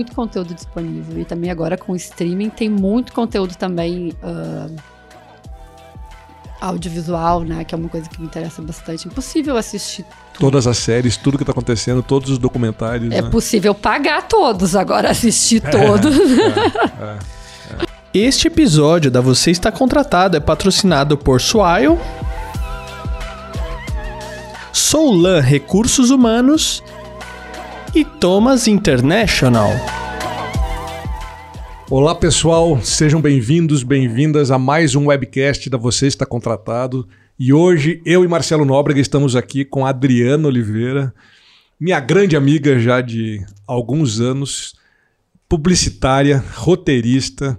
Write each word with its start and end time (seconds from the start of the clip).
muito 0.00 0.14
conteúdo 0.14 0.54
disponível. 0.54 1.20
E 1.20 1.24
também 1.24 1.50
agora 1.50 1.76
com 1.76 1.92
o 1.92 1.96
streaming 1.96 2.48
tem 2.48 2.68
muito 2.68 3.12
conteúdo 3.12 3.54
também 3.54 4.14
uh, 4.22 4.74
audiovisual, 6.60 7.42
né? 7.42 7.64
Que 7.64 7.74
é 7.74 7.78
uma 7.78 7.88
coisa 7.88 8.08
que 8.08 8.18
me 8.18 8.26
interessa 8.26 8.62
bastante. 8.62 9.06
Impossível 9.06 9.56
assistir 9.56 10.04
tudo. 10.32 10.40
Todas 10.40 10.66
as 10.66 10.78
séries, 10.78 11.16
tudo 11.16 11.36
que 11.36 11.42
está 11.42 11.52
acontecendo, 11.52 12.02
todos 12.02 12.30
os 12.30 12.38
documentários. 12.38 13.12
É 13.12 13.20
né? 13.20 13.30
possível 13.30 13.74
pagar 13.74 14.26
todos, 14.26 14.74
agora 14.74 15.10
assistir 15.12 15.60
todos. 15.60 16.16
É, 17.00 17.04
é, 17.04 17.84
é. 17.84 17.90
Este 18.12 18.48
episódio 18.48 19.10
da 19.10 19.20
Você 19.20 19.50
Está 19.50 19.70
Contratado 19.70 20.36
é 20.36 20.40
patrocinado 20.40 21.16
por 21.16 21.40
Swile, 21.40 21.98
Soulan 24.72 25.40
Recursos 25.40 26.10
Humanos 26.10 26.82
e 27.94 28.04
Thomas 28.04 28.68
International. 28.68 29.68
Olá 31.90 32.14
pessoal, 32.14 32.80
sejam 32.82 33.20
bem-vindos, 33.20 33.82
bem-vindas 33.82 34.52
a 34.52 34.58
mais 34.58 34.94
um 34.94 35.06
webcast 35.06 35.68
da 35.68 35.76
Você 35.76 36.06
Está 36.06 36.24
Contratado. 36.24 37.08
E 37.36 37.52
hoje 37.52 38.00
eu 38.04 38.24
e 38.24 38.28
Marcelo 38.28 38.64
Nóbrega 38.64 39.00
estamos 39.00 39.34
aqui 39.34 39.64
com 39.64 39.84
Adriana 39.84 40.46
Oliveira, 40.46 41.12
minha 41.80 41.98
grande 41.98 42.36
amiga 42.36 42.78
já 42.78 43.00
de 43.00 43.44
alguns 43.66 44.20
anos, 44.20 44.74
publicitária, 45.48 46.44
roteirista, 46.54 47.58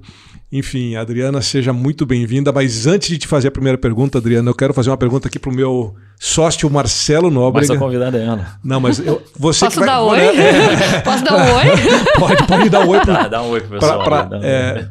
enfim, 0.51 0.95
Adriana, 0.95 1.41
seja 1.41 1.71
muito 1.71 2.05
bem-vinda. 2.05 2.51
Mas 2.51 2.85
antes 2.85 3.07
de 3.07 3.17
te 3.17 3.27
fazer 3.27 3.47
a 3.47 3.51
primeira 3.51 3.77
pergunta, 3.77 4.17
Adriana, 4.17 4.49
eu 4.49 4.55
quero 4.55 4.73
fazer 4.73 4.89
uma 4.89 4.97
pergunta 4.97 5.29
aqui 5.29 5.39
para 5.39 5.49
o 5.49 5.55
meu 5.55 5.95
sócio 6.19 6.69
Marcelo 6.69 7.31
Nóbrega. 7.31 7.69
Mas 7.69 7.77
a 7.77 7.79
convidada 7.79 8.17
é 8.17 8.25
ela. 8.25 8.59
Não, 8.61 8.79
mas 8.79 8.99
eu, 8.99 9.21
você 9.37 9.65
Posso 9.65 9.79
que 9.79 9.85
vai, 9.85 9.87
dar 9.87 10.01
oi? 10.01 10.19
É, 10.19 10.99
Posso 11.05 11.23
dar 11.23 11.35
um 11.35 11.55
oi? 11.55 11.65
pode, 12.19 12.47
pode 12.47 12.69
dar 12.69 12.85
um 12.85 12.89
oi. 12.89 12.99
Pro, 12.99 13.13
dá, 13.13 13.27
dá 13.29 13.41
um 13.43 13.49
oi 13.49 13.61
pro 13.61 13.69
pessoal. 13.79 14.03
Pra, 14.03 14.25
pra, 14.25 14.39
é, 14.43 14.89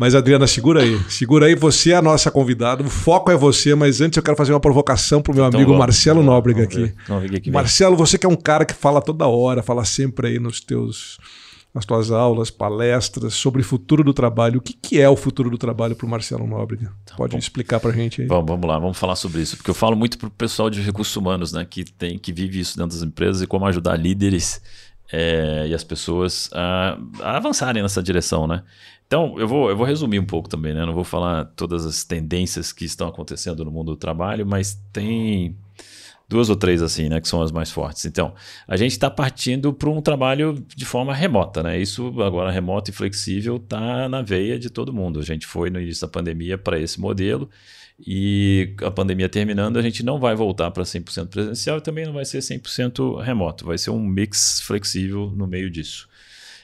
mas, 0.00 0.14
Adriana, 0.14 0.46
segura 0.46 0.82
aí. 0.82 0.98
Segura 1.08 1.46
aí, 1.46 1.54
você 1.54 1.92
é 1.92 1.96
a 1.96 2.02
nossa 2.02 2.30
convidada. 2.30 2.82
O 2.82 2.88
foco 2.88 3.30
é 3.30 3.36
você, 3.36 3.74
mas 3.74 4.00
antes 4.00 4.16
eu 4.16 4.22
quero 4.22 4.36
fazer 4.36 4.52
uma 4.52 4.58
provocação 4.58 5.22
pro 5.22 5.34
meu 5.34 5.46
então, 5.46 5.58
amigo 5.58 5.72
vamos, 5.72 5.86
Marcelo 5.86 6.20
vamos, 6.20 6.32
Nóbrega 6.32 6.62
vamos 6.62 6.74
aqui. 6.74 6.94
Vamos 7.06 7.30
ver 7.30 7.36
aqui 7.36 7.50
Marcelo, 7.50 7.96
você 7.96 8.18
que 8.18 8.26
é 8.26 8.28
um 8.28 8.34
cara 8.34 8.64
que 8.64 8.74
fala 8.74 9.00
toda 9.00 9.26
hora, 9.26 9.62
fala 9.62 9.84
sempre 9.84 10.28
aí 10.28 10.38
nos 10.40 10.60
teus 10.60 11.18
nas 11.72 11.84
tuas 11.84 12.10
aulas, 12.10 12.50
palestras 12.50 13.34
sobre 13.34 13.62
futuro 13.62 14.02
do 14.02 14.12
trabalho. 14.12 14.58
O 14.58 14.62
que, 14.62 14.72
que 14.72 15.00
é 15.00 15.08
o 15.08 15.16
futuro 15.16 15.48
do 15.50 15.56
trabalho 15.56 15.94
para 15.94 16.06
o 16.06 16.08
Marcelo 16.08 16.46
Nóbrega? 16.46 16.92
Tá 17.04 17.14
Pode 17.16 17.32
bom. 17.32 17.38
explicar 17.38 17.78
para 17.78 17.90
a 17.90 17.94
gente 17.94 18.22
aí? 18.22 18.26
Bom, 18.26 18.44
vamos 18.44 18.68
lá, 18.68 18.78
vamos 18.78 18.98
falar 18.98 19.14
sobre 19.14 19.40
isso. 19.40 19.56
Porque 19.56 19.70
eu 19.70 19.74
falo 19.74 19.96
muito 19.96 20.18
para 20.18 20.26
o 20.26 20.30
pessoal 20.30 20.68
de 20.68 20.80
recursos 20.80 21.14
humanos, 21.14 21.52
né, 21.52 21.64
que, 21.68 21.84
tem, 21.84 22.18
que 22.18 22.32
vive 22.32 22.58
isso 22.58 22.76
dentro 22.76 22.96
das 22.96 23.06
empresas 23.06 23.40
e 23.42 23.46
como 23.46 23.66
ajudar 23.66 23.96
líderes 23.96 24.60
é, 25.12 25.66
e 25.68 25.74
as 25.74 25.84
pessoas 25.84 26.50
a, 26.52 26.98
a, 27.20 27.36
avançarem 27.36 27.82
nessa 27.82 28.02
direção, 28.02 28.46
né? 28.46 28.62
Então, 29.06 29.34
eu 29.40 29.48
vou, 29.48 29.68
eu 29.68 29.76
vou 29.76 29.84
resumir 29.84 30.20
um 30.20 30.24
pouco 30.24 30.48
também, 30.48 30.72
né? 30.72 30.86
Não 30.86 30.94
vou 30.94 31.02
falar 31.02 31.44
todas 31.56 31.84
as 31.84 32.04
tendências 32.04 32.72
que 32.72 32.84
estão 32.84 33.08
acontecendo 33.08 33.64
no 33.64 33.70
mundo 33.70 33.92
do 33.92 33.96
trabalho, 33.96 34.46
mas 34.46 34.80
tem 34.92 35.56
duas 36.30 36.48
ou 36.48 36.54
três 36.54 36.80
assim, 36.80 37.08
né, 37.08 37.20
que 37.20 37.26
são 37.26 37.42
as 37.42 37.50
mais 37.50 37.72
fortes. 37.72 38.04
Então, 38.04 38.32
a 38.68 38.76
gente 38.76 38.92
está 38.92 39.10
partindo 39.10 39.72
para 39.72 39.90
um 39.90 40.00
trabalho 40.00 40.64
de 40.76 40.84
forma 40.84 41.12
remota, 41.12 41.60
né? 41.60 41.78
Isso 41.78 42.06
agora 42.22 42.52
remoto 42.52 42.88
e 42.90 42.94
flexível 42.94 43.56
está 43.56 44.08
na 44.08 44.22
veia 44.22 44.56
de 44.56 44.70
todo 44.70 44.92
mundo. 44.92 45.18
A 45.18 45.24
gente 45.24 45.44
foi 45.44 45.70
no 45.70 45.80
início 45.80 46.06
da 46.06 46.08
pandemia 46.08 46.56
para 46.56 46.78
esse 46.78 47.00
modelo 47.00 47.50
e 48.06 48.74
a 48.80 48.90
pandemia 48.92 49.28
terminando, 49.28 49.76
a 49.76 49.82
gente 49.82 50.04
não 50.04 50.20
vai 50.20 50.36
voltar 50.36 50.70
para 50.70 50.84
100% 50.84 51.26
presencial 51.26 51.78
e 51.78 51.80
também 51.80 52.06
não 52.06 52.12
vai 52.12 52.24
ser 52.24 52.38
100% 52.38 53.20
remoto, 53.20 53.66
vai 53.66 53.76
ser 53.76 53.90
um 53.90 53.98
mix 53.98 54.60
flexível 54.62 55.32
no 55.36 55.48
meio 55.48 55.68
disso. 55.68 56.08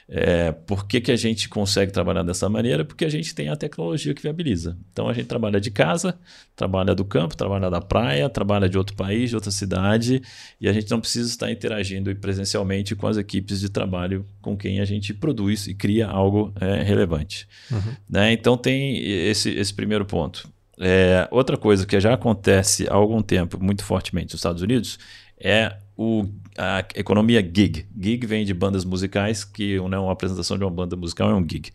É, 0.09 0.53
por 0.53 0.87
que, 0.87 1.01
que 1.01 1.11
a 1.11 1.17
gente 1.17 1.49
consegue 1.49 1.91
trabalhar 1.91 2.23
dessa 2.23 2.47
maneira? 2.47 2.85
Porque 2.85 3.03
a 3.03 3.09
gente 3.09 3.35
tem 3.35 3.49
a 3.49 3.57
tecnologia 3.57 4.13
que 4.13 4.21
viabiliza. 4.21 4.77
Então 4.91 5.09
a 5.09 5.13
gente 5.13 5.25
trabalha 5.25 5.59
de 5.59 5.69
casa, 5.69 6.17
trabalha 6.55 6.95
do 6.95 7.03
campo, 7.03 7.35
trabalha 7.35 7.69
da 7.69 7.81
praia, 7.81 8.29
trabalha 8.29 8.69
de 8.69 8.77
outro 8.77 8.95
país, 8.95 9.29
de 9.29 9.35
outra 9.35 9.51
cidade, 9.51 10.21
e 10.61 10.69
a 10.69 10.71
gente 10.71 10.89
não 10.89 11.01
precisa 11.01 11.29
estar 11.29 11.51
interagindo 11.51 12.15
presencialmente 12.15 12.95
com 12.95 13.05
as 13.05 13.17
equipes 13.17 13.59
de 13.59 13.69
trabalho 13.69 14.25
com 14.41 14.55
quem 14.55 14.79
a 14.79 14.85
gente 14.85 15.13
produz 15.13 15.67
e 15.67 15.73
cria 15.73 16.07
algo 16.07 16.53
é, 16.61 16.81
relevante. 16.83 17.45
Uhum. 17.69 17.93
Né? 18.09 18.31
Então 18.31 18.55
tem 18.55 18.97
esse, 19.03 19.49
esse 19.49 19.73
primeiro 19.73 20.05
ponto. 20.05 20.47
É, 20.79 21.27
outra 21.31 21.57
coisa 21.57 21.85
que 21.85 21.99
já 21.99 22.13
acontece 22.13 22.87
há 22.87 22.93
algum 22.93 23.21
tempo 23.21 23.61
muito 23.61 23.83
fortemente 23.83 24.27
nos 24.27 24.39
Estados 24.39 24.61
Unidos 24.61 24.97
é 25.37 25.75
o, 25.97 26.25
a 26.57 26.85
economia 26.95 27.41
gig. 27.41 27.87
Gig 27.99 28.25
vem 28.25 28.45
de 28.45 28.53
bandas 28.53 28.85
musicais, 28.85 29.43
que 29.43 29.79
né, 29.89 29.97
uma 29.97 30.11
apresentação 30.11 30.57
de 30.57 30.63
uma 30.63 30.69
banda 30.69 30.95
musical 30.95 31.31
é 31.31 31.33
um 31.33 31.41
gig. 31.41 31.71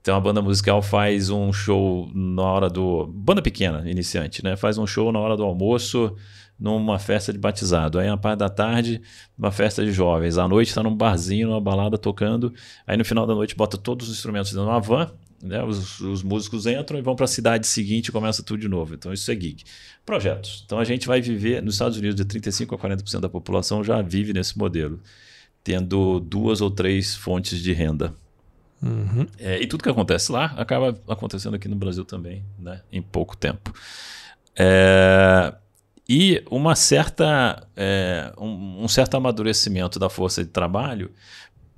Então 0.00 0.16
a 0.16 0.20
banda 0.20 0.40
musical 0.40 0.80
faz 0.80 1.30
um 1.30 1.52
show 1.52 2.08
na 2.14 2.42
hora 2.42 2.70
do. 2.70 3.08
Banda 3.08 3.42
pequena, 3.42 3.90
iniciante, 3.90 4.42
né? 4.44 4.54
Faz 4.56 4.78
um 4.78 4.86
show 4.86 5.10
na 5.10 5.18
hora 5.18 5.36
do 5.36 5.42
almoço, 5.42 6.14
numa 6.56 6.96
festa 6.96 7.32
de 7.32 7.38
batizado. 7.40 7.98
Aí 7.98 8.06
na 8.06 8.16
parte 8.16 8.38
da 8.38 8.48
tarde, 8.48 9.02
uma 9.36 9.50
festa 9.50 9.84
de 9.84 9.90
jovens. 9.90 10.38
À 10.38 10.46
noite 10.46 10.68
está 10.68 10.80
num 10.80 10.94
barzinho, 10.94 11.48
numa 11.48 11.60
balada 11.60 11.98
tocando. 11.98 12.54
Aí 12.86 12.96
no 12.96 13.04
final 13.04 13.26
da 13.26 13.34
noite 13.34 13.56
bota 13.56 13.76
todos 13.76 14.08
os 14.08 14.14
instrumentos 14.14 14.52
dentro 14.52 14.66
de 14.66 14.70
uma 14.70 14.80
van 14.80 15.10
né? 15.46 15.62
Os, 15.62 16.00
os, 16.00 16.22
músicos 16.22 16.66
entram 16.66 16.98
e 16.98 17.02
vão 17.02 17.14
para 17.14 17.24
a 17.24 17.28
cidade 17.28 17.66
seguinte 17.66 18.08
e 18.08 18.12
começa 18.12 18.42
tudo 18.42 18.60
de 18.60 18.68
novo. 18.68 18.94
Então, 18.94 19.12
isso 19.12 19.30
é 19.30 19.34
gig. 19.34 19.64
Projetos. 20.04 20.62
Então, 20.66 20.78
a 20.78 20.84
gente 20.84 21.06
vai 21.06 21.20
viver, 21.20 21.62
nos 21.62 21.74
Estados 21.74 21.96
Unidos, 21.96 22.16
de 22.16 22.24
35% 22.24 22.74
a 22.74 22.78
40% 22.78 23.20
da 23.20 23.28
população 23.28 23.82
já 23.82 24.02
vive 24.02 24.32
nesse 24.32 24.58
modelo, 24.58 25.00
tendo 25.64 26.20
duas 26.20 26.60
ou 26.60 26.70
três 26.70 27.14
fontes 27.14 27.60
de 27.60 27.72
renda. 27.72 28.14
Uhum. 28.82 29.26
É, 29.38 29.60
e 29.60 29.66
tudo 29.66 29.82
que 29.82 29.88
acontece 29.88 30.30
lá 30.30 30.46
acaba 30.56 31.00
acontecendo 31.08 31.54
aqui 31.56 31.68
no 31.68 31.76
Brasil 31.76 32.04
também, 32.04 32.44
né? 32.58 32.82
em 32.92 33.00
pouco 33.00 33.36
tempo. 33.36 33.72
É, 34.54 35.54
e 36.08 36.42
uma 36.50 36.76
certa, 36.76 37.66
é, 37.74 38.32
um, 38.38 38.84
um 38.84 38.88
certo 38.88 39.16
amadurecimento 39.16 39.98
da 39.98 40.08
força 40.08 40.44
de 40.44 40.50
trabalho 40.50 41.10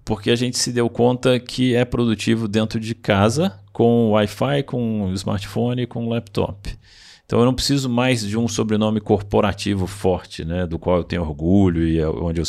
porque 0.09 0.31
a 0.31 0.37
gente 0.37 0.57
se 0.57 0.73
deu 0.73 0.89
conta 0.89 1.39
que 1.39 1.75
é 1.75 1.85
produtivo 1.85 2.49
dentro 2.49 2.81
de 2.81 2.95
casa, 2.95 3.61
com 3.75 4.13
Wi-Fi, 4.13 4.63
com 4.63 5.13
smartphone, 5.13 5.87
com 5.87 6.09
laptop. 6.09 6.79
Então 7.27 7.41
eu 7.41 7.45
não 7.45 7.53
preciso 7.53 7.91
mais 7.91 8.27
de 8.27 8.39
um 8.39 8.49
sobrenome 8.49 9.03
corporativo 9.03 9.87
forte, 9.87 10.47
né, 10.47 10.67
do 10.67 10.79
qual 10.79 10.97
eu 10.97 11.05
tenho 11.05 11.21
orgulho 11.21 11.87
e 11.87 11.99
é 11.99 12.09
onde 12.09 12.41
eu 12.41 12.45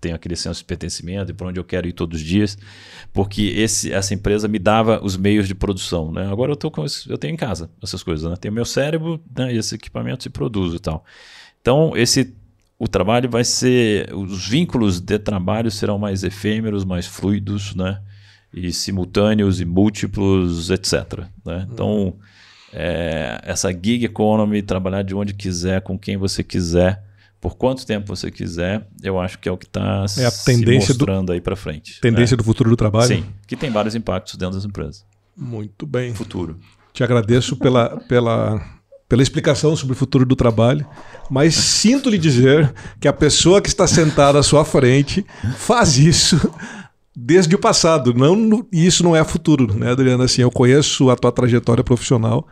tenho 0.00 0.14
aquele 0.14 0.36
senso 0.36 0.60
de 0.60 0.64
pertencimento 0.64 1.32
e 1.32 1.34
para 1.34 1.48
onde 1.48 1.58
eu 1.58 1.64
quero 1.64 1.88
ir 1.88 1.92
todos 1.92 2.20
os 2.20 2.24
dias, 2.24 2.56
porque 3.12 3.52
esse, 3.56 3.92
essa 3.92 4.14
empresa 4.14 4.46
me 4.46 4.60
dava 4.60 5.04
os 5.04 5.16
meios 5.16 5.48
de 5.48 5.56
produção. 5.56 6.12
Né? 6.12 6.30
Agora 6.30 6.52
eu, 6.52 6.56
tô 6.56 6.70
com 6.70 6.84
eu 7.08 7.18
tenho 7.18 7.34
em 7.34 7.36
casa 7.36 7.68
essas 7.82 8.04
coisas. 8.04 8.30
Né? 8.30 8.36
Tenho 8.36 8.54
meu 8.54 8.64
cérebro 8.64 9.20
né, 9.36 9.52
e 9.52 9.58
esse 9.58 9.74
equipamento 9.74 10.22
se 10.22 10.30
produz 10.30 10.72
e 10.72 10.78
tal. 10.78 11.04
Então 11.60 11.96
esse 11.96 12.32
o 12.82 12.88
trabalho 12.88 13.30
vai 13.30 13.44
ser. 13.44 14.12
Os 14.12 14.48
vínculos 14.48 14.98
de 14.98 15.16
trabalho 15.16 15.70
serão 15.70 16.00
mais 16.00 16.24
efêmeros, 16.24 16.84
mais 16.84 17.06
fluidos, 17.06 17.76
né? 17.76 18.00
E 18.52 18.72
simultâneos 18.72 19.60
e 19.60 19.64
múltiplos, 19.64 20.68
etc. 20.68 21.20
Né? 21.46 21.64
Então, 21.72 22.16
é, 22.72 23.40
essa 23.44 23.70
gig 23.70 24.04
economy, 24.04 24.62
trabalhar 24.62 25.02
de 25.02 25.14
onde 25.14 25.32
quiser, 25.32 25.80
com 25.82 25.96
quem 25.96 26.16
você 26.16 26.42
quiser, 26.42 27.00
por 27.40 27.56
quanto 27.56 27.86
tempo 27.86 28.08
você 28.08 28.32
quiser, 28.32 28.84
eu 29.00 29.20
acho 29.20 29.38
que 29.38 29.48
é 29.48 29.52
o 29.52 29.56
que 29.56 29.66
está 29.66 30.02
é 30.04 30.08
se 30.28 30.66
mostrando 30.66 31.26
do, 31.26 31.32
aí 31.34 31.40
para 31.40 31.54
frente. 31.54 32.00
Tendência 32.00 32.34
né? 32.34 32.38
do 32.38 32.44
futuro 32.44 32.68
do 32.68 32.76
trabalho? 32.76 33.06
Sim, 33.06 33.24
que 33.46 33.54
tem 33.54 33.70
vários 33.70 33.94
impactos 33.94 34.34
dentro 34.34 34.56
das 34.56 34.64
empresas. 34.64 35.06
Muito 35.36 35.86
bem. 35.86 36.12
Futuro. 36.14 36.58
Te 36.92 37.04
agradeço 37.04 37.56
pela, 37.56 38.00
pela 38.08 38.60
pela 39.12 39.22
explicação 39.22 39.76
sobre 39.76 39.92
o 39.92 39.96
futuro 39.96 40.24
do 40.24 40.34
trabalho, 40.34 40.86
mas 41.28 41.54
sinto 41.54 42.08
lhe 42.08 42.16
dizer 42.16 42.72
que 42.98 43.06
a 43.06 43.12
pessoa 43.12 43.60
que 43.60 43.68
está 43.68 43.86
sentada 43.86 44.38
à 44.38 44.42
sua 44.42 44.64
frente 44.64 45.22
faz 45.58 45.98
isso 45.98 46.50
desde 47.14 47.54
o 47.54 47.58
passado. 47.58 48.14
Não, 48.14 48.66
e 48.72 48.86
isso 48.86 49.04
não 49.04 49.14
é 49.14 49.22
futuro, 49.22 49.74
né, 49.74 49.90
Adriana? 49.90 50.24
Assim, 50.24 50.40
eu 50.40 50.50
conheço 50.50 51.10
a 51.10 51.16
tua 51.16 51.30
trajetória 51.30 51.84
profissional 51.84 52.48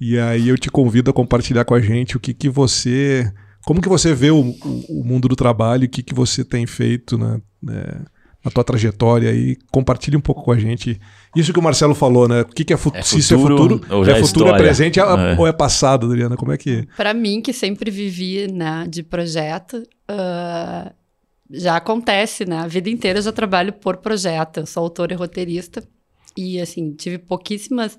e 0.00 0.16
aí 0.16 0.48
eu 0.48 0.56
te 0.56 0.70
convido 0.70 1.10
a 1.10 1.12
compartilhar 1.12 1.64
com 1.64 1.74
a 1.74 1.80
gente 1.80 2.16
o 2.16 2.20
que, 2.20 2.32
que 2.32 2.48
você. 2.48 3.28
Como 3.66 3.82
que 3.82 3.88
você 3.88 4.14
vê 4.14 4.30
o, 4.30 4.38
o, 4.38 5.00
o 5.00 5.04
mundo 5.04 5.26
do 5.26 5.34
trabalho, 5.34 5.86
o 5.86 5.88
que, 5.88 6.04
que 6.04 6.14
você 6.14 6.44
tem 6.44 6.64
feito, 6.64 7.18
né? 7.18 7.40
É, 7.68 8.02
a 8.44 8.50
tua 8.52 8.62
trajetória 8.62 9.32
e 9.32 9.58
compartilhe 9.72 10.16
um 10.16 10.20
pouco 10.20 10.44
com 10.44 10.52
a 10.52 10.58
gente. 10.60 11.00
Isso 11.36 11.52
que 11.52 11.58
o 11.58 11.62
Marcelo 11.62 11.94
falou, 11.94 12.26
né? 12.26 12.42
O 12.42 12.46
que, 12.46 12.64
que 12.64 12.72
é, 12.72 12.76
fu 12.76 12.90
é 12.94 13.02
se 13.02 13.18
isso 13.18 13.34
é 13.34 13.38
futuro, 13.38 13.80
ou 13.90 14.04
já 14.04 14.16
é 14.16 14.20
futuro, 14.20 14.48
é 14.48 14.56
presente 14.56 14.98
é. 14.98 15.04
ou 15.38 15.46
é 15.46 15.52
passado, 15.52 16.06
Adriana? 16.06 16.36
Como 16.36 16.52
é 16.52 16.56
que... 16.56 16.86
Para 16.96 17.12
mim, 17.12 17.40
que 17.40 17.52
sempre 17.52 17.90
vivi 17.90 18.50
né, 18.50 18.86
de 18.88 19.02
projeto, 19.02 19.82
uh, 20.10 20.90
já 21.50 21.76
acontece, 21.76 22.44
né? 22.44 22.58
A 22.58 22.66
vida 22.66 22.88
inteira 22.90 23.18
eu 23.18 23.22
já 23.22 23.32
trabalho 23.32 23.72
por 23.72 23.98
projeto. 23.98 24.60
Eu 24.60 24.66
sou 24.66 24.82
autora 24.82 25.12
e 25.12 25.16
roteirista 25.16 25.82
e, 26.36 26.60
assim, 26.60 26.92
tive 26.92 27.18
pouquíssimas 27.18 27.96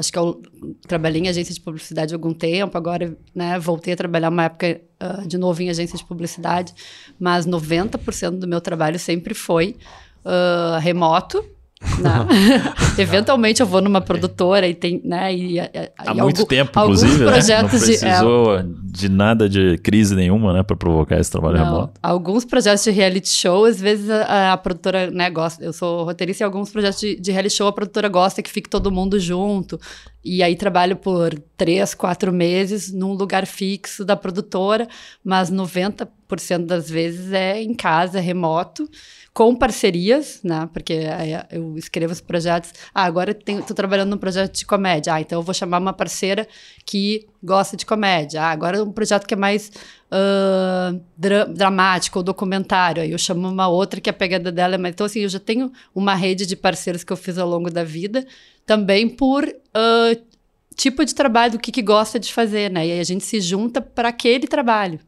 Acho 0.00 0.10
que 0.10 0.18
eu 0.18 0.42
trabalhei 0.88 1.20
em 1.20 1.28
agência 1.28 1.52
de 1.52 1.60
publicidade 1.60 2.14
há 2.14 2.16
algum 2.16 2.32
tempo, 2.32 2.76
agora 2.78 3.14
né, 3.34 3.58
voltei 3.58 3.92
a 3.92 3.96
trabalhar 3.96 4.30
uma 4.30 4.44
época 4.44 4.80
uh, 4.98 5.28
de 5.28 5.36
novo 5.36 5.60
em 5.60 5.68
agência 5.68 5.98
de 5.98 6.04
publicidade, 6.06 6.72
mas 7.18 7.46
90% 7.46 8.38
do 8.38 8.48
meu 8.48 8.62
trabalho 8.62 8.98
sempre 8.98 9.34
foi 9.34 9.76
uh, 10.24 10.78
remoto. 10.78 11.44
Né? 11.80 12.26
Eventualmente 12.98 13.60
eu 13.60 13.66
vou 13.66 13.80
numa 13.80 14.00
produtora 14.00 14.68
e 14.68 14.74
tem, 14.74 15.00
né? 15.04 15.34
E, 15.34 15.58
e, 15.58 15.70
Há 15.96 16.14
muito 16.14 16.44
tempo, 16.44 16.78
inclusive, 16.78 17.24
projetos 17.24 17.52
né? 17.52 17.62
Não 17.62 17.68
precisou 17.68 18.62
de, 18.62 18.92
de, 18.92 19.08
nada 19.08 19.48
de 19.48 19.78
crise 19.78 20.14
nenhuma, 20.14 20.52
né, 20.52 20.62
para 20.62 20.76
provocar 20.76 21.18
esse 21.18 21.30
trabalho 21.30 21.58
não, 21.58 21.64
remoto. 21.64 22.00
Alguns 22.02 22.44
projetos 22.44 22.84
de 22.84 22.90
reality 22.90 23.28
show, 23.28 23.64
às 23.64 23.80
vezes 23.80 24.10
a, 24.10 24.52
a, 24.52 24.56
produtora, 24.56 25.10
né, 25.10 25.30
gosta. 25.30 25.64
Eu 25.64 25.72
sou 25.72 26.04
roteirista 26.04 26.42
e 26.42 26.44
alguns 26.44 26.70
projetos 26.70 27.00
de, 27.00 27.18
de 27.18 27.32
reality 27.32 27.54
show 27.54 27.68
a 27.68 27.72
produtora 27.72 28.08
gosta 28.08 28.42
que 28.42 28.50
fique 28.50 28.68
todo 28.68 28.90
mundo 28.90 29.18
junto. 29.18 29.80
E 30.24 30.42
aí 30.42 30.54
trabalho 30.54 30.96
por 30.96 31.38
três, 31.56 31.94
quatro 31.94 32.32
meses 32.32 32.92
num 32.92 33.12
lugar 33.12 33.46
fixo 33.46 34.04
da 34.04 34.16
produtora, 34.16 34.86
mas 35.24 35.50
90% 35.50 36.66
das 36.66 36.90
vezes 36.90 37.32
é 37.32 37.62
em 37.62 37.74
casa, 37.74 38.20
remoto 38.20 38.88
com 39.32 39.54
parcerias, 39.54 40.40
né? 40.42 40.68
Porque 40.72 41.04
eu 41.50 41.76
escrevo 41.76 42.12
os 42.12 42.20
projetos. 42.20 42.72
Ah, 42.92 43.04
agora 43.04 43.30
estou 43.30 43.76
trabalhando 43.76 44.10
num 44.10 44.18
projeto 44.18 44.56
de 44.56 44.66
comédia. 44.66 45.14
Ah, 45.14 45.20
então 45.20 45.38
eu 45.38 45.42
vou 45.42 45.54
chamar 45.54 45.80
uma 45.80 45.92
parceira 45.92 46.48
que 46.84 47.28
gosta 47.42 47.76
de 47.76 47.86
comédia. 47.86 48.42
Ah, 48.42 48.50
agora 48.50 48.82
um 48.82 48.90
projeto 48.90 49.26
que 49.26 49.34
é 49.34 49.36
mais 49.36 49.70
uh, 50.10 51.00
dra 51.16 51.44
dramático 51.44 52.18
ou 52.18 52.22
documentário. 52.24 53.02
Aí 53.02 53.12
eu 53.12 53.18
chamo 53.18 53.48
uma 53.48 53.68
outra 53.68 54.00
que 54.00 54.10
a 54.10 54.12
pegada 54.12 54.50
dela 54.50 54.74
é 54.74 54.78
mais. 54.78 54.94
Então, 54.94 55.06
assim, 55.06 55.20
eu 55.20 55.28
já 55.28 55.38
tenho 55.38 55.70
uma 55.94 56.14
rede 56.14 56.44
de 56.44 56.56
parceiros 56.56 57.04
que 57.04 57.12
eu 57.12 57.16
fiz 57.16 57.38
ao 57.38 57.48
longo 57.48 57.70
da 57.70 57.84
vida, 57.84 58.26
também 58.70 59.08
por. 59.08 59.44
Uh, 59.44 60.30
tipo 60.76 61.04
de 61.04 61.12
trabalho, 61.12 61.56
o 61.56 61.58
que, 61.58 61.72
que 61.72 61.82
gosta 61.82 62.18
de 62.18 62.32
fazer, 62.32 62.70
né? 62.70 62.86
E 62.86 62.92
aí 62.92 63.00
a 63.00 63.04
gente 63.04 63.24
se 63.24 63.40
junta 63.40 63.82
para 63.82 64.08
aquele 64.08 64.46
trabalho. 64.46 64.98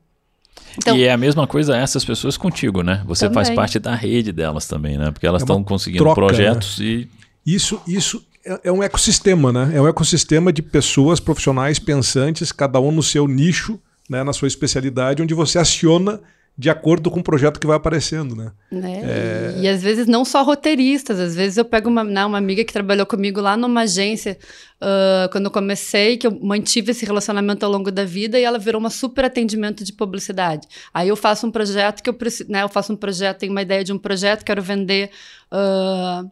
Então, 0.76 0.96
e 0.96 1.04
é 1.04 1.12
a 1.12 1.16
mesma 1.16 1.46
coisa 1.46 1.76
essas 1.76 2.04
pessoas 2.04 2.36
contigo, 2.36 2.82
né? 2.82 3.02
Você 3.06 3.26
também. 3.26 3.34
faz 3.36 3.50
parte 3.50 3.78
da 3.78 3.94
rede 3.94 4.32
delas 4.32 4.66
também, 4.66 4.98
né? 4.98 5.12
Porque 5.12 5.26
elas 5.26 5.42
estão 5.42 5.60
é 5.60 5.64
conseguindo 5.64 6.02
troca, 6.02 6.20
projetos 6.20 6.78
né? 6.78 6.84
e. 6.84 7.08
Isso, 7.44 7.80
isso 7.86 8.24
é, 8.44 8.60
é 8.64 8.72
um 8.72 8.82
ecossistema, 8.82 9.52
né? 9.52 9.72
É 9.74 9.80
um 9.80 9.88
ecossistema 9.88 10.52
de 10.52 10.60
pessoas 10.60 11.20
profissionais 11.20 11.78
pensantes, 11.78 12.52
cada 12.52 12.80
um 12.80 12.90
no 12.90 13.02
seu 13.02 13.26
nicho, 13.26 13.80
né? 14.08 14.22
na 14.22 14.32
sua 14.32 14.48
especialidade, 14.48 15.22
onde 15.22 15.34
você 15.34 15.58
aciona 15.58 16.20
de 16.56 16.68
acordo 16.68 17.10
com 17.10 17.20
o 17.20 17.22
projeto 17.22 17.58
que 17.58 17.66
vai 17.66 17.76
aparecendo, 17.76 18.36
né? 18.36 18.52
né? 18.70 19.00
É... 19.02 19.54
E, 19.58 19.62
e, 19.62 19.68
às 19.68 19.82
vezes 19.82 20.06
não 20.06 20.24
só 20.24 20.42
roteiristas, 20.42 21.18
às 21.18 21.34
vezes 21.34 21.56
eu 21.56 21.64
pego 21.64 21.88
uma, 21.88 22.04
não, 22.04 22.28
uma 22.28 22.38
amiga 22.38 22.62
que 22.62 22.72
trabalhou 22.72 23.06
comigo 23.06 23.40
lá 23.40 23.56
numa 23.56 23.82
agência 23.82 24.38
uh, 24.80 25.30
quando 25.30 25.46
eu 25.46 25.50
comecei, 25.50 26.16
que 26.18 26.26
eu 26.26 26.38
mantive 26.42 26.90
esse 26.90 27.06
relacionamento 27.06 27.64
ao 27.64 27.72
longo 27.72 27.90
da 27.90 28.04
vida 28.04 28.38
e 28.38 28.44
ela 28.44 28.58
virou 28.58 28.78
uma 28.78 28.90
super 28.90 29.24
atendimento 29.24 29.82
de 29.82 29.92
publicidade. 29.92 30.68
Aí 30.92 31.08
eu 31.08 31.16
faço 31.16 31.46
um 31.46 31.50
projeto 31.50 32.02
que 32.02 32.10
eu 32.10 32.14
preciso, 32.14 32.50
né? 32.50 32.62
Eu 32.62 32.68
faço 32.68 32.92
um 32.92 32.96
projeto, 32.96 33.38
tenho 33.38 33.52
uma 33.52 33.62
ideia 33.62 33.82
de 33.82 33.92
um 33.92 33.98
projeto, 33.98 34.44
quero 34.44 34.62
vender. 34.62 35.10
Uh, 35.50 36.30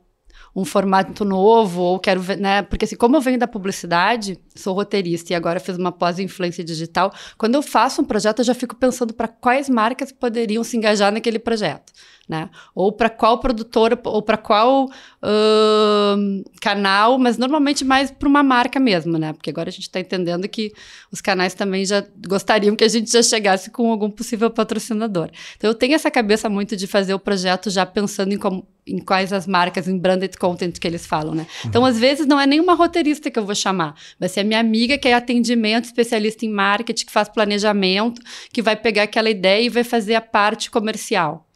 um 0.55 0.64
formato 0.64 1.25
novo, 1.25 1.81
ou 1.81 1.99
quero 1.99 2.20
ver, 2.20 2.37
né? 2.37 2.62
Porque 2.62 2.85
assim, 2.85 2.97
como 2.97 3.17
eu 3.17 3.20
venho 3.20 3.38
da 3.38 3.47
publicidade, 3.47 4.38
sou 4.55 4.75
roteirista 4.75 5.32
e 5.32 5.37
agora 5.37 5.61
fiz 5.61 5.76
uma 5.76 5.93
pós-influência 5.93 6.64
digital, 6.64 7.12
quando 7.38 7.55
eu 7.55 7.62
faço 7.62 8.02
um 8.02 8.05
projeto, 8.05 8.41
eu 8.41 8.44
já 8.44 8.55
fico 8.55 8.75
pensando 8.75 9.14
para 9.14 9.29
quais 9.29 9.69
marcas 9.69 10.12
poderiam 10.12 10.64
se 10.64 10.76
engajar 10.76 11.12
naquele 11.12 11.38
projeto 11.38 11.93
né? 12.30 12.48
Ou 12.76 12.92
para 12.92 13.10
qual 13.10 13.40
produtora, 13.40 13.98
ou 14.04 14.22
para 14.22 14.36
qual 14.36 14.84
uh, 14.84 16.44
canal, 16.60 17.18
mas 17.18 17.36
normalmente 17.36 17.84
mais 17.84 18.12
para 18.12 18.28
uma 18.28 18.40
marca 18.40 18.78
mesmo, 18.78 19.18
né? 19.18 19.32
Porque 19.32 19.50
agora 19.50 19.68
a 19.68 19.72
gente 19.72 19.82
está 19.82 19.98
entendendo 19.98 20.48
que 20.48 20.72
os 21.10 21.20
canais 21.20 21.54
também 21.54 21.84
já 21.84 22.06
gostariam 22.28 22.76
que 22.76 22.84
a 22.84 22.88
gente 22.88 23.10
já 23.10 23.20
chegasse 23.20 23.68
com 23.68 23.90
algum 23.90 24.08
possível 24.08 24.48
patrocinador. 24.48 25.28
Então 25.56 25.68
eu 25.68 25.74
tenho 25.74 25.92
essa 25.92 26.08
cabeça 26.08 26.48
muito 26.48 26.76
de 26.76 26.86
fazer 26.86 27.14
o 27.14 27.18
projeto 27.18 27.68
já 27.68 27.84
pensando 27.84 28.32
em 28.32 28.38
como 28.38 28.64
em 28.86 28.98
quais 28.98 29.32
as 29.32 29.46
marcas, 29.46 29.86
em 29.86 29.98
branded 29.98 30.36
content 30.36 30.78
que 30.78 30.86
eles 30.86 31.06
falam, 31.06 31.34
né? 31.34 31.46
Uhum. 31.62 31.68
Então, 31.70 31.84
às 31.84 31.98
vezes, 31.98 32.26
não 32.26 32.40
é 32.40 32.46
nenhuma 32.46 32.74
roteirista 32.74 33.30
que 33.30 33.38
eu 33.38 33.44
vou 33.44 33.54
chamar. 33.54 33.94
Vai 34.18 34.28
ser 34.28 34.40
a 34.40 34.44
minha 34.44 34.58
amiga 34.58 34.98
que 34.98 35.06
é 35.06 35.14
atendimento, 35.14 35.84
especialista 35.84 36.44
em 36.44 36.50
marketing, 36.50 37.06
que 37.06 37.12
faz 37.12 37.28
planejamento, 37.28 38.20
que 38.52 38.60
vai 38.60 38.74
pegar 38.74 39.04
aquela 39.04 39.30
ideia 39.30 39.64
e 39.64 39.68
vai 39.68 39.84
fazer 39.84 40.14
a 40.16 40.20
parte 40.20 40.70
comercial. 40.70 41.46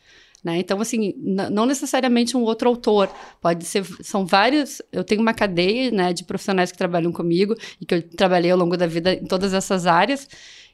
Né? 0.44 0.58
Então, 0.58 0.78
assim, 0.78 1.14
não 1.16 1.64
necessariamente 1.64 2.36
um 2.36 2.42
outro 2.42 2.68
autor, 2.68 3.08
pode 3.40 3.64
ser, 3.64 3.82
são 4.02 4.26
vários, 4.26 4.82
eu 4.92 5.02
tenho 5.02 5.22
uma 5.22 5.32
cadeia 5.32 5.90
né, 5.90 6.12
de 6.12 6.22
profissionais 6.22 6.70
que 6.70 6.76
trabalham 6.76 7.10
comigo 7.10 7.56
e 7.80 7.86
que 7.86 7.94
eu 7.94 8.02
trabalhei 8.02 8.50
ao 8.50 8.58
longo 8.58 8.76
da 8.76 8.86
vida 8.86 9.14
em 9.14 9.24
todas 9.24 9.54
essas 9.54 9.86
áreas, 9.86 10.28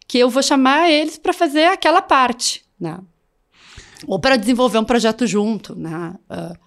que 0.09 0.19
eu 0.19 0.29
vou 0.29 0.43
chamar 0.43 0.91
eles 0.91 1.17
para 1.17 1.33
fazer 1.33 1.67
aquela 1.67 2.03
parte, 2.03 2.65
né? 2.81 2.99
Ou 4.09 4.19
para 4.19 4.37
desenvolver 4.37 4.79
um 4.79 4.85
projeto 4.85 5.25
junto, 5.25 5.79
né? 5.79 6.17
Uh, 6.29 6.59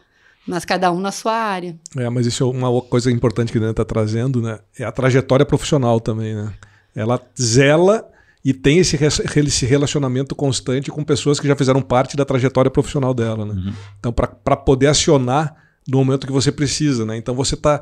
mas 0.48 0.64
cada 0.64 0.90
um 0.92 1.00
na 1.00 1.12
sua 1.12 1.34
área. 1.34 1.78
É, 1.98 2.10
mas 2.10 2.26
isso 2.26 2.44
é 2.44 2.48
uma 2.48 2.82
coisa 2.84 3.12
importante 3.12 3.52
que 3.52 3.58
a 3.58 3.62
Dana 3.62 3.72
está 3.72 3.84
trazendo, 3.84 4.42
né? 4.42 4.60
É 4.80 4.86
a 4.86 4.92
trajetória 4.94 5.46
profissional 5.46 6.00
também, 6.00 6.36
né? 6.36 6.54
Ela 6.96 7.20
zela 7.40 8.10
e 8.44 8.54
tem 8.54 8.80
esse, 8.80 8.98
esse 8.98 9.66
relacionamento 9.66 10.36
constante 10.36 10.92
com 10.92 11.04
pessoas 11.04 11.40
que 11.40 11.48
já 11.48 11.56
fizeram 11.56 11.81
parte 11.81 12.18
da 12.18 12.25
trajetória 12.25 12.69
profissional 12.69 13.13
dela. 13.13 13.45
Né? 13.45 13.54
Uhum. 13.54 13.74
Então, 14.00 14.12
para 14.12 14.57
poder 14.57 14.88
acionar 14.88 15.56
no 15.88 15.98
momento 15.98 16.28
que 16.28 16.34
você 16.34 16.51
precisa. 16.51 17.06
Né? 17.06 17.16
Então, 17.18 17.34
você 17.34 17.56
está. 17.56 17.81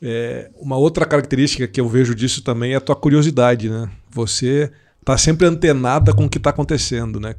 É, 0.00 0.50
uma 0.56 0.76
outra 0.76 1.06
característica 1.06 1.66
que 1.66 1.80
eu 1.80 1.88
vejo 1.88 2.14
disso 2.14 2.42
também 2.42 2.74
é 2.74 2.76
a 2.76 2.80
tua 2.80 2.94
curiosidade. 2.94 3.68
Né? 3.68 3.90
Você 4.10 4.70
está 5.06 5.16
sempre 5.16 5.46
antenada 5.46 6.12
com 6.12 6.24
o 6.24 6.28
que 6.28 6.38
está 6.38 6.50
acontecendo, 6.50 7.20
né? 7.20 7.32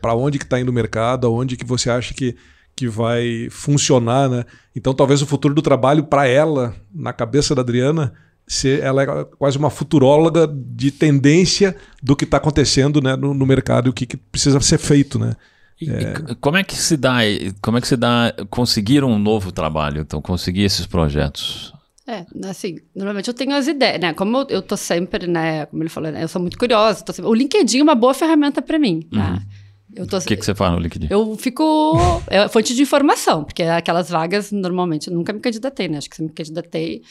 Para 0.00 0.14
onde 0.14 0.38
que 0.38 0.44
está 0.44 0.58
indo 0.58 0.70
o 0.70 0.74
mercado, 0.74 1.24
aonde 1.28 1.56
que 1.56 1.64
você 1.64 1.88
acha 1.88 2.12
que, 2.12 2.34
que 2.74 2.88
vai 2.88 3.46
funcionar, 3.48 4.28
né? 4.28 4.44
Então 4.74 4.92
talvez 4.92 5.22
o 5.22 5.26
futuro 5.26 5.54
do 5.54 5.62
trabalho 5.62 6.02
para 6.02 6.26
ela, 6.26 6.74
na 6.92 7.12
cabeça 7.12 7.54
da 7.54 7.62
Adriana, 7.62 8.12
ser, 8.46 8.82
ela 8.82 9.02
é 9.02 9.24
quase 9.38 9.56
uma 9.56 9.70
futuróloga 9.70 10.46
de 10.46 10.90
tendência 10.90 11.76
do 12.02 12.16
que 12.16 12.24
está 12.24 12.36
acontecendo 12.36 13.00
né, 13.00 13.16
no, 13.16 13.32
no, 13.32 13.46
mercado 13.46 13.86
e 13.86 13.90
o 13.90 13.92
que, 13.92 14.06
que, 14.06 14.16
precisa 14.16 14.60
ser 14.60 14.78
feito, 14.78 15.18
né? 15.18 15.34
É... 15.82 16.34
como 16.40 16.56
é 16.56 16.62
que 16.62 16.76
se 16.76 16.96
dá, 16.96 17.18
como 17.60 17.76
é 17.76 17.80
que 17.80 17.88
se 17.88 17.96
dá 17.96 18.32
conseguir 18.50 19.02
um 19.02 19.18
novo 19.18 19.50
trabalho, 19.50 20.02
então 20.02 20.20
conseguir 20.20 20.62
esses 20.62 20.86
projetos? 20.86 21.72
É, 22.06 22.26
assim, 22.48 22.78
normalmente 22.94 23.28
eu 23.28 23.34
tenho 23.34 23.54
as 23.54 23.66
ideias, 23.66 24.00
né? 24.00 24.12
Como 24.12 24.38
eu, 24.38 24.46
eu 24.48 24.62
tô 24.62 24.76
sempre, 24.76 25.26
né? 25.26 25.66
Como 25.66 25.82
ele 25.82 25.88
falou, 25.88 26.10
né, 26.10 26.22
eu 26.22 26.28
sou 26.28 26.40
muito 26.40 26.58
curiosa. 26.58 27.04
Sempre... 27.12 27.30
O 27.30 27.34
LinkedIn 27.34 27.78
é 27.78 27.82
uma 27.82 27.94
boa 27.94 28.12
ferramenta 28.12 28.60
para 28.60 28.78
mim, 28.78 29.06
né? 29.12 29.24
uhum. 29.24 29.32
né? 29.34 30.06
Tô... 30.06 30.18
O 30.18 30.20
que, 30.20 30.36
que 30.36 30.44
você 30.44 30.54
faz 30.54 30.72
no 30.72 30.78
LinkedIn? 30.78 31.08
Eu 31.10 31.36
fico. 31.36 31.96
É 32.26 32.48
fonte 32.48 32.74
de 32.74 32.82
informação, 32.82 33.44
porque 33.44 33.62
aquelas 33.62 34.08
vagas, 34.08 34.50
normalmente, 34.50 35.08
eu 35.08 35.14
nunca 35.14 35.32
me 35.32 35.40
candidatei, 35.40 35.86
né? 35.88 35.98
Acho 35.98 36.08
que 36.08 36.16
se 36.16 36.22
me 36.22 36.30
candidatei 36.30 37.02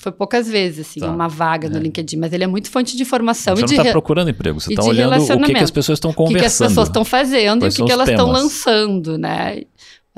foi 0.00 0.12
poucas 0.12 0.48
vezes, 0.48 0.88
assim, 0.88 1.00
tá. 1.00 1.10
uma 1.10 1.28
vaga 1.28 1.68
no 1.68 1.76
é. 1.76 1.80
LinkedIn, 1.80 2.16
mas 2.16 2.32
ele 2.32 2.42
é 2.42 2.46
muito 2.46 2.70
fonte 2.70 2.96
de 2.96 3.02
informação 3.02 3.54
você 3.54 3.62
e 3.62 3.64
de. 3.66 3.70
Você 3.70 3.76
não 3.76 3.82
está 3.82 3.92
procurando 3.92 4.30
emprego, 4.30 4.58
você 4.58 4.72
está 4.72 4.82
olhando 4.82 5.14
o 5.14 5.42
que, 5.42 5.52
que, 5.52 5.58
as 5.62 5.70
pessoas 5.70 5.96
estão 5.98 6.10
conversando. 6.10 6.30
O 6.30 6.34
que, 6.34 6.40
que, 6.40 6.46
as 6.46 6.58
pessoas 6.58 6.88
estão 6.88 7.04
fazendo 7.04 7.60
Quais 7.60 7.74
e 7.74 7.76
o 7.76 7.84
que, 7.84 7.86
que 7.86 7.92
elas 7.92 8.08
estão 8.08 8.30
lançando, 8.30 9.18
né? 9.18 9.60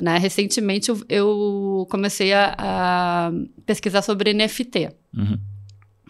né? 0.00 0.18
Recentemente 0.18 0.88
eu, 0.88 1.00
eu 1.08 1.86
comecei 1.90 2.32
a, 2.32 2.54
a, 2.56 3.32
pesquisar 3.66 4.02
sobre 4.02 4.32
NFT. 4.32 4.90
Uhum. 5.16 5.38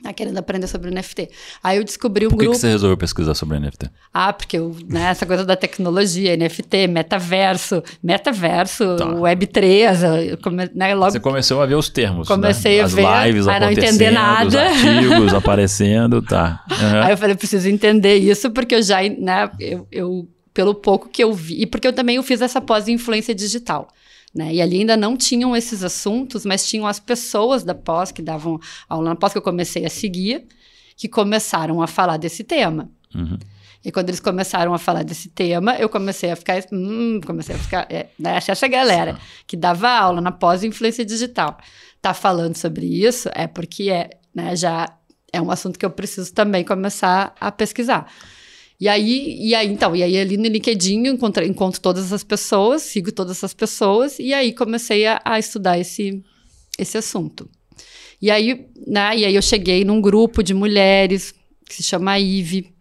Né, 0.04 0.12
querendo 0.12 0.36
aprender 0.36 0.66
sobre 0.66 0.90
NFT. 0.90 1.30
Aí 1.62 1.78
eu 1.78 1.84
descobri 1.84 2.26
um 2.26 2.30
Por 2.30 2.36
que 2.36 2.44
grupo. 2.44 2.52
Por 2.52 2.60
que 2.60 2.66
você 2.66 2.68
resolveu 2.68 2.96
pesquisar 2.96 3.34
sobre 3.34 3.60
NFT? 3.60 3.88
Ah, 4.12 4.32
porque 4.32 4.58
eu, 4.58 4.74
né, 4.88 5.04
essa 5.04 5.24
coisa 5.24 5.44
da 5.44 5.54
tecnologia, 5.54 6.36
NFT, 6.36 6.88
metaverso, 6.88 7.82
metaverso, 8.02 8.96
tá. 8.96 9.06
Web3, 9.06 10.40
come, 10.42 10.68
né, 10.74 10.92
logo... 10.94 11.12
Você 11.12 11.20
começou 11.20 11.62
a 11.62 11.66
ver 11.66 11.76
os 11.76 11.88
termos. 11.88 12.26
Comecei 12.26 12.76
né? 12.76 12.82
a 12.82 12.84
As 12.86 12.94
ver, 12.94 13.26
lives 13.26 13.46
a 13.46 13.60
não 13.60 13.70
entender 13.70 14.10
nada. 14.10 14.48
Os 14.48 14.56
artigos 14.56 15.34
aparecendo, 15.34 16.20
tá. 16.20 16.64
Uhum. 16.68 17.02
Aí 17.02 17.12
eu 17.12 17.16
falei, 17.16 17.34
eu 17.34 17.38
preciso 17.38 17.68
entender 17.68 18.16
isso, 18.16 18.50
porque 18.50 18.74
eu 18.74 18.82
já, 18.82 19.02
né, 19.02 19.50
eu, 19.60 19.86
eu 19.92 20.28
pelo 20.52 20.74
pouco 20.74 21.08
que 21.08 21.22
eu 21.22 21.32
vi, 21.32 21.62
e 21.62 21.66
porque 21.66 21.86
eu 21.86 21.92
também 21.92 22.16
eu 22.16 22.22
fiz 22.24 22.42
essa 22.42 22.60
pós-influência 22.60 23.34
digital. 23.34 23.88
Né? 24.34 24.54
E 24.54 24.62
ali 24.62 24.78
ainda 24.78 24.96
não 24.96 25.16
tinham 25.16 25.54
esses 25.54 25.82
assuntos, 25.82 26.44
mas 26.46 26.66
tinham 26.66 26.86
as 26.86 26.98
pessoas 26.98 27.62
da 27.62 27.74
pós 27.74 28.10
que 28.10 28.22
davam 28.22 28.58
aula 28.88 29.10
na 29.10 29.16
pós 29.16 29.32
que 29.32 29.38
eu 29.38 29.42
comecei 29.42 29.84
a 29.84 29.90
seguir, 29.90 30.46
que 30.96 31.08
começaram 31.08 31.82
a 31.82 31.86
falar 31.86 32.16
desse 32.16 32.42
tema. 32.42 32.90
Uhum. 33.14 33.38
E 33.84 33.90
quando 33.90 34.08
eles 34.08 34.20
começaram 34.20 34.72
a 34.72 34.78
falar 34.78 35.02
desse 35.02 35.28
tema, 35.28 35.76
eu 35.76 35.88
comecei 35.88 36.30
a 36.30 36.36
ficar, 36.36 36.62
hum, 36.72 37.20
comecei 37.24 37.56
a 37.56 37.58
ficar, 37.58 37.86
é, 37.90 38.06
né, 38.18 38.38
essa 38.46 38.68
galera 38.68 39.18
que 39.46 39.56
dava 39.56 39.88
aula 39.90 40.20
na 40.20 40.30
pós-influência 40.30 41.04
digital 41.04 41.58
tá 42.00 42.14
falando 42.14 42.56
sobre 42.56 42.86
isso, 42.86 43.28
é 43.34 43.46
porque 43.46 43.90
é, 43.90 44.10
né, 44.34 44.54
já 44.54 44.88
é 45.32 45.40
um 45.40 45.50
assunto 45.50 45.78
que 45.78 45.84
eu 45.84 45.90
preciso 45.90 46.32
também 46.32 46.64
começar 46.64 47.34
a 47.40 47.50
pesquisar. 47.50 48.12
E 48.82 48.88
aí, 48.88 49.36
e 49.38 49.54
aí, 49.54 49.68
então, 49.68 49.94
e 49.94 50.02
aí 50.02 50.18
ali 50.18 50.36
no 50.36 50.48
LinkedIn 50.48 51.06
eu 51.06 51.14
encontro, 51.14 51.44
encontro 51.44 51.80
todas 51.80 52.06
essas 52.06 52.24
pessoas, 52.24 52.82
sigo 52.82 53.12
todas 53.12 53.36
essas 53.36 53.54
pessoas, 53.54 54.18
e 54.18 54.34
aí 54.34 54.52
comecei 54.52 55.06
a, 55.06 55.22
a 55.24 55.38
estudar 55.38 55.78
esse, 55.78 56.20
esse 56.76 56.98
assunto. 56.98 57.48
E 58.20 58.28
aí, 58.28 58.66
né, 58.84 59.18
e 59.18 59.24
aí 59.24 59.36
eu 59.36 59.40
cheguei 59.40 59.84
num 59.84 60.00
grupo 60.00 60.42
de 60.42 60.52
mulheres 60.52 61.32
que 61.64 61.76
se 61.76 61.84
chama 61.84 62.18
IVE, 62.18 62.74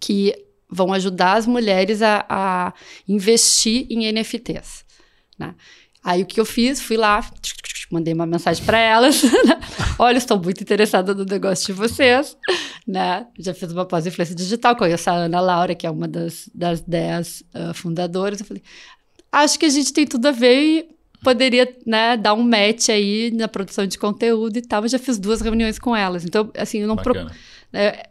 que 0.00 0.34
vão 0.68 0.92
ajudar 0.92 1.34
as 1.34 1.46
mulheres 1.46 2.02
a, 2.02 2.26
a 2.28 2.74
investir 3.06 3.86
em 3.88 4.12
NFTs. 4.12 4.84
Né? 5.38 5.54
Aí 6.02 6.24
o 6.24 6.26
que 6.26 6.40
eu 6.40 6.44
fiz? 6.44 6.80
Fui 6.80 6.96
lá, 6.96 7.24
mandei 7.90 8.12
uma 8.14 8.26
mensagem 8.26 8.64
para 8.64 8.78
elas. 8.78 9.22
Né? 9.46 9.60
Olha, 9.98 10.18
estou 10.18 10.42
muito 10.42 10.60
interessada 10.60 11.14
no 11.14 11.24
negócio 11.24 11.66
de 11.66 11.72
vocês. 11.72 12.36
Né? 12.86 13.26
Já 13.38 13.54
fiz 13.54 13.70
uma 13.70 13.84
pós-influência 13.84 14.34
digital, 14.34 14.74
conheço 14.74 15.08
a 15.08 15.14
Ana 15.14 15.40
Laura, 15.40 15.74
que 15.74 15.86
é 15.86 15.90
uma 15.90 16.08
das, 16.08 16.48
das 16.54 16.80
dez 16.80 17.42
uh, 17.54 17.72
fundadoras. 17.74 18.40
Eu 18.40 18.46
falei, 18.46 18.62
acho 19.30 19.58
que 19.58 19.66
a 19.66 19.68
gente 19.68 19.92
tem 19.92 20.06
tudo 20.06 20.26
a 20.26 20.32
ver 20.32 20.60
e 20.60 20.88
poderia 21.22 21.72
né, 21.86 22.16
dar 22.16 22.34
um 22.34 22.42
match 22.42 22.88
aí 22.88 23.30
na 23.32 23.46
produção 23.46 23.86
de 23.86 23.98
conteúdo 23.98 24.56
e 24.56 24.62
tal. 24.62 24.82
Eu 24.82 24.88
já 24.88 24.98
fiz 24.98 25.18
duas 25.18 25.40
reuniões 25.40 25.78
com 25.78 25.94
elas. 25.94 26.24
Então, 26.24 26.50
assim, 26.56 26.80
eu 26.80 26.88
não... 26.88 26.96
Pro, 26.96 27.14
é, 27.72 28.08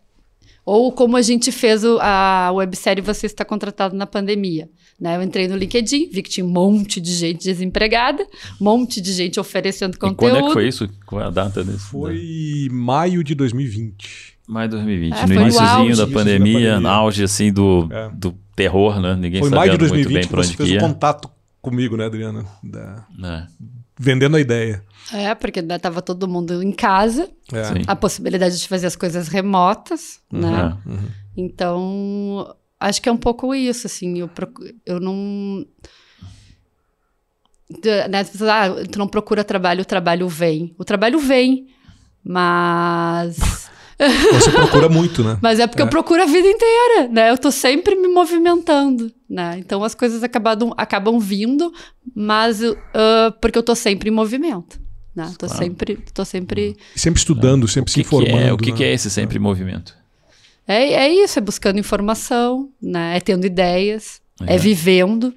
ou 0.65 0.91
como 0.91 1.15
a 1.15 1.21
gente 1.21 1.51
fez 1.51 1.83
o, 1.83 1.99
a 2.01 2.51
websérie 2.51 3.01
Você 3.03 3.27
Está 3.27 3.45
Contratado 3.45 3.95
na 3.95 4.07
Pandemia. 4.07 4.67
Né? 4.99 5.15
Eu 5.15 5.21
entrei 5.21 5.47
no 5.47 5.55
LinkedIn, 5.55 6.09
vi 6.09 6.23
que 6.23 6.29
tinha 6.29 6.45
um 6.45 6.49
monte 6.49 6.99
de 6.99 7.11
gente 7.11 7.43
desempregada, 7.43 8.25
um 8.59 8.63
monte 8.63 8.99
de 8.99 9.13
gente 9.13 9.39
oferecendo 9.39 9.97
conteúdo. 9.99 10.37
E 10.37 10.39
quando 10.39 10.45
é 10.45 10.47
que 10.47 10.53
foi 10.53 10.67
isso? 10.67 10.89
Qual 11.05 11.21
é 11.21 11.25
a 11.25 11.29
data 11.29 11.63
desse? 11.63 11.79
Foi 11.79 12.67
maio 12.71 13.23
de 13.23 13.35
2020. 13.35 14.35
Maio 14.47 14.69
de 14.69 14.75
2020, 14.75 15.13
é, 15.13 15.25
no 15.25 15.33
iníciozinho 15.33 15.97
da 15.97 16.07
pandemia, 16.07 16.79
no 16.79 16.87
auge 16.87 17.23
assim 17.23 17.51
do, 17.51 17.87
é. 17.91 18.09
do 18.13 18.35
terror, 18.55 18.99
né? 18.99 19.15
Ninguém 19.15 19.41
foi 19.41 19.49
maio 19.49 19.71
de 19.71 19.77
2020 19.77 20.11
muito 20.11 20.21
bem 20.21 20.27
para 20.27 20.39
onde 20.39 20.47
você 20.47 20.55
fez 20.55 20.71
um 20.71 20.87
contato 20.87 21.29
comigo, 21.61 21.97
né, 21.97 22.05
Adriana? 22.05 22.45
Da... 22.63 23.05
É. 23.23 23.47
Vendendo 23.99 24.37
a 24.37 24.39
ideia. 24.39 24.83
É, 25.13 25.35
porque 25.35 25.61
né, 25.61 25.77
tava 25.77 26.01
todo 26.01 26.27
mundo 26.27 26.63
em 26.63 26.71
casa, 26.71 27.29
é. 27.53 27.83
a 27.85 27.95
possibilidade 27.95 28.59
de 28.59 28.67
fazer 28.67 28.87
as 28.87 28.95
coisas 28.95 29.27
remotas, 29.27 30.19
uhum. 30.31 30.39
né? 30.39 30.77
Uhum. 30.85 31.07
Então, 31.37 32.55
acho 32.79 33.01
que 33.01 33.09
é 33.09 33.11
um 33.11 33.17
pouco 33.17 33.53
isso, 33.53 33.85
assim, 33.87 34.19
eu, 34.19 34.27
procuro, 34.27 34.73
eu 34.85 34.99
não... 34.99 35.65
Né, 38.09 38.21
ah, 38.49 38.87
tu 38.91 38.99
não 38.99 39.07
procura 39.07 39.43
trabalho, 39.43 39.81
o 39.81 39.85
trabalho 39.85 40.27
vem. 40.27 40.73
O 40.77 40.85
trabalho 40.85 41.19
vem, 41.19 41.67
mas... 42.23 43.69
Você 44.33 44.51
procura 44.51 44.89
muito, 44.89 45.23
né? 45.23 45.37
Mas 45.41 45.59
é 45.59 45.67
porque 45.67 45.81
é. 45.81 45.85
eu 45.85 45.89
procuro 45.89 46.21
a 46.21 46.25
vida 46.25 46.47
inteira, 46.47 47.07
né? 47.09 47.29
Eu 47.29 47.37
tô 47.37 47.49
sempre 47.49 47.95
me 47.95 48.09
movimentando, 48.09 49.09
né? 49.29 49.55
Então 49.57 49.81
as 49.85 49.95
coisas 49.95 50.21
acabam, 50.21 50.73
acabam 50.75 51.17
vindo, 51.17 51.71
mas 52.13 52.61
uh, 52.61 52.75
porque 53.39 53.57
eu 53.57 53.63
tô 53.63 53.73
sempre 53.73 54.09
em 54.09 54.11
movimento. 54.11 54.77
Né? 55.15 55.33
Tô 55.37 55.47
claro. 55.47 55.63
sempre, 55.63 55.97
tô 56.13 56.25
sempre. 56.25 56.75
Sempre 56.95 57.19
estudando, 57.19 57.67
sempre 57.67 57.91
se 57.91 58.01
informando. 58.01 58.37
É, 58.37 58.53
o 58.53 58.57
que, 58.57 58.71
né? 58.71 58.77
que 58.77 58.83
é 58.83 58.93
esse 58.93 59.09
sempre 59.09 59.37
em 59.37 59.41
movimento? 59.41 59.95
É, 60.67 60.93
é 60.93 61.09
isso, 61.09 61.39
é 61.39 61.41
buscando 61.41 61.79
informação, 61.79 62.69
né? 62.81 63.15
É 63.15 63.19
tendo 63.19 63.45
ideias, 63.45 64.21
é, 64.45 64.55
é 64.55 64.57
vivendo, 64.57 65.33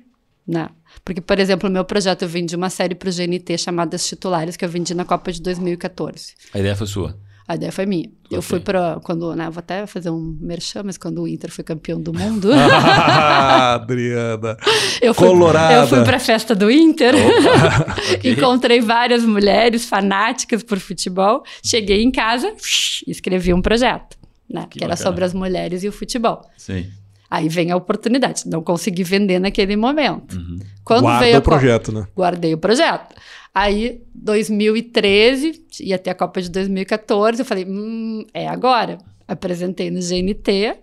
né? 0.47 0.69
Porque, 1.05 1.21
por 1.21 1.39
exemplo, 1.39 1.69
o 1.69 1.73
meu 1.73 1.85
projeto 1.85 2.23
eu 2.23 2.29
vendi 2.29 2.57
uma 2.57 2.71
série 2.71 2.95
para 2.95 3.09
o 3.09 3.13
GNT 3.13 3.57
chamada 3.59 3.95
As 3.95 4.07
Titulares, 4.07 4.57
que 4.57 4.65
eu 4.65 4.69
vendi 4.69 4.95
na 4.95 5.05
Copa 5.05 5.31
de 5.31 5.41
2014. 5.41 6.35
A 6.53 6.59
ideia 6.59 6.75
foi 6.75 6.87
sua? 6.87 7.17
A 7.49 7.55
ideia 7.55 7.73
foi 7.73 7.87
minha. 7.87 8.11
Okay. 8.27 8.37
Eu 8.37 8.43
fui 8.43 8.61
para 8.61 9.01
quando, 9.03 9.35
né, 9.35 9.49
vou 9.49 9.61
até 9.61 9.87
fazer 9.87 10.11
um 10.11 10.37
merchan, 10.39 10.83
mas 10.85 10.99
quando 10.99 11.23
o 11.23 11.27
Inter 11.27 11.51
foi 11.51 11.65
campeão 11.65 11.99
do 11.99 12.13
mundo. 12.13 12.51
ah, 12.53 13.73
Adriana. 13.81 14.59
Eu 15.01 15.15
fui, 15.15 15.29
Colorada. 15.29 15.75
Eu 15.75 15.87
fui 15.87 16.05
para 16.05 16.19
a 16.19 16.21
festa 16.21 16.55
do 16.55 16.71
Inter. 16.71 17.15
okay. 18.15 18.33
Encontrei 18.33 18.83
várias 18.83 19.25
mulheres 19.25 19.87
fanáticas 19.87 20.63
por 20.63 20.79
futebol. 20.79 21.43
Cheguei 21.65 22.03
em 22.03 22.11
casa, 22.11 22.55
escrevi 23.07 23.55
um 23.55 23.63
projeto, 23.63 24.19
né, 24.47 24.67
que, 24.69 24.79
que 24.79 24.85
era 24.85 24.95
sobre 24.95 25.25
as 25.25 25.33
mulheres 25.33 25.83
e 25.83 25.89
o 25.89 25.93
futebol. 25.93 26.43
Sim. 26.59 26.87
Aí 27.31 27.49
vem 27.49 27.71
a 27.71 27.77
oportunidade. 27.77 28.45
Não 28.47 28.63
consegui 28.63 29.05
vender 29.05 29.39
naquele 29.39 29.77
momento. 29.77 30.37
Uhum. 30.37 30.59
Quando 30.85 31.03
Guarda 31.03 31.27
veio 31.27 31.39
o 31.39 31.43
projeto, 31.43 31.93
né? 31.93 32.07
Guardei 32.17 32.55
o 32.55 32.59
projeto. 32.59 33.15
Aí, 33.55 34.03
2013, 34.15 35.67
ia 35.81 35.99
ter 35.99 36.11
a 36.11 36.15
Copa 36.15 36.41
de 36.41 36.51
2014, 36.51 37.41
eu 37.41 37.45
falei, 37.45 37.65
hum, 37.67 38.25
é 38.33 38.49
agora. 38.49 38.99
Apresentei 39.27 39.91
no 39.91 40.01
GNT 40.01 40.77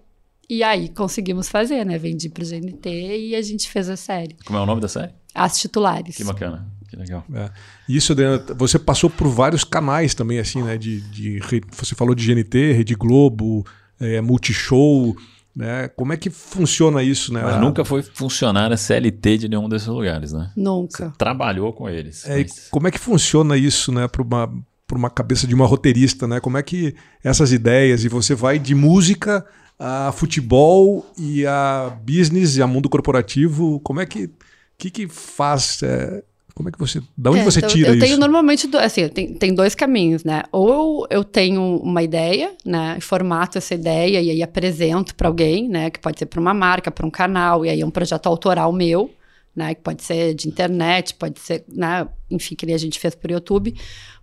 e 0.49 0.61
aí 0.61 0.89
conseguimos 0.89 1.49
fazer, 1.49 1.83
né? 1.85 1.97
Vendi 1.97 2.29
pro 2.29 2.45
GNT 2.45 2.89
e 2.89 3.35
a 3.35 3.41
gente 3.41 3.69
fez 3.69 3.89
a 3.89 3.95
série. 3.95 4.35
Como 4.45 4.59
é 4.59 4.61
o 4.61 4.65
nome 4.65 4.81
da 4.81 4.87
série? 4.87 5.13
As 5.33 5.57
Titulares. 5.57 6.15
Que 6.15 6.23
bacana. 6.23 6.67
Que 6.87 6.95
legal. 6.95 7.25
É. 7.33 7.49
Isso, 7.89 8.11
Adriana, 8.11 8.43
você 8.55 8.77
passou 8.77 9.09
por 9.09 9.27
vários 9.27 9.63
canais 9.63 10.13
também, 10.13 10.37
assim, 10.37 10.61
né? 10.61 10.77
De, 10.77 11.01
de, 11.01 11.39
você 11.71 11.95
falou 11.95 12.13
de 12.13 12.25
GNT, 12.25 12.73
Rede 12.73 12.93
Globo, 12.93 13.65
é, 13.99 14.21
Multishow. 14.21 15.15
Né? 15.55 15.87
Como 15.89 16.11
é 16.11 16.17
que 16.17 16.29
funciona 16.29 17.01
isso? 17.01 17.33
Né? 17.33 17.41
Mas 17.41 17.61
nunca 17.61 17.85
foi 17.85 18.01
funcionária 18.01 18.75
CLT 18.75 19.37
de 19.37 19.49
nenhum 19.49 19.69
desses 19.69 19.87
lugares, 19.87 20.33
né? 20.33 20.51
Nunca. 20.55 21.09
Você 21.09 21.17
trabalhou 21.17 21.71
com 21.71 21.89
eles. 21.89 22.27
É, 22.27 22.39
mas... 22.39 22.67
Como 22.69 22.87
é 22.87 22.91
que 22.91 22.99
funciona 22.99 23.55
isso 23.55 23.91
né, 23.91 24.07
para 24.07 24.21
uma, 24.21 24.53
uma 24.91 25.09
cabeça 25.09 25.47
de 25.47 25.55
uma 25.55 25.65
roteirista? 25.65 26.27
Né? 26.27 26.39
Como 26.41 26.57
é 26.57 26.63
que 26.63 26.93
essas 27.23 27.53
ideias, 27.53 28.03
e 28.03 28.09
você 28.09 28.35
vai 28.35 28.59
de 28.59 28.75
música 28.75 29.45
a 29.79 30.11
futebol 30.11 31.05
e 31.17 31.45
a 31.45 31.97
business 32.05 32.57
e 32.57 32.61
a 32.61 32.67
mundo 32.67 32.89
corporativo, 32.89 33.79
como 33.81 34.01
é 34.01 34.05
que 34.05 34.29
que, 34.77 34.89
que 34.89 35.07
faz 35.07 35.81
é, 35.83 36.23
como 36.55 36.69
é 36.69 36.71
que 36.71 36.79
você. 36.79 37.01
Da 37.17 37.31
onde 37.31 37.41
é, 37.41 37.43
você 37.43 37.59
então, 37.59 37.69
tira 37.69 37.89
eu 37.89 37.95
isso? 37.95 38.03
Eu 38.03 38.07
tenho 38.07 38.17
normalmente. 38.17 38.69
Assim, 38.77 39.09
tem, 39.09 39.33
tem 39.33 39.53
dois 39.53 39.75
caminhos, 39.75 40.23
né? 40.23 40.43
Ou 40.53 41.05
eu 41.09 41.21
tenho 41.21 41.61
uma 41.83 42.01
ideia, 42.01 42.53
né? 42.65 42.97
Formato 43.01 43.57
essa 43.57 43.75
ideia 43.75 44.21
e 44.21 44.29
aí 44.31 44.41
apresento 44.41 45.13
para 45.13 45.27
alguém, 45.27 45.67
né? 45.67 45.89
Que 45.89 45.99
pode 45.99 46.17
ser 46.17 46.27
para 46.27 46.39
uma 46.39 46.53
marca, 46.53 46.89
para 46.89 47.05
um 47.05 47.11
canal, 47.11 47.65
e 47.65 47.69
aí 47.69 47.81
é 47.81 47.85
um 47.85 47.91
projeto 47.91 48.27
autoral 48.27 48.71
meu, 48.71 49.13
né? 49.53 49.75
Que 49.75 49.81
pode 49.81 50.01
ser 50.01 50.33
de 50.33 50.47
internet, 50.47 51.13
pode 51.15 51.41
ser, 51.41 51.65
né? 51.67 52.07
Enfim, 52.31 52.55
que 52.55 52.71
a 52.71 52.77
gente 52.77 53.01
fez 53.01 53.13
por 53.13 53.29
YouTube. 53.29 53.75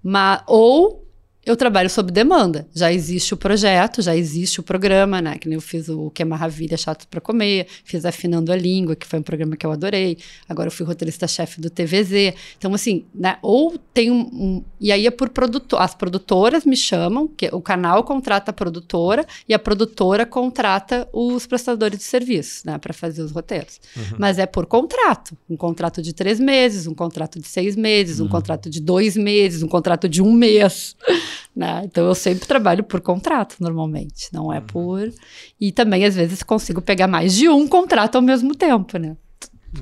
Mas, 0.02 0.42
ou 0.46 1.01
eu 1.44 1.56
trabalho 1.56 1.90
sob 1.90 2.12
demanda. 2.12 2.68
Já 2.72 2.92
existe 2.92 3.34
o 3.34 3.36
projeto, 3.36 4.00
já 4.00 4.16
existe 4.16 4.60
o 4.60 4.62
programa, 4.62 5.20
né? 5.20 5.36
Que 5.38 5.48
nem 5.48 5.56
eu 5.56 5.60
fiz 5.60 5.88
o 5.88 6.08
Que 6.10 6.22
é 6.22 6.24
Maravilha, 6.24 6.76
Chato 6.76 7.06
para 7.08 7.20
Comer, 7.20 7.66
fiz 7.84 8.04
Afinando 8.04 8.52
a 8.52 8.56
Língua, 8.56 8.94
que 8.94 9.04
foi 9.04 9.18
um 9.18 9.22
programa 9.22 9.56
que 9.56 9.66
eu 9.66 9.72
adorei. 9.72 10.18
Agora 10.48 10.68
eu 10.68 10.72
fui 10.72 10.86
roteirista-chefe 10.86 11.60
do 11.60 11.68
TVZ. 11.68 12.34
Então, 12.56 12.72
assim, 12.72 13.04
né? 13.12 13.38
Ou 13.42 13.76
tem 13.92 14.10
um. 14.10 14.20
um 14.20 14.64
e 14.80 14.92
aí 14.92 15.04
é 15.04 15.10
por 15.10 15.30
produtor. 15.30 15.82
As 15.82 15.94
produtoras 15.94 16.64
me 16.64 16.76
chamam, 16.76 17.26
que 17.26 17.48
o 17.52 17.60
canal 17.60 18.04
contrata 18.04 18.52
a 18.52 18.54
produtora 18.54 19.26
e 19.48 19.52
a 19.52 19.58
produtora 19.58 20.24
contrata 20.24 21.08
os 21.12 21.44
prestadores 21.44 21.98
de 21.98 22.04
serviços, 22.04 22.62
né? 22.62 22.78
Para 22.78 22.92
fazer 22.92 23.20
os 23.20 23.32
roteiros. 23.32 23.80
Uhum. 23.96 24.16
Mas 24.16 24.38
é 24.38 24.46
por 24.46 24.64
contrato. 24.66 25.36
Um 25.50 25.56
contrato 25.56 26.00
de 26.00 26.12
três 26.12 26.38
meses, 26.38 26.86
um 26.86 26.94
contrato 26.94 27.40
de 27.40 27.48
seis 27.48 27.74
meses, 27.74 28.20
um 28.20 28.24
uhum. 28.24 28.28
contrato 28.28 28.70
de 28.70 28.80
dois 28.80 29.16
meses, 29.16 29.64
um 29.64 29.68
contrato 29.68 30.08
de 30.08 30.22
um 30.22 30.32
mês. 30.32 30.94
Né? 31.54 31.82
Então 31.84 32.06
eu 32.06 32.14
sempre 32.14 32.46
trabalho 32.46 32.84
por 32.84 33.00
contrato, 33.00 33.56
normalmente, 33.60 34.28
não 34.32 34.52
é 34.52 34.58
uhum. 34.58 34.66
por. 34.66 35.12
E 35.60 35.72
também, 35.72 36.04
às 36.04 36.14
vezes, 36.14 36.42
consigo 36.42 36.80
pegar 36.80 37.06
mais 37.06 37.34
de 37.34 37.48
um 37.48 37.66
contrato 37.68 38.16
ao 38.16 38.22
mesmo 38.22 38.54
tempo, 38.54 38.98
né? 38.98 39.16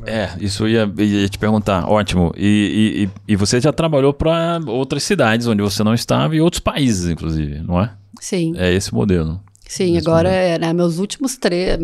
É, 0.06 0.30
isso 0.40 0.64
eu 0.64 0.68
ia, 0.68 1.04
ia 1.04 1.28
te 1.28 1.38
perguntar. 1.38 1.88
Ótimo. 1.88 2.32
E, 2.36 3.08
e, 3.26 3.32
e 3.32 3.36
você 3.36 3.60
já 3.60 3.72
trabalhou 3.72 4.12
para 4.12 4.60
outras 4.66 5.02
cidades 5.02 5.46
onde 5.46 5.62
você 5.62 5.82
não 5.82 5.94
estava 5.94 6.34
e 6.36 6.40
outros 6.40 6.60
países, 6.60 7.10
inclusive, 7.10 7.60
não 7.60 7.80
é? 7.80 7.92
Sim. 8.20 8.52
É 8.56 8.72
esse 8.72 8.94
modelo. 8.94 9.40
Sim, 9.66 9.96
esse 9.96 10.08
agora 10.08 10.28
é, 10.28 10.58
né, 10.58 10.72
meus 10.72 10.98
últimos 10.98 11.36
três, 11.36 11.78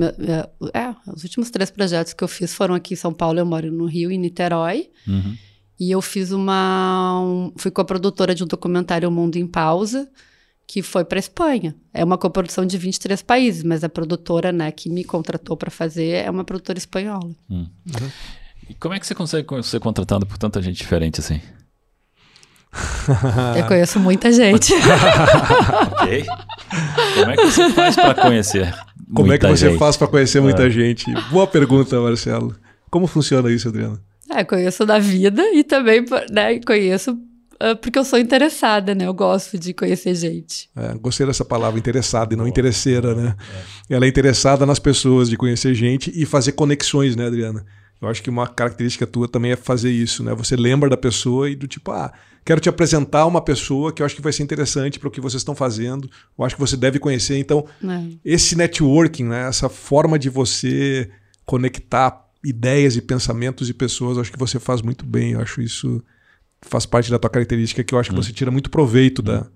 é, 0.74 0.94
os 1.06 1.22
últimos 1.22 1.50
três 1.50 1.70
projetos 1.70 2.12
que 2.12 2.22
eu 2.22 2.28
fiz 2.28 2.52
foram 2.54 2.74
aqui 2.74 2.94
em 2.94 2.96
São 2.96 3.12
Paulo, 3.12 3.38
eu 3.38 3.46
moro 3.46 3.70
no 3.70 3.86
Rio, 3.86 4.10
em 4.10 4.18
Niterói. 4.18 4.88
Uhum. 5.06 5.36
E 5.78 5.90
eu 5.90 6.00
fiz 6.00 6.32
uma. 6.32 7.20
Um, 7.20 7.52
fui 7.56 7.70
co-produtora 7.70 8.34
de 8.34 8.42
um 8.42 8.46
documentário 8.46 9.08
O 9.08 9.12
Mundo 9.12 9.36
em 9.36 9.46
Pausa, 9.46 10.08
que 10.66 10.82
foi 10.82 11.04
para 11.04 11.18
Espanha. 11.18 11.76
É 11.92 12.02
uma 12.02 12.16
coprodução 12.16 12.64
de 12.64 12.78
23 12.78 13.20
países, 13.22 13.62
mas 13.62 13.84
a 13.84 13.88
produtora 13.88 14.50
né, 14.52 14.70
que 14.72 14.88
me 14.88 15.04
contratou 15.04 15.56
para 15.56 15.70
fazer 15.70 16.24
é 16.24 16.30
uma 16.30 16.44
produtora 16.44 16.78
espanhola. 16.78 17.30
Hum. 17.50 17.66
Uhum. 17.86 18.10
E 18.68 18.74
como 18.74 18.94
é 18.94 19.00
que 19.00 19.06
você 19.06 19.14
consegue 19.14 19.46
ser 19.62 19.78
contratado 19.78 20.26
por 20.26 20.38
tanta 20.38 20.60
gente 20.60 20.76
diferente 20.78 21.20
assim? 21.20 21.40
Eu 23.56 23.66
conheço 23.66 24.00
muita 24.00 24.32
gente. 24.32 24.72
ok. 25.92 26.26
Como 27.14 27.30
é 27.30 27.36
que 27.36 27.44
você 27.44 27.70
faz 27.70 27.94
para 27.94 28.14
conhecer? 28.14 28.74
Como 29.14 29.32
é 29.32 29.38
que 29.38 29.46
você 29.46 29.68
gente? 29.68 29.78
faz 29.78 29.96
para 29.96 30.08
conhecer 30.08 30.40
muita 30.40 30.64
ah. 30.64 30.70
gente? 30.70 31.06
Boa 31.30 31.46
pergunta, 31.46 31.98
Marcelo. 32.00 32.54
Como 32.90 33.06
funciona 33.06 33.50
isso, 33.50 33.68
Adriana? 33.68 34.00
É, 34.30 34.44
conheço 34.44 34.84
da 34.84 34.98
vida 34.98 35.42
e 35.52 35.62
também 35.62 36.04
né, 36.30 36.58
conheço 36.60 37.12
uh, 37.12 37.76
porque 37.80 37.98
eu 37.98 38.04
sou 38.04 38.18
interessada, 38.18 38.94
né? 38.94 39.06
Eu 39.06 39.14
gosto 39.14 39.58
de 39.58 39.72
conhecer 39.72 40.14
gente. 40.14 40.68
É, 40.76 40.94
gostei 40.94 41.26
dessa 41.26 41.44
palavra, 41.44 41.78
interessada 41.78 42.34
e 42.34 42.36
não 42.36 42.46
interesseira, 42.46 43.14
né? 43.14 43.36
É. 43.88 43.94
Ela 43.94 44.04
é 44.04 44.08
interessada 44.08 44.66
nas 44.66 44.78
pessoas, 44.78 45.28
de 45.28 45.36
conhecer 45.36 45.74
gente 45.74 46.12
e 46.14 46.26
fazer 46.26 46.52
conexões, 46.52 47.14
né, 47.16 47.26
Adriana? 47.26 47.64
Eu 48.00 48.08
acho 48.08 48.22
que 48.22 48.28
uma 48.28 48.46
característica 48.46 49.06
tua 49.06 49.26
também 49.26 49.52
é 49.52 49.56
fazer 49.56 49.90
isso, 49.90 50.22
né? 50.22 50.34
Você 50.34 50.54
lembra 50.54 50.90
da 50.90 50.96
pessoa 50.96 51.48
e 51.48 51.54
do 51.54 51.66
tipo, 51.66 51.90
ah, 51.90 52.12
quero 52.44 52.60
te 52.60 52.68
apresentar 52.68 53.24
uma 53.24 53.40
pessoa 53.40 53.90
que 53.90 54.02
eu 54.02 54.06
acho 54.06 54.14
que 54.14 54.20
vai 54.20 54.32
ser 54.32 54.42
interessante 54.42 54.98
para 54.98 55.08
o 55.08 55.10
que 55.10 55.20
vocês 55.20 55.40
estão 55.40 55.54
fazendo. 55.54 56.10
Eu 56.38 56.44
acho 56.44 56.56
que 56.56 56.60
você 56.60 56.76
deve 56.76 56.98
conhecer. 56.98 57.38
Então, 57.38 57.64
é. 57.82 58.16
esse 58.24 58.54
networking, 58.54 59.24
né? 59.24 59.48
Essa 59.48 59.68
forma 59.68 60.18
de 60.18 60.28
você 60.28 61.08
conectar 61.46 62.25
ideias 62.48 62.96
e 62.96 63.02
pensamentos 63.02 63.68
e 63.68 63.74
pessoas, 63.74 64.18
acho 64.18 64.32
que 64.32 64.38
você 64.38 64.58
faz 64.58 64.82
muito 64.82 65.04
bem. 65.04 65.32
Eu 65.32 65.40
acho 65.40 65.60
isso 65.60 66.02
faz 66.62 66.86
parte 66.86 67.10
da 67.10 67.18
tua 67.18 67.30
característica 67.30 67.84
que 67.84 67.94
eu 67.94 67.98
acho 67.98 68.10
que 68.10 68.16
você 68.16 68.32
tira 68.32 68.50
muito 68.50 68.70
proveito 68.70 69.22
da, 69.22 69.46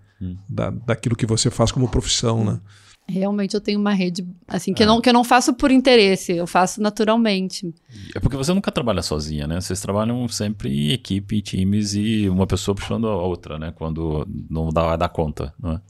da, 0.49 0.71
daquilo 0.71 1.17
que 1.17 1.27
você 1.27 1.51
faz 1.51 1.73
como 1.73 1.89
profissão, 1.89 2.45
né? 2.45 2.61
Realmente 3.09 3.55
eu 3.55 3.61
tenho 3.61 3.81
uma 3.81 3.93
rede, 3.93 4.25
assim, 4.47 4.73
que, 4.73 4.85
eu 4.85 4.87
não, 4.87 5.01
que 5.01 5.09
eu 5.09 5.13
não 5.13 5.25
faço 5.25 5.53
por 5.55 5.73
interesse, 5.73 6.33
eu 6.33 6.47
faço 6.47 6.81
naturalmente. 6.81 7.75
É 8.15 8.21
porque 8.21 8.37
você 8.37 8.55
nunca 8.55 8.71
trabalha 8.71 9.03
sozinha, 9.03 9.49
né? 9.49 9.61
Vocês 9.61 9.81
trabalham 9.81 10.29
sempre 10.29 10.69
em 10.69 10.93
equipe, 10.93 11.37
em 11.37 11.41
times 11.41 11.95
e 11.95 12.29
uma 12.29 12.47
pessoa 12.47 12.75
puxando 12.75 13.09
a 13.09 13.17
outra, 13.17 13.59
né? 13.59 13.73
Quando 13.75 14.25
não 14.49 14.69
dá, 14.69 14.95
dá 14.95 15.09
conta, 15.09 15.53
não 15.61 15.73
é? 15.73 15.81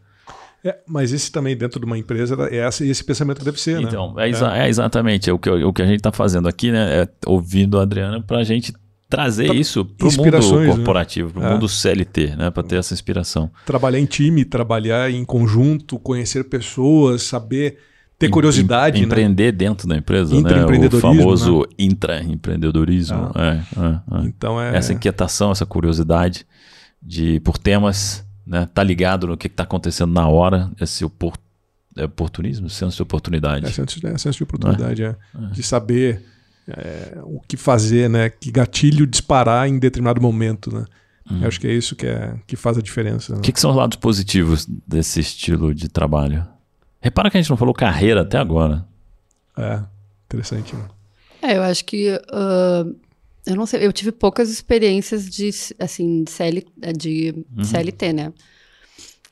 É, 0.64 0.76
mas 0.87 1.12
esse 1.12 1.33
também 1.33 1.57
dentro 1.57 1.81
de 1.81 1.87
uma 1.87 1.97
empresa 1.97 2.37
é 2.50 2.67
esse, 2.69 2.87
esse 2.88 3.02
pensamento 3.02 3.38
que 3.38 3.45
deve 3.45 3.61
ser, 3.61 3.81
então, 3.81 4.14
né? 4.14 4.26
é, 4.26 4.29
exa 4.29 4.57
é 4.57 4.69
exatamente 4.69 5.31
é 5.31 5.33
o 5.33 5.38
que, 5.38 5.49
o 5.49 5.73
que 5.73 5.81
a 5.83 5.87
gente 5.87 5.97
está 5.97 6.12
fazendo 6.12 6.47
aqui, 6.49 6.71
né? 6.71 7.02
É 7.02 7.09
ouvindo 7.26 7.79
a 7.79 7.83
Adriana 7.83 8.21
para 8.21 8.38
a 8.38 8.45
gente 8.45 8.73
trazer 9.09 9.47
Tra 9.47 9.55
isso 9.55 9.85
para 9.85 10.07
o 10.07 10.12
mundo 10.12 10.59
né? 10.61 10.67
corporativo, 10.67 11.31
para 11.33 11.43
o 11.43 11.47
É. 11.47 11.52
mundo 11.55 11.69
CLT, 11.69 12.37
né? 12.37 12.50
Para 12.50 12.62
ter 12.62 12.76
essa 12.76 12.93
inspiração. 12.95 13.50
Trabalhar 13.67 13.99
em 13.99 14.05
time, 14.07 14.45
trabalhar 14.45 15.11
em 15.11 15.25
conjunto, 15.25 15.99
conhecer 15.99 16.45
pessoas, 16.45 17.23
saber 17.23 17.79
ter 18.19 18.26
Em- 18.26 18.31
curiosidade, 18.31 18.99
em- 18.99 19.00
né? 19.00 19.07
empreender 19.07 19.52
dentro 19.52 19.88
da 19.88 19.97
empresa, 19.97 20.31
né? 20.33 20.37
O 20.37 20.40
Intraempreendedorismo, 20.40 21.00
famoso 21.23 21.67
intraempreendedorismo. 21.79 23.33
É, 23.35 23.49
é, 23.49 24.21
é. 24.21 24.26
Então 24.26 24.61
é 24.61 24.76
Essa 24.76 24.93
inquietação, 24.93 25.50
essa 25.50 25.67
curiosidade 25.67 26.47
de 27.02 27.40
por 27.40 27.57
temas, 27.59 28.25
né? 28.47 28.68
Tá 28.73 28.82
ligado 28.82 29.26
no 29.26 29.37
que 29.37 29.47
está 29.47 29.62
acontecendo 29.62 30.12
na 30.12 30.28
hora, 30.28 30.70
esse 30.80 31.04
opor, 31.04 31.35
é 31.97 32.04
oportunismo, 32.04 32.68
senso 32.68 32.97
de 32.97 33.02
oportunidade. 33.02 33.66
É 33.66 33.70
senso, 33.70 34.06
é 34.06 34.18
senso 34.18 34.38
de 34.38 34.44
oportunidade, 34.44 35.02
é. 35.02 35.16
De 35.52 35.62
saber 35.62 36.25
é, 36.68 37.18
o 37.23 37.40
que 37.40 37.56
fazer, 37.56 38.09
né? 38.09 38.28
Que 38.30 38.50
gatilho 38.50 39.06
disparar 39.06 39.68
em 39.68 39.78
determinado 39.78 40.20
momento, 40.20 40.73
né? 40.75 40.85
Eu 41.40 41.47
acho 41.47 41.61
que 41.61 41.66
é 41.68 41.73
isso 41.73 41.94
que, 41.94 42.06
é, 42.06 42.35
que 42.44 42.56
faz 42.56 42.76
a 42.76 42.82
diferença. 42.82 43.35
né? 43.35 43.38
O 43.38 43.42
que, 43.42 43.52
que 43.52 43.61
são 43.61 43.70
os 43.70 43.76
lados 43.76 43.97
positivos 43.97 44.66
desse 44.66 45.20
estilo 45.20 45.73
de 45.73 45.88
trabalho? 45.88 46.44
Repara 47.00 47.30
que 47.30 47.37
a 47.37 47.40
gente 47.40 47.50
não 47.50 47.56
falou 47.56 47.73
carreira 47.73 48.23
até 48.23 48.37
agora. 48.37 48.85
É, 49.56 49.80
interessante. 50.26 50.75
Né? 50.75 50.82
É, 51.42 51.56
eu 51.56 51.62
acho 51.62 51.85
que. 51.85 52.20
ah, 52.32 52.85
eu 53.47 53.56
não 53.56 53.66
sei, 53.66 53.87
eu 53.87 53.92
tive 53.92 54.12
poucas 54.12 54.50
experiências 54.50 55.28
de, 55.28 55.50
assim, 55.78 56.25
de, 56.25 56.30
CL, 56.30 56.66
de 56.97 57.44
CLT, 57.64 58.12
né? 58.12 58.32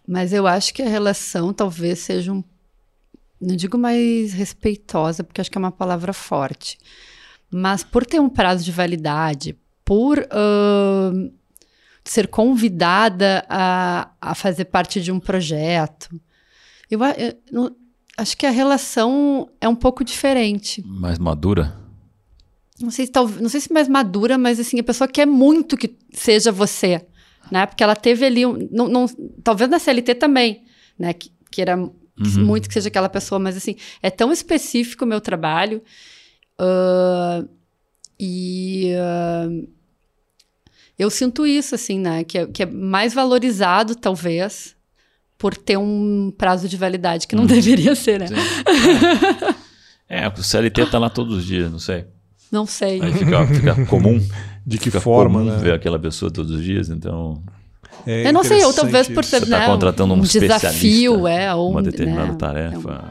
Mas 0.07 0.33
eu 0.33 0.47
acho 0.47 0.73
que 0.73 0.83
a 0.83 0.89
relação 0.89 1.53
talvez 1.53 1.99
seja 1.99 2.33
um. 2.33 2.43
Não 3.41 3.55
digo 3.55 3.77
mais 3.79 4.33
respeitosa, 4.33 5.23
porque 5.23 5.41
acho 5.41 5.51
que 5.51 5.59
é 5.59 5.61
uma 5.61 5.71
palavra 5.71 6.13
forte. 6.13 6.79
Mas 7.51 7.85
por 7.85 8.05
ter 8.05 8.19
um 8.21 8.29
prazo 8.29 8.65
de 8.65 8.73
validade, 8.73 9.57
por 9.85 10.27
ah, 10.31 11.13
ser 12.05 12.29
convidada 12.29 13.45
a, 13.49 14.11
a 14.21 14.35
fazer 14.35 14.65
parte 14.67 15.01
de 15.01 15.13
um 15.13 15.21
projeto, 15.21 16.09
eu, 16.91 16.99
eu 17.05 17.35
não- 17.53 17.77
acho 18.17 18.37
que 18.37 18.47
a 18.47 18.51
relação 18.51 19.49
é 19.61 19.69
um 19.69 19.77
pouco 19.77 20.03
diferente 20.03 20.83
Mais 20.85 21.19
madura? 21.19 21.77
Não 22.81 22.91
sei 22.91 23.07
se 23.07 23.13
talvez, 23.13 23.41
não 23.41 23.49
sei 23.49 23.61
se 23.61 23.73
mais 23.73 23.89
madura, 23.89 24.37
mas 24.39 24.59
assim, 24.61 24.79
a 24.79 24.85
pessoa 24.85 25.09
quer 25.09 25.27
muito 25.27 25.77
que 25.77 25.97
seja 26.13 26.53
você, 26.53 27.05
né? 27.51 27.67
Porque 27.67 27.83
ela 27.83 27.97
teve 27.97 28.25
ali, 28.25 28.45
um, 28.47 28.69
não, 28.71 28.89
não- 28.89 29.07
talvez 29.43 29.69
na 29.71 29.79
CLT 29.79 30.15
também, 30.15 30.65
né? 30.99 31.13
Que, 31.13 31.31
que 31.51 31.61
era 31.63 31.77
muito 32.45 32.67
que 32.69 32.75
seja 32.75 32.89
aquela 32.89 33.09
pessoa, 33.09 33.39
mas 33.39 33.57
assim, 33.57 33.77
é 34.03 34.11
tão 34.11 34.33
específico 34.33 35.05
o 35.05 35.09
meu 35.09 35.21
trabalho 35.21 35.83
ah, 36.59 37.45
e 38.19 38.93
ah, 38.97 39.49
eu 40.99 41.09
sinto 41.11 41.47
isso, 41.47 41.75
assim, 41.77 41.99
né? 42.01 42.25
Que 42.25 42.39
é, 42.39 42.47
que 42.47 42.63
é 42.65 42.67
mais 42.67 43.15
valorizado, 43.15 43.95
talvez, 43.95 44.75
por 45.39 45.57
ter 45.57 45.77
um 45.79 46.33
prazo 46.37 46.69
de 46.69 46.77
validade 46.77 47.29
que 47.29 47.37
não 47.37 47.47
deveria 47.47 47.95
ser, 47.95 48.19
né? 48.21 48.27
É, 50.09 50.27
o 50.27 50.43
CLT 50.43 50.87
tá 50.87 50.99
lá 50.99 51.09
todos 51.11 51.37
os 51.39 51.45
dias, 51.45 51.71
não 51.71 51.79
sei. 51.79 52.07
Não 52.51 52.67
sei. 52.67 53.01
Aí 53.03 53.13
fica, 53.13 53.47
fica 53.47 53.75
comum. 53.87 54.21
De 54.67 54.77
que 54.77 54.85
Fica 54.85 55.01
forma, 55.01 55.39
comum 55.39 55.51
né? 55.51 55.59
ver 55.59 55.73
aquela 55.73 55.99
pessoa 55.99 56.31
todos 56.31 56.51
os 56.51 56.63
dias, 56.63 56.91
então 56.91 57.43
É 58.07 58.29
eu 58.29 58.33
não 58.35 58.45
sei, 58.45 58.63
ou 58.65 58.73
talvez 58.75 59.09
por 59.09 59.25
ser 59.25 59.39
você 59.39 59.45
está 59.45 59.61
né, 59.61 59.67
contratando 59.67 60.13
um, 60.13 60.19
um 60.19 60.23
especialista 60.23 60.69
desafio, 60.69 61.27
é, 61.27 61.55
ou 61.55 61.71
uma 61.71 61.81
um, 61.81 61.83
determinada 61.83 62.33
né, 62.33 62.37
tarefa. 62.39 63.05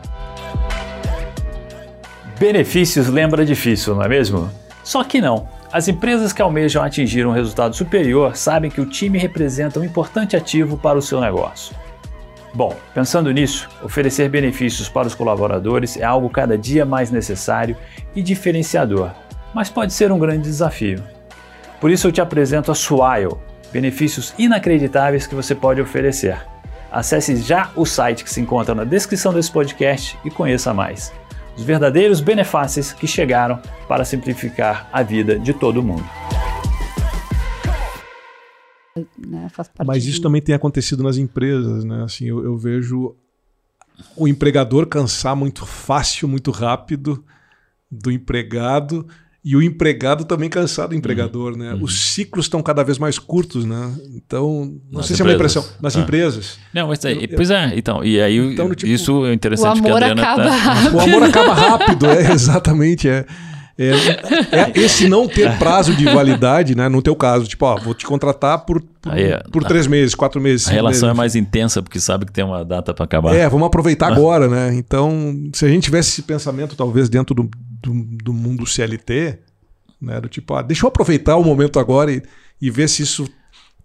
Benefícios 2.40 3.08
lembra 3.08 3.44
difícil, 3.44 3.96
não 3.96 4.04
é 4.04 4.08
mesmo? 4.08 4.52
Só 4.84 5.04
que 5.04 5.20
não. 5.20 5.50
As 5.72 5.88
empresas 5.88 6.32
que 6.32 6.42
almejam 6.42 6.84
atingir 6.84 7.26
um 7.26 7.32
resultado 7.32 7.76
superior 7.76 8.38
sabem 8.38 8.70
que 8.70 8.80
o 8.80 8.86
time 8.86 9.18
representa 9.18 9.80
um 9.80 9.84
importante 9.84 10.36
ativo 10.36 10.78
para 10.78 10.98
o 10.98 11.02
seu 11.02 11.20
negócio. 11.20 11.76
Bom, 12.54 12.76
pensando 12.94 13.32
nisso, 13.32 13.68
oferecer 13.84 14.30
benefícios 14.30 14.88
para 14.88 15.08
os 15.08 15.14
colaboradores 15.14 15.98
é 15.98 16.04
algo 16.04 16.30
cada 16.30 16.58
dia 16.58 16.86
mais 16.86 17.12
necessário 17.12 17.76
e 18.16 18.22
diferenciador, 18.22 19.12
mas 19.58 19.72
pode 19.72 19.92
ser 19.92 20.12
um 20.12 20.20
grande 20.20 20.44
desafio. 20.44 21.04
Por 21.82 21.90
isso 21.90 22.06
eu 22.08 22.12
te 22.12 22.22
apresento 22.22 22.72
a 22.72 22.76
Swile, 22.76 23.34
benefícios 23.74 24.32
inacreditáveis 24.38 25.26
que 25.26 25.34
você 25.34 25.56
pode 25.56 25.82
oferecer. 25.82 26.38
Acesse 26.92 27.36
já 27.38 27.72
o 27.76 27.84
site 27.84 28.24
que 28.24 28.30
se 28.30 28.40
encontra 28.40 28.76
na 28.76 28.84
descrição 28.84 29.34
desse 29.34 29.52
podcast 29.52 30.16
e 30.24 30.30
conheça 30.30 30.76
mais. 30.76 31.12
Os 31.58 31.64
verdadeiros 31.64 32.22
benefícios 32.22 32.94
que 32.94 33.08
chegaram 33.08 33.60
para 33.88 34.06
simplificar 34.06 34.88
a 34.94 35.02
vida 35.02 35.40
de 35.40 35.54
todo 35.56 35.82
mundo. 35.82 36.06
né, 39.18 39.48
Mas 39.84 40.04
de- 40.04 40.12
isso 40.12 40.22
também 40.22 40.40
tem 40.42 40.54
acontecido 40.54 41.02
nas 41.02 41.18
empresas, 41.18 41.84
né? 41.84 42.04
Assim, 42.04 42.26
eu, 42.26 42.44
eu 42.44 42.56
vejo 42.58 43.16
o 44.16 44.28
empregador 44.28 44.86
cansar 44.86 45.36
muito 45.36 45.66
fácil, 45.66 46.28
muito 46.28 46.52
rápido 46.52 47.26
do 47.90 48.12
empregado 48.12 49.08
e 49.50 49.56
o 49.56 49.62
empregado 49.62 50.26
também 50.26 50.50
cansar 50.50 50.88
do 50.90 50.96
empregador, 50.96 51.54
Uhum. 51.54 51.58
né? 51.60 51.78
Os 51.82 52.12
ciclos 52.12 52.46
estão 52.46 52.62
cada 52.62 52.84
vez 52.84 52.98
mais 52.98 53.18
curtos, 53.18 53.64
né? 53.66 53.92
Então, 54.16 54.74
não 54.92 54.98
Nas 55.00 55.06
sei 55.08 55.16
se 55.16 55.22
é 55.22 55.26
uma 55.26 55.34
empresas. 55.34 55.56
impressão 55.64 55.78
nas 55.82 55.96
Ah. 55.96 56.00
empresas. 56.02 56.58
Não, 56.74 56.88
mas 56.90 57.06
aí, 57.06 57.28
pois 57.28 57.50
é, 57.50 57.72
então, 57.78 58.04
e 58.04 58.20
aí 58.20 58.38
Então, 58.38 58.70
tipo, 58.76 58.92
isso 58.92 59.26
é 59.26 59.30
O 59.30 59.34
interessante 59.34 59.82
que 59.82 59.88
a 59.88 59.92
amor 59.92 60.04
Adriana 60.04 60.22
acaba 60.22 60.44
tá, 60.44 60.56
rápido. 60.56 60.96
O 60.96 61.00
amor 61.00 61.24
acaba 61.24 61.54
rápido, 61.54 62.06
é 62.08 62.32
exatamente, 62.34 63.08
é. 63.08 63.26
É, 63.80 63.92
é 63.92 64.72
esse 64.80 65.08
não 65.08 65.28
ter 65.28 65.56
prazo 65.60 65.94
de 65.94 66.04
validade, 66.06 66.74
né? 66.76 66.90
No 66.90 67.00
teu 67.00 67.16
caso, 67.16 67.46
tipo, 67.46 67.64
ó, 67.64 67.80
vou 67.80 67.94
te 67.94 68.08
contratar 68.08 68.66
por, 68.66 68.82
por, 69.00 69.12
Aí 69.14 69.26
é- 69.26 69.44
por 69.52 69.64
três 69.64 69.86
meses, 69.86 70.16
quatro 70.16 70.42
meses. 70.42 70.68
a 70.68 70.72
relação 70.72 71.08
é 71.10 71.12
meses. 71.12 71.18
mais 71.18 71.36
intensa 71.36 71.84
porque 71.84 72.00
sabe 72.00 72.26
que 72.26 72.32
tem 72.32 72.44
uma 72.44 72.66
data 72.66 72.92
para 72.92 73.06
acabar. 73.06 73.36
É, 73.36 73.48
vamos 73.48 73.68
aproveitar 73.68 74.08
agora, 74.12 74.48
né? 74.48 74.74
Então, 74.74 75.32
se 75.54 75.64
a 75.64 75.70
gente 75.70 75.84
tivesse 75.84 76.10
esse 76.10 76.24
pensamento, 76.24 76.76
talvez, 76.76 77.08
dentro 77.08 77.36
do, 77.36 77.48
do, 77.88 77.94
do 78.24 78.34
mundo 78.34 78.66
CLT, 78.66 79.40
né? 80.02 80.20
Do 80.20 80.28
tipo, 80.30 80.54
ah, 80.54 80.62
deixa 80.62 80.86
eu 80.86 80.90
aproveitar 80.90 81.38
o 81.38 81.44
momento 81.44 81.80
agora 81.80 82.12
e, 82.12 82.22
e 82.62 82.70
ver 82.70 82.88
se 82.90 83.04
isso 83.04 83.28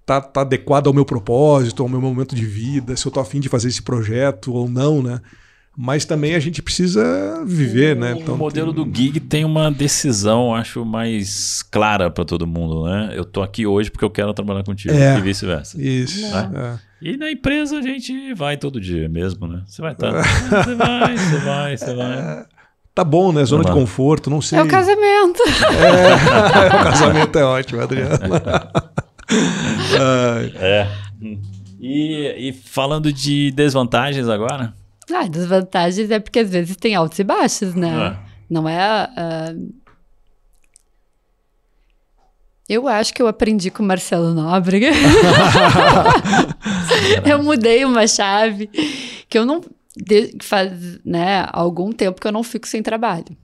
tá, 0.05 0.21
tá 0.21 0.41
adequado 0.43 0.89
ao 0.89 0.93
meu 0.93 1.05
propósito, 1.05 1.83
ao 1.83 1.89
meu 1.89 2.01
momento 2.01 2.35
de 2.35 2.45
vida, 2.45 2.97
se 2.97 3.07
eu 3.07 3.13
tô 3.13 3.21
afim 3.21 3.41
de 3.41 3.49
fazer 3.49 3.69
esse 3.69 3.83
projeto 3.83 4.53
ou 4.53 4.69
não, 4.69 5.03
né? 5.03 5.21
Mas 5.75 6.05
também 6.05 6.35
a 6.35 6.39
gente 6.39 6.61
precisa 6.61 7.43
viver, 7.47 7.97
né? 7.97 8.13
o 8.13 8.37
modelo 8.37 8.75
do 8.75 8.85
gig 8.85 9.19
tem 9.21 9.43
uma 9.43 9.71
decisão, 9.71 10.55
acho, 10.55 10.85
mais 10.85 11.63
clara 11.63 12.11
para 12.11 12.27
todo 12.27 12.47
mundo, 12.47 12.85
né? 12.85 13.13
Eu 13.15 13.25
tô 13.25 13.41
aqui 13.41 13.67
hoje 13.67 13.91
porque 13.91 14.05
eu 14.05 14.11
quero 14.11 14.35
trabalhar 14.35 14.65
contigo 14.65 14.93
É. 14.93 15.17
e 15.17 15.23
vice-versa. 15.23 15.81
Isso. 15.81 16.21
Não. 16.31 16.61
é. 16.61 16.79
E 17.01 17.17
na 17.17 17.31
empresa 17.31 17.79
a 17.79 17.83
gente 17.83 18.35
vai 18.35 18.59
todo 18.59 18.79
dia 18.79 19.09
mesmo, 19.09 19.49
né? 19.49 19.63
Você 19.67 19.81
vai 19.81 19.93
estar. 19.93 20.13
Você 20.13 20.75
vai, 20.75 21.17
você 21.17 21.37
vai, 21.39 21.77
você 21.77 21.95
vai. 21.95 22.47
Tá 22.95 23.05
bom, 23.05 23.33
né? 23.33 23.43
Zona 23.45 23.65
de 23.65 23.73
conforto, 23.73 24.29
não 24.29 24.43
sei. 24.43 24.59
É 24.59 24.63
o 24.63 24.69
casamento. 24.69 25.43
É, 25.43 26.67
o 26.69 26.85
casamento 26.85 27.39
é 27.39 27.45
ótimo, 27.45 27.81
Adriano. 27.81 28.19
É. 30.61 30.87
E, 31.81 32.49
e 32.49 32.53
falando 32.53 33.11
de 33.11 33.51
desvantagens 33.53 34.29
agora. 34.29 34.75
Ah, 35.11 35.27
desvantagens 35.27 36.11
é 36.11 36.21
porque 36.21 36.41
às 36.41 36.51
vezes 36.51 36.77
tem 36.77 36.95
altos 36.95 37.19
e 37.19 37.25
baixos, 37.25 37.75
né? 37.75 37.95
Ah. 37.95 38.19
Não 38.51 38.69
é. 38.69 38.79
ah, 38.79 39.55
Eu 42.69 42.87
acho 42.87 43.13
que 43.13 43.21
eu 43.21 43.27
aprendi 43.27 43.71
com 43.71 43.83
o 43.83 43.87
Marcelo 43.87 44.33
Nóbrega. 44.33 44.91
eu 47.25 47.43
mudei 47.43 47.85
uma 47.85 48.07
chave 48.07 48.69
que 49.29 49.39
eu 49.39 49.45
não. 49.45 49.61
De- 49.97 50.37
faz 50.43 50.99
né, 51.05 51.47
algum 51.53 51.93
tempo 51.93 52.21
que 52.21 52.27
eu 52.27 52.33
não 52.33 52.43
fico 52.43 52.67
sem 52.67 52.83
trabalho. 52.83 53.37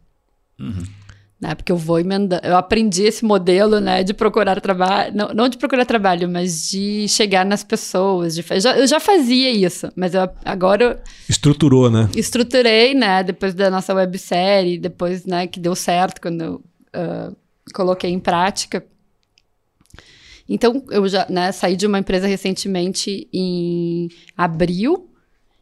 Né, 1.40 1.54
porque 1.54 1.70
eu 1.70 1.76
vou 1.76 2.00
emendando. 2.00 2.44
Eu 2.44 2.56
aprendi 2.56 3.04
esse 3.04 3.24
modelo 3.24 3.78
né, 3.78 4.02
de 4.02 4.12
procurar 4.12 4.60
trabalho. 4.60 5.14
Não, 5.14 5.28
não 5.28 5.48
de 5.48 5.56
procurar 5.56 5.84
trabalho, 5.84 6.28
mas 6.28 6.68
de 6.68 7.06
chegar 7.08 7.46
nas 7.46 7.62
pessoas. 7.62 8.34
De, 8.34 8.44
eu, 8.50 8.60
já, 8.60 8.76
eu 8.76 8.86
já 8.88 8.98
fazia 8.98 9.48
isso, 9.50 9.88
mas 9.94 10.14
eu, 10.14 10.28
agora 10.44 10.84
eu 10.84 10.98
Estruturou, 11.28 11.88
né? 11.90 12.08
estruturei, 12.16 12.92
né, 12.92 13.22
depois 13.22 13.54
da 13.54 13.70
nossa 13.70 13.94
websérie, 13.94 14.78
depois, 14.80 15.24
né, 15.24 15.46
que 15.46 15.60
deu 15.60 15.76
certo 15.76 16.20
quando 16.20 16.40
eu 16.42 16.54
uh, 16.96 17.36
coloquei 17.72 18.10
em 18.10 18.18
prática. 18.18 18.84
Então, 20.48 20.82
eu 20.90 21.06
já 21.08 21.26
né, 21.28 21.52
saí 21.52 21.76
de 21.76 21.86
uma 21.86 21.98
empresa 21.98 22.26
recentemente 22.26 23.28
em 23.32 24.08
abril, 24.36 25.07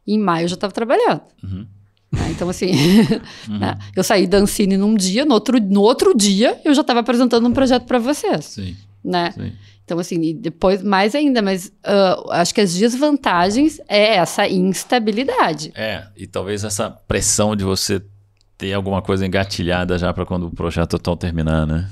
e 0.07 0.15
em 0.15 0.19
maio 0.19 0.45
eu 0.45 0.49
já 0.49 0.55
estava 0.55 0.73
trabalhando. 0.73 1.23
Uhum. 1.43 1.67
Né, 2.13 2.31
então, 2.31 2.49
assim, 2.49 2.71
uhum. 3.49 3.59
né, 3.59 3.79
eu 3.95 4.05
saí 4.05 4.27
da 4.27 4.39
Ancine 4.39 4.77
num 4.77 4.95
dia, 4.95 5.25
no 5.25 5.35
outro, 5.35 5.61
no 5.61 5.81
outro 5.81 6.17
dia 6.17 6.61
eu 6.65 6.75
já 6.75 6.83
estava 6.83 7.01
apresentando 7.01 7.47
um 7.47 7.53
projeto 7.53 7.85
para 7.85 7.99
vocês. 7.99 8.45
Sim. 8.45 8.77
Né? 9.05 9.33
Sim. 9.33 9.53
Então, 9.85 10.01
assim, 10.01 10.21
e 10.21 10.35
depois 10.35 10.83
mais 10.83 11.15
ainda, 11.15 11.41
mas 11.41 11.69
uh, 11.69 12.33
acho 12.33 12.53
que 12.53 12.61
as 12.61 12.75
desvantagens 12.75 13.81
é 13.89 14.17
essa 14.17 14.49
instabilidade. 14.49 15.71
É, 15.77 16.09
e 16.17 16.27
talvez 16.27 16.65
essa 16.65 16.91
pressão 16.91 17.55
de 17.55 17.63
você 17.63 18.03
ter 18.59 18.73
alguma 18.73 19.01
coisa 19.01 19.25
engatilhada 19.25 19.97
já 19.97 20.13
para 20.13 20.27
quando 20.27 20.49
o 20.49 20.51
projeto 20.51 20.91
total 20.91 21.17
terminar, 21.17 21.67
né? 21.67 21.89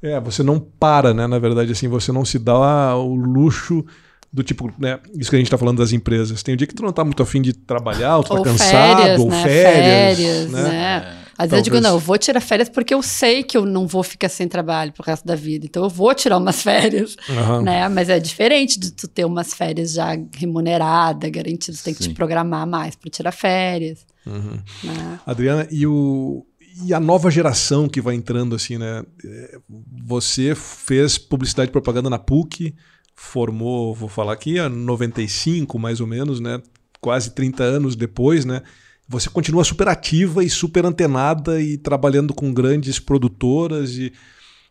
É, 0.00 0.20
você 0.20 0.44
não 0.44 0.60
para, 0.60 1.12
né? 1.12 1.26
Na 1.26 1.40
verdade, 1.40 1.72
assim, 1.72 1.88
você 1.88 2.12
não 2.12 2.24
se 2.24 2.38
dá 2.38 2.94
o 2.94 3.14
luxo 3.14 3.84
do 4.32 4.42
tipo, 4.42 4.72
né? 4.78 5.00
Isso 5.14 5.30
que 5.30 5.36
a 5.36 5.38
gente 5.38 5.46
está 5.46 5.58
falando 5.58 5.78
das 5.78 5.92
empresas. 5.92 6.42
Tem 6.42 6.54
um 6.54 6.56
dia 6.56 6.66
que 6.66 6.74
tu 6.74 6.82
não 6.82 6.90
está 6.90 7.04
muito 7.04 7.22
afim 7.22 7.40
de 7.40 7.52
trabalhar, 7.52 8.18
ou 8.18 8.24
tu 8.24 8.36
tá 8.36 8.42
cansado, 8.42 8.98
férias, 8.98 9.20
ou 9.20 9.28
né? 9.30 9.42
férias. 9.42 10.18
Férias, 10.18 10.50
né? 10.50 10.62
né? 10.62 11.18
Às 11.38 11.50
vezes 11.50 11.68
eu 11.68 11.72
digo, 11.72 11.80
não, 11.80 11.90
eu 11.90 11.98
vou 12.00 12.18
tirar 12.18 12.40
férias 12.40 12.68
porque 12.68 12.92
eu 12.92 13.00
sei 13.00 13.44
que 13.44 13.56
eu 13.56 13.64
não 13.64 13.86
vou 13.86 14.02
ficar 14.02 14.28
sem 14.28 14.48
trabalho 14.48 14.92
pro 14.92 15.04
resto 15.04 15.24
da 15.24 15.36
vida. 15.36 15.64
Então 15.66 15.84
eu 15.84 15.88
vou 15.88 16.12
tirar 16.12 16.36
umas 16.36 16.60
férias, 16.62 17.16
uhum. 17.28 17.62
né? 17.62 17.88
Mas 17.88 18.08
é 18.08 18.18
diferente 18.18 18.78
de 18.78 18.90
tu 18.90 19.06
ter 19.06 19.24
umas 19.24 19.54
férias 19.54 19.92
já 19.92 20.18
remuneradas, 20.34 21.30
garantidas. 21.30 21.80
Tem 21.80 21.94
que 21.94 22.02
Sim. 22.02 22.10
te 22.10 22.14
programar 22.14 22.66
mais 22.66 22.96
para 22.96 23.08
tirar 23.08 23.30
férias. 23.30 24.04
Uhum. 24.26 24.58
Né? 24.82 25.20
Adriana, 25.24 25.68
e, 25.70 25.86
o, 25.86 26.44
e 26.84 26.92
a 26.92 26.98
nova 26.98 27.30
geração 27.30 27.88
que 27.88 28.00
vai 28.00 28.16
entrando 28.16 28.56
assim, 28.56 28.76
né? 28.76 29.04
É, 29.24 29.58
você 30.04 30.56
fez 30.56 31.16
publicidade 31.16 31.68
e 31.68 31.72
propaganda 31.72 32.10
na 32.10 32.18
PUC, 32.18 32.74
formou, 33.20 33.94
vou 33.94 34.08
falar 34.08 34.32
aqui, 34.32 34.58
a 34.58 34.68
95 34.68 35.78
mais 35.78 36.00
ou 36.00 36.06
menos, 36.06 36.40
né? 36.40 36.62
Quase 37.00 37.30
30 37.30 37.62
anos 37.62 37.96
depois, 37.96 38.44
né? 38.44 38.62
você 39.08 39.30
continua 39.30 39.64
super 39.64 39.88
ativa 39.88 40.44
e 40.44 40.50
super 40.50 40.84
antenada 40.84 41.60
e 41.62 41.78
trabalhando 41.78 42.34
com 42.34 42.52
grandes 42.52 43.00
produtoras 43.00 43.92
e 43.92 44.12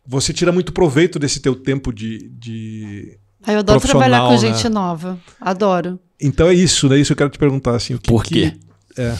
você 0.06 0.32
tira 0.32 0.52
muito 0.52 0.72
proveito 0.72 1.18
desse 1.18 1.40
teu 1.40 1.56
tempo 1.56 1.92
de, 1.92 2.30
de 2.30 3.18
ah, 3.44 3.52
eu 3.52 3.58
adoro 3.58 3.80
trabalhar 3.80 4.20
com 4.20 4.30
né? 4.30 4.38
gente 4.38 4.68
nova. 4.68 5.18
Adoro. 5.40 5.98
Então 6.20 6.46
é 6.46 6.54
isso, 6.54 6.88
né? 6.88 6.98
Isso 6.98 7.12
eu 7.12 7.16
quero 7.16 7.30
te 7.30 7.38
perguntar 7.38 7.74
assim, 7.74 7.94
o 7.94 7.98
que, 7.98 8.08
Por 8.08 8.22
quê? 8.22 8.56
Que, 8.94 9.02
é. 9.02 9.18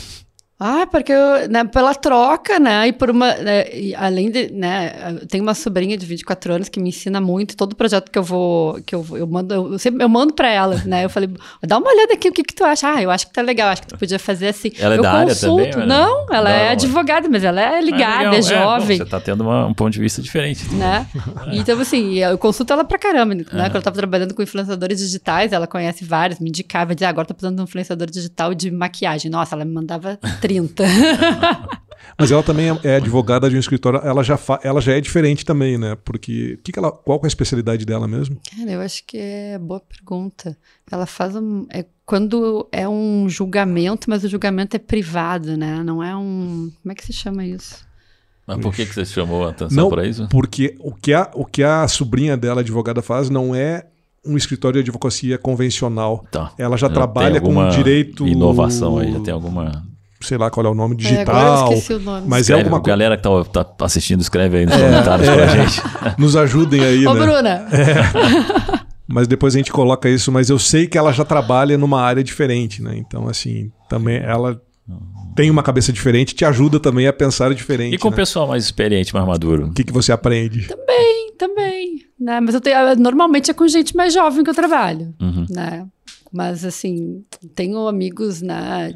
Ah, 0.60 0.88
porque 0.90 1.12
eu, 1.12 1.48
né, 1.48 1.62
pela 1.62 1.94
troca, 1.94 2.58
né, 2.58 2.88
e 2.88 2.92
por 2.92 3.10
uma, 3.10 3.32
né, 3.36 3.72
e 3.72 3.94
além 3.94 4.28
de, 4.28 4.50
né, 4.50 5.16
eu 5.20 5.26
tenho 5.28 5.44
uma 5.44 5.54
sobrinha 5.54 5.96
de 5.96 6.04
24 6.04 6.52
anos 6.52 6.68
que 6.68 6.80
me 6.80 6.88
ensina 6.88 7.20
muito, 7.20 7.56
todo 7.56 7.76
projeto 7.76 8.10
que 8.10 8.18
eu 8.18 8.24
vou, 8.24 8.80
que 8.84 8.92
eu, 8.92 9.06
eu 9.12 9.26
mando, 9.28 9.54
eu, 9.54 9.78
sempre, 9.78 10.02
eu 10.02 10.08
mando 10.08 10.34
para 10.34 10.50
ela, 10.50 10.74
né, 10.84 11.04
eu 11.04 11.10
falei, 11.10 11.30
dá 11.62 11.78
uma 11.78 11.88
olhada 11.88 12.14
aqui, 12.14 12.28
o 12.28 12.32
que 12.32 12.42
que 12.42 12.54
tu 12.54 12.64
acha? 12.64 12.92
Ah, 12.92 13.00
eu 13.00 13.08
acho 13.08 13.28
que 13.28 13.32
tá 13.32 13.40
legal, 13.40 13.68
acho 13.68 13.82
que 13.82 13.88
tu 13.88 13.96
podia 13.96 14.18
fazer 14.18 14.48
assim. 14.48 14.72
Ela 14.80 14.94
é 14.94 14.98
eu 14.98 15.02
da 15.02 15.24
consulto. 15.26 15.60
área 15.60 15.72
também? 15.72 15.86
Não, 15.86 16.26
ela 16.28 16.50
é 16.50 16.58
não, 16.58 16.64
é 16.64 16.70
advogada, 16.70 17.28
mas 17.28 17.44
ela 17.44 17.60
é 17.60 17.80
ligada, 17.80 18.34
é, 18.34 18.38
é 18.38 18.42
jovem. 18.42 18.96
É, 18.96 18.98
bom, 18.98 19.04
você 19.04 19.10
tá 19.10 19.20
tendo 19.20 19.42
uma, 19.42 19.66
um 19.66 19.74
ponto 19.74 19.92
de 19.92 20.00
vista 20.00 20.20
diferente. 20.20 20.68
Né, 20.74 21.06
então 21.52 21.80
assim, 21.80 22.14
eu 22.18 22.36
consulto 22.36 22.72
ela 22.72 22.82
pra 22.82 22.98
caramba, 22.98 23.32
né, 23.32 23.44
quando 23.44 23.76
eu 23.76 23.82
tava 23.82 23.94
trabalhando 23.94 24.34
com 24.34 24.42
influenciadores 24.42 24.98
digitais, 24.98 25.52
ela 25.52 25.68
conhece 25.68 26.04
vários, 26.04 26.40
me 26.40 26.48
indicava, 26.48 26.96
dizia, 26.96 27.06
ah, 27.06 27.10
agora 27.10 27.28
tô 27.28 27.34
precisando 27.34 27.54
de 27.54 27.60
um 27.60 27.64
influenciador 27.64 28.10
digital 28.10 28.52
de 28.54 28.72
maquiagem, 28.72 29.30
nossa, 29.30 29.54
ela 29.54 29.64
me 29.64 29.72
mandava 29.72 30.18
30. 30.48 30.84
Mas 32.18 32.32
ela 32.32 32.42
também 32.42 32.66
é, 32.82 32.96
advogada 32.96 33.48
de 33.48 33.54
um 33.54 33.60
escritório, 33.60 34.00
ela 34.02 34.24
já, 34.24 34.36
fa, 34.36 34.58
ela 34.64 34.80
já 34.80 34.92
é 34.92 35.00
diferente 35.00 35.44
também, 35.44 35.78
né? 35.78 35.96
Porque 36.04 36.58
que 36.64 36.72
que 36.72 36.78
ela, 36.78 36.90
qual 36.90 37.20
é 37.22 37.26
a 37.26 37.28
especialidade 37.28 37.86
dela 37.86 38.08
mesmo? 38.08 38.40
Cara, 38.56 38.72
eu 38.72 38.80
acho 38.80 39.04
que 39.06 39.16
é 39.16 39.56
boa 39.56 39.80
pergunta. 39.80 40.58
Ela 40.90 41.06
faz 41.06 41.36
um, 41.36 41.64
é 41.70 41.84
quando 42.04 42.68
é 42.72 42.88
um 42.88 43.28
julgamento, 43.28 44.10
mas 44.10 44.24
o 44.24 44.28
julgamento 44.28 44.74
é 44.74 44.80
privado, 44.80 45.56
né? 45.56 45.80
Não 45.84 46.02
é 46.02 46.16
um, 46.16 46.72
como 46.82 46.90
é 46.90 46.94
que 46.94 47.06
se 47.06 47.12
chama 47.12 47.46
isso? 47.46 47.86
Mas 48.44 48.58
por 48.58 48.74
que, 48.74 48.86
que 48.86 48.94
você 48.94 49.04
chamou 49.04 49.46
a 49.46 49.50
atenção 49.50 49.88
para 49.88 50.04
isso? 50.04 50.26
Porque 50.28 50.74
o 50.80 50.92
que, 50.92 51.12
a, 51.12 51.30
o 51.34 51.44
que 51.44 51.62
a 51.62 51.86
sobrinha 51.86 52.36
dela, 52.36 52.62
advogada, 52.62 53.00
faz 53.00 53.30
não 53.30 53.54
é 53.54 53.86
um 54.26 54.36
escritório 54.36 54.82
de 54.82 54.88
advocacia 54.88 55.38
convencional. 55.38 56.24
Tá. 56.32 56.52
Ela 56.58 56.76
já, 56.76 56.88
já 56.88 56.94
trabalha 56.94 57.40
com 57.40 57.68
direito. 57.68 58.26
Inovação 58.26 58.98
aí, 58.98 59.12
já 59.12 59.20
tem 59.20 59.32
alguma 59.32 59.86
sei 60.20 60.38
lá 60.38 60.50
qual 60.50 60.66
é 60.66 60.68
o 60.68 60.74
nome, 60.74 60.94
é, 60.94 60.98
digital. 60.98 61.72
É, 61.72 61.94
o 61.94 61.98
nome. 61.98 62.26
Mas 62.26 62.42
escreve, 62.42 62.60
é 62.60 62.64
alguma 62.64 62.80
coisa. 62.80 62.96
galera 62.96 63.16
que 63.16 63.22
tá, 63.52 63.64
tá, 63.64 63.84
assistindo, 63.84 64.20
escreve 64.20 64.58
aí 64.58 64.66
nos 64.66 64.74
é, 64.74 64.84
comentários 64.84 65.28
é, 65.28 65.34
pra 65.34 65.46
gente. 65.46 65.82
Nos 66.18 66.36
ajudem 66.36 66.84
aí, 66.84 67.06
Ô, 67.06 67.14
né? 67.14 67.20
Bruna! 67.20 67.68
É. 67.72 68.88
Mas 69.06 69.26
depois 69.26 69.54
a 69.54 69.58
gente 69.58 69.72
coloca 69.72 70.08
isso, 70.08 70.30
mas 70.30 70.50
eu 70.50 70.58
sei 70.58 70.86
que 70.86 70.98
ela 70.98 71.12
já 71.12 71.24
trabalha 71.24 71.78
numa 71.78 72.02
área 72.02 72.22
diferente, 72.22 72.82
né? 72.82 72.94
Então, 72.96 73.26
assim, 73.26 73.72
também 73.88 74.18
ela 74.18 74.60
tem 75.34 75.50
uma 75.50 75.62
cabeça 75.62 75.92
diferente, 75.92 76.34
te 76.34 76.44
ajuda 76.44 76.80
também 76.80 77.06
a 77.06 77.12
pensar 77.12 77.54
diferente. 77.54 77.94
E 77.94 77.98
com 77.98 78.08
o 78.08 78.10
né? 78.10 78.16
pessoal 78.16 78.48
mais 78.48 78.64
experiente, 78.64 79.14
mais 79.14 79.26
maduro? 79.26 79.66
O 79.66 79.72
que, 79.72 79.84
que 79.84 79.92
você 79.92 80.12
aprende? 80.12 80.66
Também, 80.66 81.32
também. 81.38 82.04
Né? 82.18 82.40
Mas 82.40 82.54
eu 82.54 82.60
tenho, 82.60 82.96
normalmente 82.96 83.50
é 83.50 83.54
com 83.54 83.66
gente 83.68 83.96
mais 83.96 84.12
jovem 84.12 84.42
que 84.42 84.50
eu 84.50 84.54
trabalho, 84.54 85.14
uhum. 85.20 85.46
né? 85.48 85.86
Mas, 86.32 86.64
assim, 86.64 87.24
tenho 87.54 87.86
amigos, 87.86 88.42
né, 88.42 88.94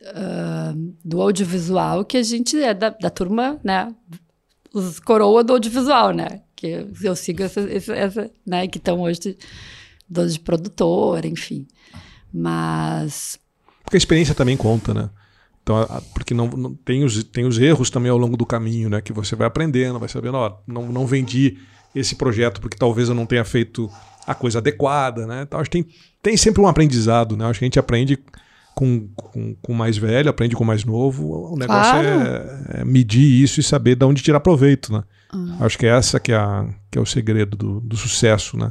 uh, 0.00 0.94
do 1.04 1.20
audiovisual 1.20 2.04
que 2.04 2.16
a 2.16 2.22
gente 2.22 2.60
é 2.60 2.74
da, 2.74 2.90
da 2.90 3.10
turma, 3.10 3.58
né? 3.62 3.94
Os 4.72 5.00
coroa 5.00 5.42
do 5.42 5.54
audiovisual, 5.54 6.12
né? 6.12 6.42
Que 6.54 6.86
eu, 7.02 7.16
sigo 7.16 7.42
essa, 7.42 7.60
essa, 7.60 7.94
essa 7.94 8.30
né? 8.46 8.66
Que 8.66 8.78
estão 8.78 9.00
hoje 9.00 9.36
donos 10.08 10.34
de 10.34 10.40
produtora, 10.40 11.26
enfim. 11.26 11.66
Mas. 12.32 13.38
Porque 13.82 13.96
a 13.96 13.98
experiência 13.98 14.34
também 14.34 14.56
conta, 14.56 14.92
né? 14.92 15.10
Então, 15.62 15.86
porque 16.14 16.32
não, 16.32 16.48
não, 16.48 16.74
tem, 16.74 17.04
os, 17.04 17.22
tem 17.24 17.44
os 17.44 17.58
erros 17.58 17.90
também 17.90 18.10
ao 18.10 18.16
longo 18.16 18.36
do 18.36 18.46
caminho, 18.46 18.88
né? 18.88 19.00
Que 19.00 19.12
você 19.12 19.36
vai 19.36 19.46
aprendendo, 19.46 19.98
vai 19.98 20.08
sabendo, 20.08 20.36
ó, 20.36 20.58
não, 20.66 20.90
não 20.90 21.06
vendi 21.06 21.58
esse 21.94 22.14
projeto 22.14 22.60
porque 22.60 22.76
talvez 22.76 23.08
eu 23.08 23.14
não 23.14 23.26
tenha 23.26 23.44
feito 23.44 23.90
a 24.26 24.34
coisa 24.34 24.58
adequada, 24.58 25.26
né? 25.26 25.42
Então, 25.42 25.60
acho 25.60 25.70
que 25.70 25.82
tem, 25.82 25.94
tem 26.22 26.36
sempre 26.36 26.60
um 26.60 26.66
aprendizado, 26.66 27.36
né? 27.36 27.44
Acho 27.46 27.58
que 27.58 27.64
a 27.64 27.66
gente 27.66 27.78
aprende 27.78 28.18
com, 28.78 29.08
com, 29.08 29.56
com 29.56 29.74
mais 29.74 29.98
velho, 29.98 30.30
aprende 30.30 30.54
com 30.54 30.62
mais 30.62 30.84
novo. 30.84 31.52
O 31.52 31.56
negócio 31.56 31.94
claro. 31.94 32.06
é, 32.06 32.80
é, 32.80 32.84
medir 32.84 33.42
isso 33.42 33.58
e 33.58 33.62
saber 33.62 33.96
de 33.96 34.04
onde 34.04 34.22
tirar 34.22 34.38
proveito, 34.38 34.92
né? 34.92 35.02
Uhum. 35.34 35.56
Acho 35.58 35.76
que 35.76 35.84
é 35.84 35.88
essa 35.88 36.20
que 36.20 36.30
é, 36.30 36.36
a, 36.36 36.64
que 36.88 36.96
é 36.96 37.00
o 37.00 37.04
segredo 37.04 37.56
do, 37.56 37.80
do 37.80 37.96
sucesso, 37.96 38.56
né? 38.56 38.70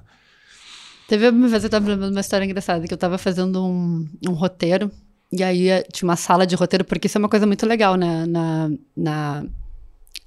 Teve 1.09 1.27
uma 1.27 1.49
vez 1.49 1.61
eu 1.61 1.67
estava 1.67 1.89
lembrando 1.89 2.13
uma 2.13 2.21
história 2.21 2.45
engraçada, 2.45 2.87
que 2.87 2.93
eu 2.93 2.95
estava 2.95 3.17
fazendo 3.17 3.65
um, 3.65 4.07
um 4.25 4.31
roteiro, 4.31 4.89
e 5.29 5.43
aí 5.43 5.67
eh, 5.67 5.83
tinha 5.91 6.07
uma 6.07 6.15
sala 6.15 6.47
de 6.47 6.55
roteiro, 6.55 6.85
porque 6.85 7.07
isso 7.07 7.17
é 7.17 7.19
uma 7.19 7.27
coisa 7.27 7.45
muito 7.45 7.65
legal 7.65 7.95
né? 7.95 8.25
na, 8.25 8.71
na, 8.95 9.45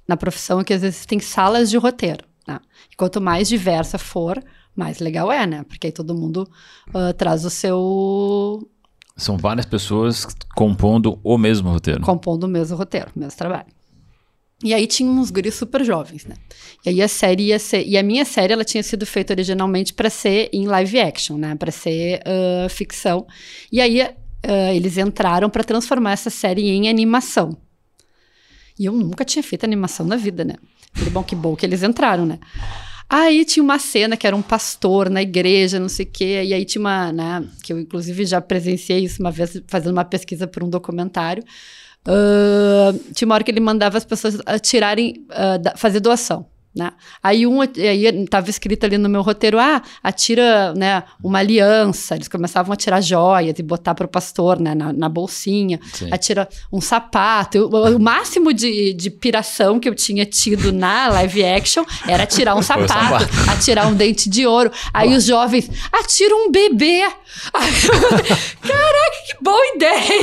na 0.07 0.15
profissão, 0.15 0.63
que 0.63 0.75
às 0.75 0.83
vezes 0.83 1.07
tem 1.07 1.19
salas 1.19 1.71
de 1.71 1.77
roteiro. 1.77 2.23
Né? 2.47 2.59
E 2.91 2.95
quanto 2.95 3.19
mais 3.19 3.49
diversa 3.49 3.97
for, 3.97 4.39
mais 4.75 4.99
legal 4.99 5.31
é, 5.31 5.47
né? 5.47 5.63
Porque 5.63 5.87
aí 5.87 5.91
todo 5.91 6.13
mundo 6.13 6.47
uh, 6.89 7.13
traz 7.15 7.45
o 7.45 7.49
seu 7.49 8.69
são 9.15 9.37
várias 9.37 9.65
pessoas 9.65 10.25
compondo 10.55 11.19
o 11.23 11.37
mesmo 11.37 11.69
roteiro. 11.69 12.01
Compondo 12.01 12.45
o 12.45 12.47
mesmo 12.47 12.77
roteiro, 12.77 13.11
o 13.15 13.19
mesmo 13.19 13.37
trabalho. 13.37 13.67
E 14.63 14.73
aí 14.73 14.85
tinha 14.85 15.09
uns 15.09 15.31
guris 15.31 15.55
super 15.55 15.83
jovens, 15.83 16.25
né? 16.25 16.35
E 16.85 16.89
aí 16.89 17.01
a 17.01 17.07
série 17.07 17.47
ia 17.47 17.57
ser. 17.57 17.83
E 17.85 17.97
a 17.97 18.03
minha 18.03 18.23
série 18.23 18.53
ela 18.53 18.63
tinha 18.63 18.83
sido 18.83 19.05
feita 19.05 19.33
originalmente 19.33 19.93
para 19.93 20.09
ser 20.09 20.49
em 20.53 20.67
live 20.67 20.99
action, 20.99 21.37
né? 21.37 21.55
Para 21.55 21.71
ser 21.71 22.21
uh, 22.21 22.69
ficção. 22.69 23.25
E 23.71 23.81
aí 23.81 24.01
uh, 24.01 24.71
eles 24.73 24.97
entraram 24.97 25.49
para 25.49 25.63
transformar 25.63 26.11
essa 26.11 26.29
série 26.29 26.69
em 26.69 26.89
animação. 26.89 27.57
E 28.77 28.85
eu 28.85 28.93
nunca 28.93 29.25
tinha 29.25 29.41
feito 29.41 29.63
animação 29.63 30.05
na 30.05 30.15
vida, 30.15 30.45
né? 30.45 30.55
Falei, 30.93 31.09
bom, 31.09 31.23
que 31.23 31.35
bom 31.35 31.55
que 31.55 31.65
eles 31.65 31.81
entraram, 31.81 32.25
né? 32.25 32.39
Aí 33.13 33.43
tinha 33.43 33.61
uma 33.61 33.77
cena 33.77 34.15
que 34.15 34.25
era 34.25 34.33
um 34.33 34.41
pastor 34.41 35.09
na 35.09 35.21
igreja, 35.21 35.77
não 35.81 35.89
sei 35.89 36.05
o 36.05 36.09
quê, 36.09 36.43
e 36.45 36.53
aí 36.53 36.63
tinha 36.63 36.79
uma, 36.79 37.11
né, 37.11 37.45
que 37.61 37.73
eu 37.73 37.77
inclusive 37.77 38.23
já 38.25 38.39
presenciei 38.39 39.03
isso 39.03 39.21
uma 39.21 39.29
vez 39.29 39.61
fazendo 39.67 39.91
uma 39.91 40.05
pesquisa 40.05 40.47
por 40.47 40.63
um 40.63 40.69
documentário. 40.69 41.43
Uh, 42.07 42.97
tinha 43.13 43.25
uma 43.25 43.35
hora 43.35 43.43
que 43.43 43.51
ele 43.51 43.59
mandava 43.59 43.97
as 43.97 44.05
pessoas 44.05 44.37
tirarem, 44.61 45.25
uh, 45.29 45.77
fazer 45.77 45.99
doação. 45.99 46.45
Né? 46.73 46.89
Aí 47.21 47.45
um 47.45 47.59
aí 47.59 48.05
estava 48.05 48.49
escrito 48.49 48.85
ali 48.85 48.97
no 48.97 49.09
meu 49.09 49.21
roteiro, 49.21 49.59
ah, 49.59 49.81
atira 50.01 50.73
né, 50.73 51.03
uma 51.21 51.39
aliança. 51.39 52.15
Eles 52.15 52.29
começavam 52.29 52.71
a 52.71 52.77
tirar 52.77 53.01
joias 53.01 53.59
e 53.59 53.63
botar 53.63 53.93
para 53.93 54.05
o 54.05 54.09
pastor 54.09 54.57
né, 54.57 54.73
na, 54.73 54.93
na 54.93 55.09
bolsinha, 55.09 55.81
Sim. 55.93 56.07
atira 56.11 56.47
um 56.71 56.79
sapato. 56.79 57.57
Eu, 57.57 57.69
o 57.69 57.99
máximo 57.99 58.53
de, 58.53 58.93
de 58.93 59.09
piração 59.09 59.81
que 59.81 59.89
eu 59.89 59.95
tinha 59.95 60.25
tido 60.25 60.71
na 60.71 61.09
live 61.09 61.43
action 61.43 61.83
era 62.07 62.25
tirar 62.25 62.55
um 62.55 62.61
sapato, 62.61 62.87
sapato. 62.87 63.49
atirar 63.51 63.87
um 63.87 63.93
dente 63.93 64.29
de 64.29 64.47
ouro. 64.47 64.71
Aí 64.93 65.13
os 65.13 65.25
jovens, 65.25 65.69
atira 65.91 66.33
um 66.33 66.49
bebê. 66.49 67.01
Caraca, 68.61 69.17
que 69.27 69.43
boa 69.43 69.75
ideia! 69.75 70.21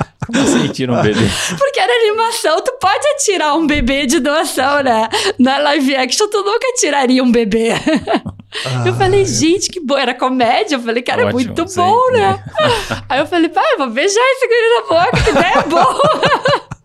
Assim 0.34 0.68
tira 0.68 0.92
um 0.92 1.02
bebê? 1.02 1.20
Porque 1.58 1.80
era 1.80 1.92
animação, 2.04 2.60
tu 2.62 2.72
pode 2.80 3.06
atirar 3.08 3.56
um 3.56 3.66
bebê 3.66 4.06
de 4.06 4.20
doação, 4.20 4.82
né? 4.82 5.08
Na 5.38 5.58
live 5.58 5.96
action, 5.96 6.28
tu 6.28 6.42
nunca 6.42 6.66
tiraria 6.76 7.22
um 7.22 7.30
bebê. 7.30 7.70
eu 8.86 8.94
falei, 8.94 9.24
gente, 9.24 9.70
que 9.70 9.80
bom. 9.80 9.96
Era 9.96 10.14
comédia. 10.14 10.76
Eu 10.76 10.80
falei, 10.80 11.02
cara, 11.02 11.22
é 11.22 11.24
Ótimo, 11.26 11.40
muito 11.42 11.68
sim. 11.68 11.76
bom, 11.80 12.10
né? 12.12 12.42
Aí 13.08 13.20
eu 13.20 13.26
falei, 13.26 13.48
pai, 13.48 13.76
vou 13.76 13.90
beijar 13.90 14.20
esse 14.20 14.46
guri 14.46 14.68
na 14.74 15.04
boca, 15.04 15.22
que 15.24 15.30
ideia 15.30 15.62
boa. 15.62 16.70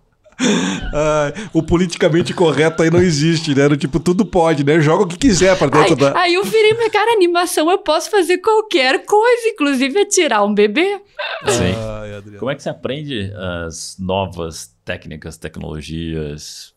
Ah, 0.93 1.33
o 1.53 1.61
politicamente 1.63 2.33
correto 2.33 2.83
aí 2.83 2.89
não 2.89 3.01
existe, 3.01 3.53
né? 3.55 3.63
Era 3.63 3.77
Tipo, 3.77 3.99
tudo 3.99 4.25
pode, 4.25 4.63
né? 4.63 4.79
Joga 4.79 5.03
o 5.03 5.07
que 5.07 5.17
quiser 5.17 5.57
pra 5.57 5.67
dentro 5.67 5.93
Aí, 5.93 5.99
da. 5.99 6.19
aí 6.19 6.33
eu 6.33 6.43
virei, 6.43 6.73
cara, 6.89 7.11
animação 7.13 7.69
eu 7.69 7.77
posso 7.79 8.09
fazer 8.09 8.37
qualquer 8.39 9.05
coisa, 9.05 9.47
inclusive 9.47 9.99
atirar 10.01 10.45
um 10.45 10.53
bebê. 10.53 11.01
Sim. 11.47 11.73
Ai. 11.77 12.37
Como 12.37 12.51
é 12.51 12.55
que 12.55 12.63
você 12.63 12.69
aprende 12.69 13.31
as 13.67 13.97
novas 13.99 14.73
técnicas, 14.83 15.37
tecnologias, 15.37 16.73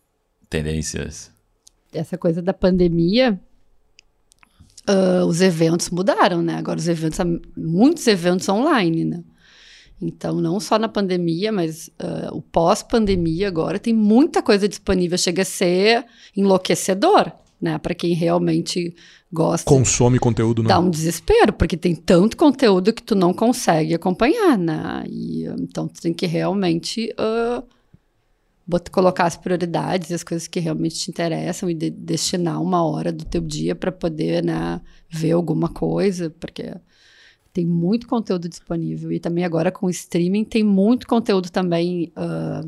tendências? 0.48 1.30
essa 1.92 2.18
coisa 2.18 2.42
da 2.42 2.52
pandemia, 2.52 3.40
ah, 4.86 5.24
os 5.26 5.40
eventos 5.40 5.90
mudaram, 5.90 6.42
né? 6.42 6.56
Agora 6.56 6.78
os 6.78 6.88
eventos, 6.88 7.18
muitos 7.56 8.06
eventos 8.06 8.48
online, 8.48 9.04
né? 9.04 9.24
Então, 10.00 10.40
não 10.40 10.60
só 10.60 10.78
na 10.78 10.88
pandemia, 10.88 11.50
mas 11.50 11.90
ah, 11.98 12.28
o 12.32 12.40
pós-pandemia 12.40 13.48
agora 13.48 13.78
tem 13.78 13.92
muita 13.94 14.42
coisa 14.42 14.68
disponível. 14.68 15.18
Chega 15.18 15.42
a 15.42 15.44
ser 15.44 16.04
enlouquecedor, 16.36 17.32
né? 17.60 17.78
Para 17.78 17.94
quem 17.94 18.14
realmente 18.14 18.94
gosta. 19.32 19.68
Consome 19.68 20.18
conteúdo, 20.18 20.62
né? 20.62 20.68
Dá 20.68 20.78
um 20.78 20.88
desespero, 20.90 21.52
porque 21.52 21.76
tem 21.76 21.94
tanto 21.94 22.36
conteúdo 22.36 22.92
que 22.92 23.02
tu 23.02 23.14
não 23.14 23.34
consegue 23.34 23.92
acompanhar, 23.94 24.56
né? 24.56 25.04
E, 25.08 25.46
ah, 25.46 25.56
então, 25.58 25.88
tu 25.88 26.00
tem 26.00 26.14
que 26.14 26.26
realmente 26.26 27.12
ah, 27.18 27.62
bot- 28.66 28.90
colocar 28.90 29.24
as 29.24 29.36
prioridades, 29.36 30.12
as 30.12 30.22
coisas 30.22 30.46
que 30.46 30.60
realmente 30.60 30.96
te 30.96 31.10
interessam 31.10 31.68
e 31.68 31.74
de- 31.74 31.90
destinar 31.90 32.62
uma 32.62 32.84
hora 32.84 33.10
do 33.12 33.24
teu 33.24 33.40
dia 33.40 33.74
para 33.74 33.90
poder, 33.90 34.44
né, 34.44 34.80
ver 35.10 35.32
alguma 35.32 35.68
coisa, 35.68 36.30
porque 36.38 36.72
tem 37.58 37.66
muito 37.66 38.06
conteúdo 38.06 38.48
disponível. 38.48 39.10
E 39.10 39.18
também 39.18 39.44
agora 39.44 39.72
com 39.72 39.86
o 39.86 39.90
streaming 39.90 40.44
tem 40.44 40.62
muito 40.62 41.08
conteúdo 41.08 41.50
também 41.50 42.12
ah, 42.14 42.62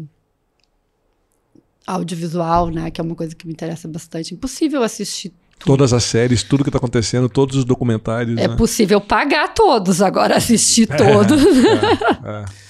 audiovisual, 1.86 2.70
né? 2.70 2.90
Que 2.90 3.00
é 3.00 3.04
uma 3.04 3.14
coisa 3.14 3.32
que 3.36 3.46
me 3.46 3.52
interessa 3.52 3.86
bastante. 3.86 4.34
Impossível 4.34 4.82
assistir 4.82 5.32
Todas 5.60 5.92
as 5.92 6.04
séries, 6.04 6.42
tudo 6.42 6.64
que 6.64 6.70
tá 6.70 6.78
acontecendo, 6.78 7.28
todos 7.28 7.54
os 7.54 7.66
documentários. 7.66 8.40
É 8.40 8.48
né? 8.48 8.56
possível 8.56 8.98
pagar 8.98 9.52
todos, 9.52 10.00
agora 10.00 10.36
assistir 10.36 10.88
todos. 10.88 11.40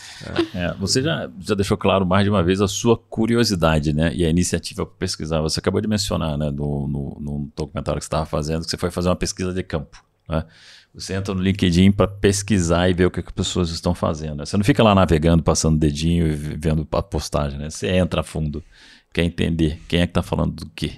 É. 0.52 0.68
É, 0.68 0.74
você 0.74 1.00
já, 1.00 1.30
já 1.40 1.54
deixou 1.54 1.78
claro 1.78 2.04
mais 2.04 2.24
de 2.24 2.30
uma 2.30 2.42
vez 2.42 2.60
a 2.60 2.68
sua 2.68 2.94
curiosidade, 2.94 3.94
né? 3.94 4.12
E 4.14 4.22
a 4.22 4.28
iniciativa 4.28 4.84
para 4.84 4.94
pesquisar. 4.98 5.40
Você 5.40 5.60
acabou 5.60 5.80
de 5.80 5.88
mencionar, 5.88 6.36
né, 6.36 6.50
no, 6.50 6.86
no, 6.86 7.16
no 7.18 7.52
documentário 7.56 7.98
que 7.98 8.04
você 8.04 8.08
estava 8.08 8.26
fazendo, 8.26 8.62
que 8.62 8.70
você 8.70 8.76
foi 8.76 8.90
fazer 8.90 9.08
uma 9.08 9.16
pesquisa 9.16 9.54
de 9.54 9.62
campo. 9.62 10.04
Né? 10.28 10.44
Você 10.94 11.14
entra 11.14 11.34
no 11.34 11.40
LinkedIn 11.40 11.92
para 11.92 12.08
pesquisar 12.08 12.88
e 12.88 12.94
ver 12.94 13.06
o 13.06 13.10
que, 13.10 13.22
que 13.22 13.28
as 13.28 13.34
pessoas 13.34 13.70
estão 13.70 13.94
fazendo. 13.94 14.36
né? 14.36 14.46
Você 14.46 14.56
não 14.56 14.64
fica 14.64 14.82
lá 14.82 14.94
navegando, 14.94 15.42
passando 15.42 15.78
dedinho 15.78 16.26
e 16.26 16.34
vendo 16.34 16.86
a 16.92 17.02
postagem, 17.02 17.58
né? 17.58 17.70
Você 17.70 17.88
entra 17.88 18.22
a 18.22 18.24
fundo, 18.24 18.62
quer 19.12 19.22
entender 19.22 19.80
quem 19.86 20.00
é 20.00 20.06
que 20.06 20.10
está 20.10 20.22
falando 20.22 20.52
do 20.52 20.70
quê. 20.74 20.94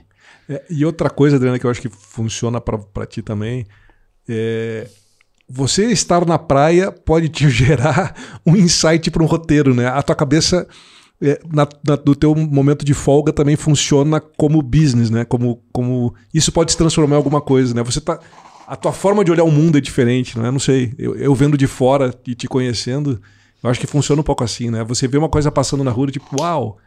É, 0.49 0.65
e 0.71 0.85
outra 0.85 1.11
coisa, 1.11 1.37
Adriana, 1.37 1.59
que 1.59 1.67
eu 1.67 1.71
acho 1.71 1.81
que 1.81 1.91
funciona 1.91 2.61
para 2.61 3.07
ti 3.07 3.21
também, 3.21 3.67
é 4.29 4.89
você 5.55 5.85
estar 5.87 6.25
na 6.25 6.39
praia 6.39 6.91
pode 6.91 7.29
te 7.29 7.49
gerar 7.51 8.41
um 8.47 8.57
insight 8.57 9.11
para 9.11 9.23
um 9.23 9.27
roteiro, 9.27 9.75
né? 9.75 9.87
A 9.87 10.03
tua 10.03 10.17
cabeça 10.17 10.67
é, 11.21 11.39
na, 11.53 11.69
na, 11.87 11.97
do 11.97 12.17
teu 12.17 12.35
momento 12.35 12.85
de 12.85 12.95
folga 12.95 13.33
também 13.33 13.55
funciona 13.55 14.21
como 14.21 14.63
business, 14.63 15.11
né? 15.11 15.25
Como, 15.25 15.63
como 15.73 16.15
isso 16.33 16.51
pode 16.51 16.73
se 16.73 16.79
transformar 16.79 17.17
em 17.17 17.19
alguma 17.19 17.41
coisa, 17.41 17.75
né? 17.75 17.83
Você 17.83 18.01
tá 18.01 18.19
a 18.73 18.77
tua 18.77 18.91
forma 18.91 19.23
de 19.23 19.31
olhar 19.31 19.45
o 19.45 19.51
mundo 19.51 19.77
é 19.77 19.83
diferente, 19.83 20.39
né? 20.39 20.51
Não 20.51 20.59
sei. 20.59 20.95
Eu, 20.99 21.15
eu 21.15 21.35
vendo 21.35 21.59
de 21.59 21.67
fora 21.67 22.11
e 22.27 22.35
te 22.35 22.49
conhecendo, 22.49 23.21
eu 23.63 23.69
acho 23.69 23.79
que 23.79 23.87
funciona 23.87 24.23
um 24.23 24.25
pouco 24.25 24.43
assim, 24.43 24.71
né? 24.71 24.83
Você 24.85 25.07
vê 25.07 25.19
uma 25.19 25.29
coisa 25.29 25.53
passando 25.53 25.85
na 25.85 25.91
rua, 25.91 26.07
tipo, 26.07 26.41
uau, 26.41 26.79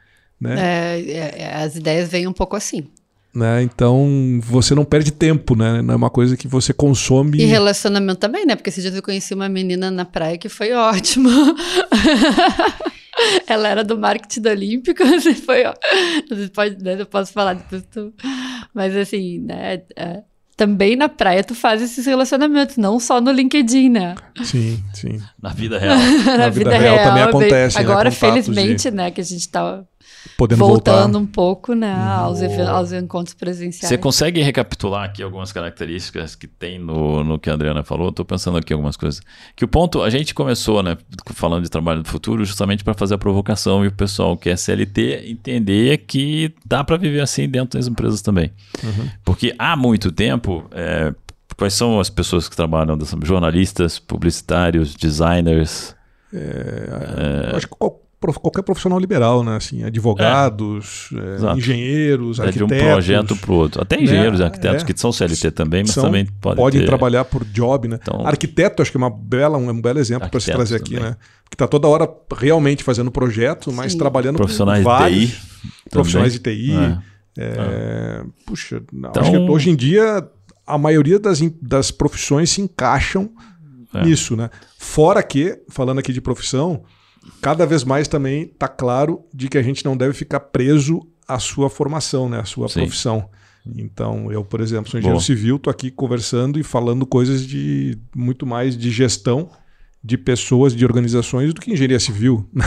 né? 0.41 0.55
É, 0.57 0.99
é, 0.99 1.41
é, 1.43 1.55
as 1.57 1.75
ideias 1.75 2.09
vêm 2.09 2.25
um 2.25 2.33
pouco 2.33 2.55
assim. 2.55 2.87
né? 3.35 3.61
Então 3.61 4.39
você 4.41 4.73
não 4.73 4.83
perde 4.83 5.11
tempo, 5.11 5.55
né? 5.55 5.83
Não 5.83 5.93
é 5.93 5.95
uma 5.95 6.09
coisa 6.09 6.35
que 6.35 6.47
você 6.47 6.73
consome. 6.73 7.37
E 7.37 7.45
relacionamento 7.45 8.19
também, 8.19 8.47
né? 8.47 8.55
Porque 8.55 8.71
esses 8.71 8.81
dias 8.81 8.95
eu 8.95 9.03
conheci 9.03 9.35
uma 9.35 9.47
menina 9.47 9.91
na 9.91 10.05
praia 10.05 10.39
que 10.39 10.49
foi 10.49 10.73
ótima. 10.73 11.29
Ela 13.45 13.67
era 13.67 13.83
do 13.83 13.95
marketing 13.95 14.41
da 14.41 14.49
Olímpica, 14.49 15.05
você 15.21 15.35
foi 15.35 15.65
ó. 15.65 15.73
Você 16.29 16.49
pode, 16.49 16.83
né, 16.83 16.99
eu 16.99 17.05
posso 17.05 17.31
falar 17.31 17.53
depois 17.53 17.83
tu. 17.91 18.11
Mas 18.73 18.95
assim, 18.95 19.37
né? 19.37 19.83
é, 19.95 20.23
também 20.55 20.95
na 20.95 21.09
praia 21.09 21.43
tu 21.43 21.53
faz 21.53 21.81
esses 21.81 22.05
relacionamentos, 22.05 22.77
não 22.77 22.99
só 22.99 23.19
no 23.19 23.31
LinkedIn, 23.31 23.89
né? 23.89 24.15
Sim, 24.43 24.81
sim. 24.93 25.21
Na 25.41 25.49
vida 25.49 25.77
real. 25.77 25.97
Na, 26.37 26.49
vida 26.49 26.77
real 26.77 26.97
também 26.97 27.11
é 27.11 27.25
bem- 27.25 27.29
acontece, 27.29 27.77
né? 27.77 27.83
Agora, 27.83 28.09
Contatos 28.11 28.45
felizmente, 28.45 28.91
né, 28.91 29.11
que 29.11 29.21
a 29.21 29.23
gente 29.23 29.49
tá 29.49 29.83
Podendo 30.37 30.59
voltando 30.59 31.13
voltar. 31.13 31.17
um 31.17 31.25
pouco, 31.25 31.73
né, 31.73 31.93
aos, 31.93 32.41
aos 32.41 32.91
encontros 32.91 33.33
presenciais. 33.33 33.89
Você 33.89 33.97
consegue 33.97 34.41
recapitular 34.41 35.03
aqui 35.03 35.23
algumas 35.23 35.51
características 35.51 36.35
que 36.35 36.47
tem 36.47 36.79
no, 36.79 37.23
no 37.23 37.39
que 37.39 37.49
a 37.49 37.53
Adriana 37.53 37.83
falou? 37.83 38.09
Estou 38.09 38.25
pensando 38.25 38.57
aqui 38.57 38.73
algumas 38.73 38.97
coisas. 38.97 39.21
Que 39.55 39.63
o 39.63 39.67
ponto, 39.67 40.01
a 40.01 40.09
gente 40.09 40.33
começou, 40.33 40.81
né, 40.81 40.97
falando 41.33 41.63
de 41.63 41.69
trabalho 41.69 42.01
do 42.01 42.09
futuro, 42.09 42.43
justamente 42.45 42.83
para 42.83 42.93
fazer 42.93 43.15
a 43.15 43.17
provocação 43.17 43.83
e 43.83 43.87
o 43.87 43.91
pessoal 43.91 44.35
que 44.37 44.49
é 44.49 44.55
CLT 44.55 45.23
entender 45.29 45.97
que 45.99 46.53
dá 46.65 46.83
para 46.83 46.97
viver 46.97 47.21
assim 47.21 47.47
dentro 47.47 47.77
das 47.77 47.87
empresas 47.87 48.21
também. 48.21 48.51
Porque 49.23 49.53
há 49.57 49.75
muito 49.75 50.11
tempo, 50.11 50.65
é, 50.71 51.13
quais 51.57 51.73
são 51.73 51.99
as 51.99 52.09
pessoas 52.09 52.49
que 52.49 52.55
trabalham 52.55 52.97
jornalistas, 53.23 53.99
publicitários, 53.99 54.95
designers? 54.95 55.95
Eu 56.31 57.55
Acho 57.55 57.67
que 57.67 57.75
qualquer 58.33 58.61
profissional 58.63 58.97
liberal, 58.99 59.43
né? 59.43 59.55
Assim, 59.55 59.83
advogados, 59.83 61.09
é, 61.13 61.35
Exato. 61.35 61.57
engenheiros, 61.57 62.39
É 62.39 62.51
de 62.51 62.63
um 62.63 62.65
arquitetos. 62.65 62.91
projeto 62.93 63.35
para 63.35 63.51
o 63.51 63.55
outro. 63.55 63.81
Até 63.81 64.01
engenheiros 64.01 64.39
e 64.39 64.41
Né? 64.41 64.45
arquitetos 64.47 64.83
É. 64.83 64.85
que 64.85 64.99
são 64.99 65.11
CLT 65.11 65.51
também, 65.51 65.83
mas 65.83 65.91
são- 65.91 66.03
também 66.05 66.25
podem, 66.41 66.63
podem 66.63 66.79
ter- 66.81 66.85
trabalhar 66.87 67.25
por 67.25 67.43
job, 67.45 67.87
né? 67.87 67.99
Então- 68.01 68.25
Arquiteto, 68.25 68.81
acho 68.81 68.91
que 68.91 68.97
é 68.97 68.99
uma 68.99 69.09
bela, 69.09 69.57
um, 69.57 69.69
um 69.69 69.81
belo 69.81 69.99
exemplo 69.99 70.29
para 70.29 70.39
se 70.39 70.51
Arquitetos 70.51 70.69
trazer 70.69 70.83
aqui, 70.83 70.95
também. 70.95 71.09
né? 71.11 71.17
Que 71.49 71.55
está 71.55 71.67
toda 71.67 71.87
hora 71.87 72.09
realmente 72.37 72.83
fazendo 72.83 73.11
projeto, 73.11 73.71
mas 73.71 73.91
Sim. 73.91 73.97
trabalhando 73.99 74.37
Profissionais 74.37 74.83
com 74.83 74.89
de 74.91 74.97
vários 74.99 75.29
TI. 75.31 75.37
profissionais 75.89 76.39
também. 76.39 76.57
de 76.57 76.65
TI. 76.67 77.01
É. 77.37 77.43
É, 77.45 78.23
Puxa, 78.45 78.81
não, 78.91 79.09
Então- 79.09 79.21
acho 79.21 79.31
que 79.31 79.37
hoje 79.37 79.69
em 79.69 79.75
dia 79.75 80.25
a 80.65 80.77
maioria 80.77 81.19
das, 81.19 81.41
das 81.61 81.91
profissões 81.91 82.49
se 82.49 82.61
encaixam 82.61 83.29
É. 83.93 84.03
nisso, 84.03 84.35
né? 84.35 84.49
Fora 84.77 85.21
que, 85.21 85.59
falando 85.69 85.99
aqui 85.99 86.11
de 86.13 86.21
profissão, 86.21 86.83
cada 87.41 87.65
vez 87.65 87.83
mais 87.83 88.07
também 88.07 88.43
está 88.43 88.67
claro 88.67 89.23
de 89.33 89.49
que 89.49 89.57
a 89.57 89.61
gente 89.61 89.83
não 89.83 89.95
deve 89.95 90.13
ficar 90.13 90.39
preso 90.39 91.05
à 91.27 91.39
sua 91.39 91.69
formação, 91.69 92.29
né? 92.29 92.39
À 92.39 92.45
sua 92.45 92.67
Sim. 92.67 92.81
profissão. 92.81 93.29
Então, 93.75 94.31
eu, 94.31 94.43
por 94.43 94.61
exemplo, 94.61 94.91
sou 94.91 94.99
engenheiro 94.99 95.17
Boa. 95.17 95.25
civil, 95.25 95.55
estou 95.55 95.71
aqui 95.71 95.89
conversando 95.89 96.59
e 96.59 96.63
falando 96.63 97.05
coisas 97.05 97.45
de 97.45 97.97
muito 98.15 98.45
mais 98.45 98.77
de 98.77 98.91
gestão 98.91 99.49
de 100.03 100.19
pessoas, 100.19 100.75
de 100.75 100.85
organizações, 100.85 101.51
do 101.51 101.59
que 101.59 101.71
engenharia 101.71 101.99
civil. 101.99 102.47
né? 102.53 102.63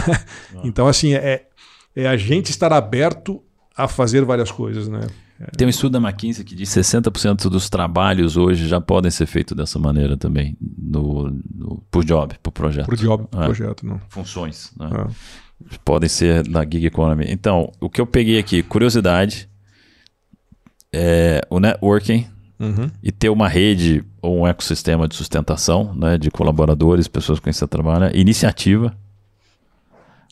Então, 0.65 0.89
assim, 0.89 1.15
é, 1.15 1.47
é 1.95 2.09
a 2.09 2.17
gente 2.17 2.51
estar 2.51 2.73
aberto 2.73 3.41
a 3.77 3.87
fazer 3.87 4.25
várias 4.25 4.51
coisas, 4.51 4.89
né? 4.89 5.07
Tem 5.57 5.67
um 5.67 5.71
estudo 5.71 5.99
da 6.01 6.09
McKinsey 6.09 6.45
que 6.45 6.55
diz 6.55 6.73
que 6.75 6.81
60% 6.81 7.49
dos 7.49 7.71
trabalhos 7.71 8.37
hoje 8.37 8.67
já 8.67 8.81
podem 8.81 9.11
ser 9.11 9.27
feitos 9.27 9.57
dessa 9.57 9.79
maneira 9.79 10.17
também, 10.17 10.57
no, 10.61 11.31
no, 11.55 11.83
por 11.91 12.05
job, 12.05 12.35
por 12.43 12.51
projeto. 12.51 12.87
Por 12.87 12.97
job, 12.97 13.25
por 13.31 13.41
É. 13.43 13.45
projeto, 13.45 13.87
não. 13.87 14.01
Funções, 14.09 14.73
né? 14.77 14.89
É. 14.93 15.77
Podem 15.85 16.09
ser 16.09 16.47
na 16.49 16.63
gig 16.65 16.85
economy. 16.87 17.25
Então, 17.29 17.71
o 17.81 17.89
que 17.89 18.01
eu 18.01 18.07
peguei 18.07 18.39
aqui, 18.39 18.63
curiosidade, 18.65 19.49
é, 20.93 21.41
o 21.51 21.61
networking 21.61 22.27
Uhum. 22.59 22.91
e 23.03 23.13
ter 23.13 23.29
uma 23.29 23.47
rede 23.49 24.05
ou 24.21 24.41
um 24.41 24.47
ecossistema 24.47 25.07
de 25.07 25.15
sustentação, 25.15 25.95
né, 25.95 26.19
de 26.19 26.29
colaboradores, 26.31 27.07
pessoas 27.07 27.39
com 27.39 27.45
quem 27.45 27.53
você 27.53 27.67
trabalha, 27.69 28.11
iniciativa, 28.17 28.97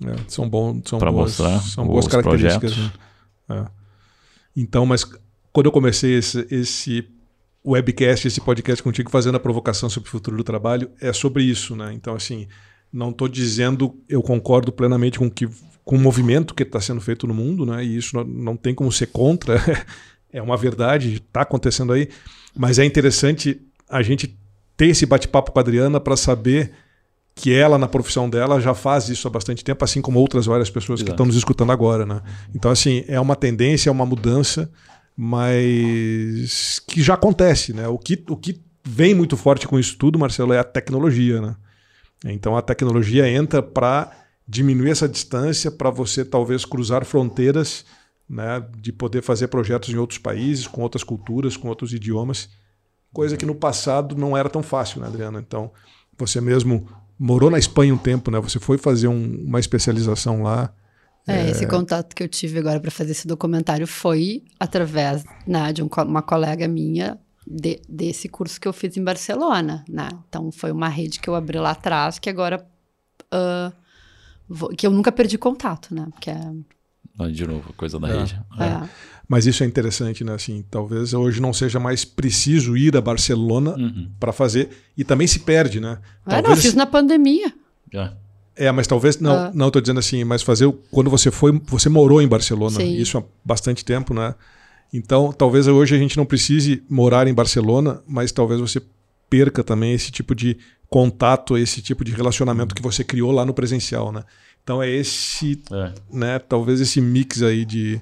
É, 0.04 0.14
são 0.28 0.48
bons, 0.48 0.82
são 0.88 0.98
boas, 0.98 1.14
mostrar 1.14 1.60
são 1.60 1.86
boas 1.86 2.06
características. 2.08 2.74
projetos. 2.74 2.98
né? 3.48 3.64
É. 3.72 3.85
Então, 4.56 4.86
mas 4.86 5.04
quando 5.52 5.66
eu 5.66 5.72
comecei 5.72 6.14
esse, 6.14 6.46
esse 6.50 7.08
webcast, 7.64 8.26
esse 8.26 8.40
podcast 8.40 8.82
contigo, 8.82 9.10
fazendo 9.10 9.36
a 9.36 9.40
provocação 9.40 9.90
sobre 9.90 10.08
o 10.08 10.12
futuro 10.12 10.36
do 10.36 10.44
trabalho, 10.44 10.90
é 11.00 11.12
sobre 11.12 11.42
isso, 11.42 11.76
né? 11.76 11.92
Então, 11.92 12.14
assim, 12.14 12.46
não 12.92 13.10
estou 13.10 13.28
dizendo, 13.28 13.94
eu 14.08 14.22
concordo 14.22 14.72
plenamente 14.72 15.18
com, 15.18 15.28
que, 15.28 15.48
com 15.84 15.96
o 15.96 16.00
movimento 16.00 16.54
que 16.54 16.62
está 16.62 16.80
sendo 16.80 17.00
feito 17.00 17.26
no 17.26 17.34
mundo, 17.34 17.66
né? 17.66 17.84
E 17.84 17.96
isso 17.96 18.16
não, 18.16 18.24
não 18.24 18.56
tem 18.56 18.74
como 18.74 18.90
ser 18.90 19.08
contra, 19.08 19.60
é 20.32 20.40
uma 20.40 20.56
verdade, 20.56 21.14
está 21.14 21.42
acontecendo 21.42 21.92
aí. 21.92 22.08
Mas 22.54 22.78
é 22.78 22.84
interessante 22.84 23.60
a 23.88 24.02
gente 24.02 24.38
ter 24.76 24.86
esse 24.86 25.04
bate-papo 25.04 25.52
com 25.52 25.58
a 25.58 25.62
Adriana 25.62 26.00
para 26.00 26.16
saber 26.16 26.72
que 27.38 27.52
ela, 27.52 27.76
na 27.76 27.86
profissão 27.86 28.30
dela, 28.30 28.58
já 28.58 28.72
faz 28.72 29.10
isso 29.10 29.28
há 29.28 29.30
bastante 29.30 29.62
tempo, 29.62 29.84
assim 29.84 30.00
como 30.00 30.18
outras 30.18 30.46
várias 30.46 30.70
pessoas 30.70 31.00
que 31.00 31.04
Exato. 31.04 31.12
estão 31.12 31.26
nos 31.26 31.36
escutando 31.36 31.70
agora. 31.70 32.06
Né? 32.06 32.22
Então, 32.54 32.70
assim, 32.70 33.04
é 33.06 33.20
uma 33.20 33.36
tendência, 33.36 33.90
é 33.90 33.92
uma 33.92 34.06
mudança, 34.06 34.70
mas 35.14 36.80
que 36.88 37.02
já 37.02 37.12
acontece. 37.12 37.74
Né? 37.74 37.86
O, 37.88 37.98
que, 37.98 38.24
o 38.30 38.38
que 38.38 38.58
vem 38.82 39.14
muito 39.14 39.36
forte 39.36 39.68
com 39.68 39.78
isso 39.78 39.98
tudo, 39.98 40.18
Marcelo, 40.18 40.54
é 40.54 40.58
a 40.58 40.64
tecnologia. 40.64 41.42
Né? 41.42 41.56
Então, 42.24 42.56
a 42.56 42.62
tecnologia 42.62 43.28
entra 43.28 43.62
para 43.62 44.10
diminuir 44.48 44.90
essa 44.90 45.06
distância, 45.06 45.70
para 45.70 45.90
você 45.90 46.24
talvez 46.24 46.64
cruzar 46.64 47.04
fronteiras, 47.04 47.84
né? 48.26 48.64
de 48.78 48.90
poder 48.92 49.20
fazer 49.20 49.48
projetos 49.48 49.90
em 49.90 49.98
outros 49.98 50.18
países, 50.18 50.66
com 50.66 50.80
outras 50.80 51.04
culturas, 51.04 51.54
com 51.54 51.68
outros 51.68 51.92
idiomas, 51.92 52.48
coisa 53.12 53.36
que 53.36 53.44
no 53.44 53.54
passado 53.54 54.16
não 54.16 54.34
era 54.34 54.48
tão 54.48 54.62
fácil, 54.62 55.02
né, 55.02 55.06
Adriano? 55.06 55.38
Então, 55.38 55.70
você 56.18 56.40
mesmo 56.40 56.88
morou 57.18 57.50
na 57.50 57.58
Espanha 57.58 57.94
um 57.94 57.98
tempo, 57.98 58.30
né? 58.30 58.38
Você 58.40 58.58
foi 58.58 58.78
fazer 58.78 59.08
um- 59.08 59.44
uma 59.44 59.60
especialização 59.60 60.42
lá. 60.42 60.72
É, 61.26 61.50
esse 61.50 61.66
contato 61.66 62.14
que 62.14 62.22
eu 62.22 62.28
tive 62.28 62.58
agora 62.60 62.78
para 62.78 62.90
fazer 62.90 63.10
esse 63.10 63.26
documentário 63.26 63.86
foi 63.86 64.44
através 64.60 65.24
né, 65.46 65.72
de 65.72 65.82
um 65.82 65.88
uma 66.04 66.22
colega 66.22 66.68
minha 66.68 67.18
de- 67.44 67.80
desse 67.88 68.28
curso 68.28 68.60
que 68.60 68.68
eu 68.68 68.72
fiz 68.72 68.96
em 68.96 69.02
Barcelona, 69.02 69.84
né? 69.88 70.08
Então 70.28 70.52
foi 70.52 70.70
uma 70.70 70.88
rede 70.88 71.18
que 71.18 71.28
eu 71.28 71.34
abri 71.34 71.58
lá 71.58 71.72
atrás 71.72 72.18
que 72.20 72.30
agora 72.30 72.64
ah, 73.32 73.72
vou- 74.48 74.68
que 74.70 74.86
eu 74.86 74.90
nunca 74.92 75.10
perdi 75.10 75.36
contato, 75.36 75.92
né? 75.94 76.06
Porque 76.12 76.30
é, 76.30 77.28
De 77.30 77.46
novo, 77.46 77.72
coisa 77.72 77.98
da 77.98 78.08
É. 78.08 78.18
rede. 78.18 78.40
é, 78.60 78.88
Mas 79.28 79.44
isso 79.46 79.64
é 79.64 79.66
interessante, 79.66 80.22
né? 80.22 80.34
Assim, 80.34 80.64
talvez 80.70 81.12
hoje 81.12 81.40
não 81.40 81.52
seja 81.52 81.80
mais 81.80 82.04
preciso 82.04 82.76
ir 82.76 82.96
a 82.96 83.00
Barcelona 83.00 83.74
Uhum. 83.76 84.08
para 84.20 84.32
fazer 84.32 84.68
e 84.96 85.02
também 85.02 85.26
se 85.26 85.40
perde, 85.40 85.80
né? 85.80 85.98
Ah, 86.24 86.30
não, 86.32 86.36
eu 86.38 86.42
Talvez 86.44 86.62
fiz 86.64 86.74
na 86.74 86.86
pandemia. 86.86 87.52
Já. 87.92 88.14
É, 88.54 88.70
mas 88.72 88.86
talvez 88.86 89.18
não, 89.18 89.34
Ah. 89.34 89.50
não 89.52 89.66
estou 89.66 89.82
dizendo 89.82 89.98
assim, 89.98 90.22
mas 90.24 90.42
fazer 90.42 90.72
quando 90.90 91.10
você 91.10 91.30
foi, 91.30 91.52
você 91.66 91.88
morou 91.88 92.22
em 92.22 92.28
Barcelona, 92.28 92.76
Sim. 92.80 92.94
isso 92.96 93.18
há 93.18 93.22
bastante 93.44 93.84
tempo, 93.84 94.14
né? 94.14 94.34
Então, 94.92 95.32
talvez 95.32 95.66
hoje 95.66 95.94
a 95.94 95.98
gente 95.98 96.16
não 96.16 96.24
precise 96.24 96.82
morar 96.88 97.26
em 97.26 97.34
Barcelona, 97.34 98.00
mas 98.06 98.30
talvez 98.32 98.60
você 98.60 98.80
perca 99.28 99.64
também 99.64 99.92
esse 99.92 100.10
tipo 100.12 100.34
de 100.34 100.56
contato, 100.88 101.58
esse 101.58 101.82
tipo 101.82 102.04
de 102.04 102.12
relacionamento 102.12 102.74
que 102.76 102.80
você 102.80 103.02
criou 103.02 103.32
lá 103.32 103.44
no 103.44 103.52
presencial, 103.52 104.12
né? 104.12 104.22
Então 104.62 104.80
é 104.82 104.88
esse, 104.88 105.60
É. 105.72 105.92
né, 106.12 106.38
talvez 106.38 106.80
esse 106.80 107.00
mix 107.00 107.42
aí 107.42 107.64
de, 107.64 108.00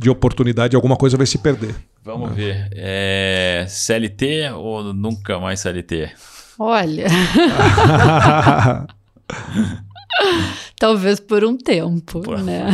de 0.00 0.10
oportunidade, 0.10 0.74
alguma 0.74 0.96
coisa 0.96 1.16
vai 1.16 1.26
se 1.26 1.38
perder. 1.38 1.74
Vamos 2.02 2.34
ver. 2.34 2.68
É, 2.72 3.66
CLT 3.68 4.50
ou 4.54 4.92
nunca 4.94 5.38
mais 5.38 5.60
CLT? 5.60 6.10
Olha, 6.58 7.06
talvez 10.78 11.20
por 11.20 11.44
um 11.44 11.56
tempo, 11.56 12.20
Por- 12.20 12.42
né? 12.42 12.66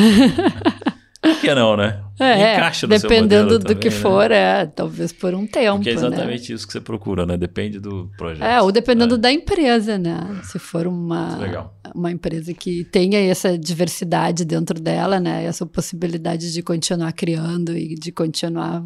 Por 1.26 1.40
que 1.40 1.54
não, 1.54 1.76
né? 1.76 2.02
É, 2.18 2.54
Encaixa 2.54 2.86
no 2.86 2.98
dependendo 2.98 3.52
modelo 3.52 3.58
do 3.58 3.76
que 3.76 3.90
também, 3.90 3.90
né? 3.90 4.02
for, 4.02 4.30
é, 4.30 4.66
talvez 4.66 5.12
por 5.12 5.34
um 5.34 5.46
tempo, 5.46 5.76
Porque 5.76 5.90
é 5.90 5.94
né? 5.94 5.98
exatamente 5.98 6.52
isso 6.52 6.66
que 6.66 6.72
você 6.72 6.80
procura, 6.80 7.26
né? 7.26 7.36
Depende 7.36 7.78
do 7.78 8.10
projeto. 8.16 8.46
É, 8.46 8.62
ou 8.62 8.72
dependendo 8.72 9.16
É. 9.16 9.18
da 9.18 9.30
empresa, 9.32 9.98
né? 9.98 10.40
Se 10.44 10.58
for 10.58 10.86
uma, 10.86 11.70
uma 11.94 12.10
empresa 12.10 12.54
que 12.54 12.84
tenha 12.84 13.18
essa 13.18 13.58
diversidade 13.58 14.44
dentro 14.44 14.80
dela, 14.80 15.20
né? 15.20 15.44
Essa 15.44 15.66
possibilidade 15.66 16.52
de 16.52 16.62
continuar 16.62 17.12
criando 17.12 17.76
e 17.76 17.94
de 17.94 18.10
continuar 18.10 18.82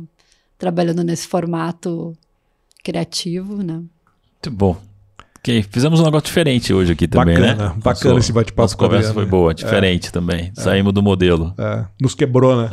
trabalhando 0.58 1.04
nesse 1.04 1.26
formato 1.28 2.12
criativo, 2.82 3.62
né? 3.62 3.74
Muito 3.74 4.50
bom. 4.50 4.89
Ok, 5.40 5.64
fizemos 5.70 6.00
um 6.00 6.04
negócio 6.04 6.26
diferente 6.26 6.72
hoje 6.72 6.92
aqui 6.92 7.08
também, 7.08 7.34
Bacana, 7.34 7.68
né? 7.70 7.74
bacana 7.82 8.18
esse 8.18 8.30
bate-papo 8.30 8.62
Nossa 8.62 8.76
conversa 8.76 9.08
Adriano, 9.08 9.14
foi 9.14 9.24
né? 9.24 9.30
boa, 9.30 9.54
diferente 9.54 10.12
também. 10.12 10.52
Saímos 10.54 10.92
do 10.92 11.02
modelo. 11.02 11.54
É, 11.56 11.86
nos 11.98 12.14
quebrou, 12.14 12.60
né? 12.60 12.68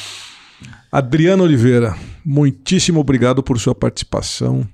Adriano 0.92 1.44
Oliveira, 1.44 1.96
muitíssimo 2.22 3.00
obrigado 3.00 3.42
por 3.42 3.58
sua 3.58 3.74
participação. 3.74 4.68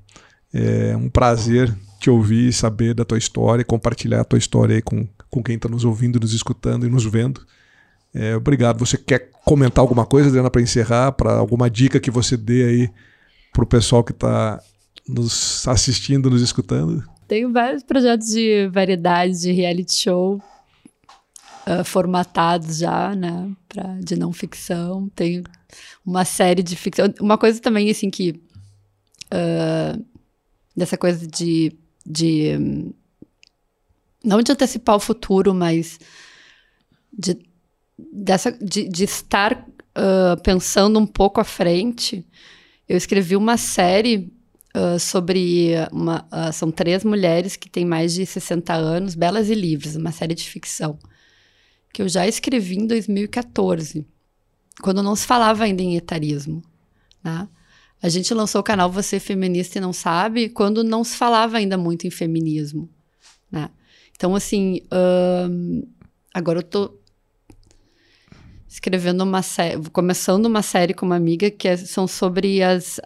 É 0.53 0.97
um 0.97 1.09
prazer 1.09 1.73
te 2.01 2.11
ouvir, 2.11 2.53
saber 2.53 2.95
da 2.95 3.05
tua 3.05 3.17
história, 3.19 3.65
compartilhar 3.65 4.23
a 4.23 4.25
tua 4.25 4.39
história 4.39 4.75
aí 4.75 4.83
com, 4.83 5.07
com 5.31 5.41
quem 5.41 5.55
está 5.55 5.69
nos 5.69 5.85
ouvindo, 5.85 6.19
nos 6.19 6.35
escutando 6.35 6.85
e 6.85 6.91
nos 6.91 7.05
vendo. 7.05 7.41
É, 8.13 8.35
obrigado. 8.35 8.85
Você 8.85 8.97
quer 8.97 9.31
comentar 9.45 9.83
alguma 9.83 10.05
coisa, 10.05 10.29
Adriana, 10.29 10.51
para 10.51 10.63
encerrar? 10.63 11.13
Para 11.13 11.35
alguma 11.35 11.71
dica 11.71 12.01
que 12.01 12.11
você 12.11 12.37
dê 12.37 12.65
aí 12.65 12.91
para 13.53 13.63
o 13.63 13.67
pessoal 13.67 14.03
que 14.03 14.11
está 14.11 14.61
nos 15.09 15.67
assistindo, 15.67 16.31
nos 16.31 16.43
escutando? 16.43 17.03
Tenho 17.27 17.53
vários 17.53 17.83
projetos 17.83 18.29
de 18.29 18.69
variedades 18.69 19.41
de 19.41 19.53
reality 19.53 19.95
show 19.95 20.43
ah, 21.71 21.85
formatados 21.85 22.79
já, 22.79 23.15
né, 23.15 23.51
pra, 23.69 23.99
de 24.01 24.17
não 24.17 24.33
ficção. 24.33 25.11
Tenho 25.15 25.45
uma 26.05 26.25
série 26.25 26.63
de 26.63 26.75
ficção. 26.75 27.13
Uma 27.21 27.37
coisa 27.37 27.61
também, 27.61 27.91
assim, 27.91 28.09
que. 28.09 28.41
ah, 29.31 29.99
dessa 30.75 30.97
coisa 30.97 31.27
de. 31.27 31.77
de 32.07 32.93
não 34.25 34.41
de 34.41 34.51
antecipar 34.51 34.97
o 34.97 35.01
futuro, 35.01 35.55
mas 35.55 36.01
de, 37.13 37.39
dessa, 38.13 38.51
de, 38.51 38.89
de 38.89 39.05
estar 39.05 39.67
ah, 39.95 40.37
pensando 40.43 40.99
um 40.99 41.07
pouco 41.07 41.39
à 41.39 41.45
frente. 41.45 42.27
Eu 42.89 42.97
escrevi 42.97 43.37
uma 43.37 43.59
série 43.59 44.33
sobre 45.01 45.73
uma, 45.91 46.27
ah, 46.31 46.53
são 46.53 46.71
três 46.71 47.05
mulheres 47.05 47.57
que 47.57 47.69
têm 47.69 47.85
mais 47.85 48.15
de 48.15 48.25
60 48.25 48.75
anos, 48.75 49.15
belas 49.15 49.51
e 49.51 49.55
livres, 49.55 49.97
uma 49.97 50.13
série 50.13 50.35
de 50.35 50.45
ficção 50.49 50.99
que 51.93 52.03
eu 52.03 52.09
já 52.09 52.27
escrevi 52.27 52.77
em 52.77 52.87
2014, 52.87 54.07
quando 54.83 55.03
não 55.03 55.17
se 55.17 55.27
falava 55.27 55.65
ainda 55.65 55.83
em 55.83 55.97
etarismo, 55.97 56.63
né? 57.23 57.49
A 58.01 58.09
gente 58.09 58.33
lançou 58.33 58.61
o 58.61 58.65
canal 58.65 58.91
Você 58.93 59.19
Feminista 59.19 59.79
e 59.79 59.81
Não 59.81 59.93
Sabe 59.93 60.49
quando 60.49 60.85
não 60.85 61.03
se 61.03 61.17
falava 61.17 61.57
ainda 61.57 61.77
muito 61.77 62.07
em 62.07 62.11
feminismo, 62.11 62.89
né? 63.51 63.71
Então, 64.15 64.37
assim, 64.37 64.81
ahn, 64.93 65.83
agora 66.33 66.61
eu 66.61 66.63
tô 66.63 66.97
escrevendo 68.69 69.23
uma 69.23 69.43
série, 69.43 69.83
começando 69.91 70.47
uma 70.47 70.63
série 70.63 70.95
com 70.95 71.07
uma 71.07 71.17
amiga 71.17 71.51
que 71.51 71.67
é- 71.67 71.77
são 71.77 72.07
sobre 72.07 72.63
as, 72.63 73.01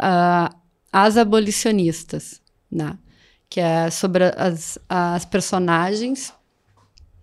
as 0.92 1.16
abolicionistas, 1.16 2.40
né? 2.70 2.98
Que 3.48 3.60
é 3.60 3.90
sobre 3.90 4.24
as, 4.36 4.78
as 4.88 5.24
personagens 5.24 6.32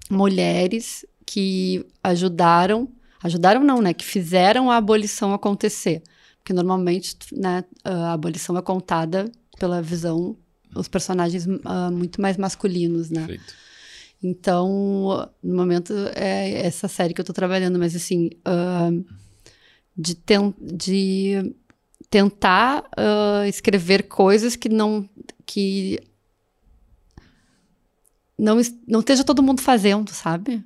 mulheres 0.10 1.06
que 1.26 1.86
ajudaram, 2.04 2.90
ajudaram 3.24 3.64
não, 3.64 3.82
né? 3.82 3.94
Que 3.94 4.06
fizeram 4.06 4.72
a 4.72 4.78
abolição 4.78 5.34
acontecer. 5.34 6.02
Porque 6.40 6.54
normalmente, 6.54 7.16
né, 7.32 7.64
a 7.84 8.14
abolição 8.14 8.58
é 8.58 8.62
contada 8.62 9.32
pela 9.60 9.82
visão, 9.82 10.36
os 10.76 10.88
personagens 10.88 11.46
ah, 11.66 11.92
muito 11.92 12.22
mais 12.22 12.38
masculinos, 12.38 13.10
né? 13.10 13.22
Perfeito. 13.28 13.54
Então, 14.22 15.30
no 15.42 15.56
momento 15.56 15.94
é 16.16 16.66
essa 16.66 16.88
série 16.88 17.14
que 17.14 17.22
eu 17.22 17.26
tô 17.26 17.34
trabalhando, 17.34 17.78
mas 17.78 17.96
assim, 17.96 18.30
ah, 18.46 18.90
de, 19.96 20.16
ten- 20.16 20.54
de 20.60 21.54
tentar 22.10 22.84
ah, 22.98 23.48
escrever 23.48 24.04
coisas 24.04 24.56
que 24.56 24.70
não 24.70 25.08
que 25.46 26.00
não, 28.38 28.60
não 28.88 29.00
esteja 29.00 29.24
todo 29.24 29.44
mundo 29.44 29.62
fazendo, 29.62 30.10
sabe? 30.12 30.64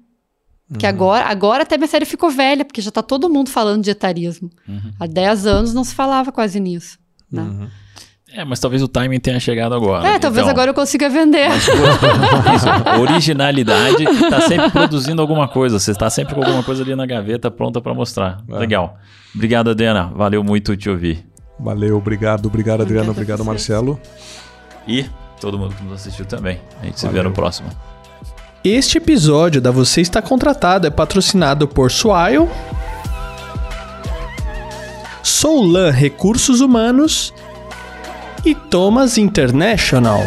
Que 0.77 0.87
agora, 0.87 1.25
agora 1.25 1.63
até 1.63 1.77
minha 1.77 1.87
série 1.87 2.05
ficou 2.05 2.31
velha, 2.31 2.65
porque 2.65 2.81
já 2.81 2.89
tá 2.89 3.03
todo 3.03 3.29
mundo 3.29 3.49
falando 3.49 3.83
de 3.83 3.91
etarismo. 3.91 4.49
Há 4.99 5.05
10 5.05 5.45
anos 5.45 5.73
não 5.73 5.83
se 5.83 5.93
falava 5.93 6.31
quase 6.31 6.59
nisso. 6.59 6.97
Né? 7.31 7.69
É, 8.35 8.43
mas 8.43 8.59
talvez 8.59 8.81
o 8.81 8.87
timing 8.87 9.19
tenha 9.19 9.39
chegado 9.39 9.75
agora. 9.75 10.07
É, 10.07 10.17
talvez 10.17 10.43
Então, 10.43 10.49
agora 10.49 10.71
eu 10.71 10.73
consiga 10.73 11.07
vender. 11.09 11.47
Isso, 11.53 12.99
originalidade 12.99 14.03
tá 14.29 14.41
sempre 14.41 14.71
produzindo 14.71 15.21
alguma 15.21 15.47
coisa. 15.47 15.77
Você 15.77 15.91
está 15.91 16.09
sempre 16.09 16.33
com 16.33 16.41
alguma 16.41 16.63
coisa 16.63 16.81
ali 16.81 16.95
na 16.95 17.05
gaveta 17.05 17.51
pronta 17.51 17.79
para 17.79 17.93
mostrar. 17.93 18.43
É. 18.49 18.57
Legal. 18.57 18.97
Obrigado, 19.35 19.69
Adriana. 19.69 20.11
Valeu 20.15 20.43
muito 20.43 20.75
te 20.75 20.89
ouvir. 20.89 21.23
Valeu, 21.63 21.97
obrigado, 21.97 22.47
obrigado, 22.47 22.81
Adriano, 22.81 23.11
obrigado. 23.11 23.45
Marcelo. 23.45 23.97
E 24.85 25.05
todo 25.39 25.57
mundo 25.57 25.73
que 25.73 25.83
nos 25.83 25.93
assistiu 25.93 26.25
também. 26.25 26.59
A 26.81 26.85
gente 26.85 26.99
se 26.99 27.05
vê 27.07 27.13
Valeu. 27.13 27.29
no 27.29 27.31
próximo. 27.31 27.69
Este 28.63 28.97
episódio 28.97 29.61
da 29.61 29.71
Você 29.71 30.01
Está 30.01 30.21
Contratado 30.21 30.87
é 30.87 30.89
patrocinado 30.89 31.67
por 31.67 31.89
Swile, 31.89 32.49
Soulan 35.21 35.89
Recursos 35.91 36.59
Humanos 36.59 37.33
e 38.45 38.53
Thomas 38.53 39.17
International. 39.17 40.19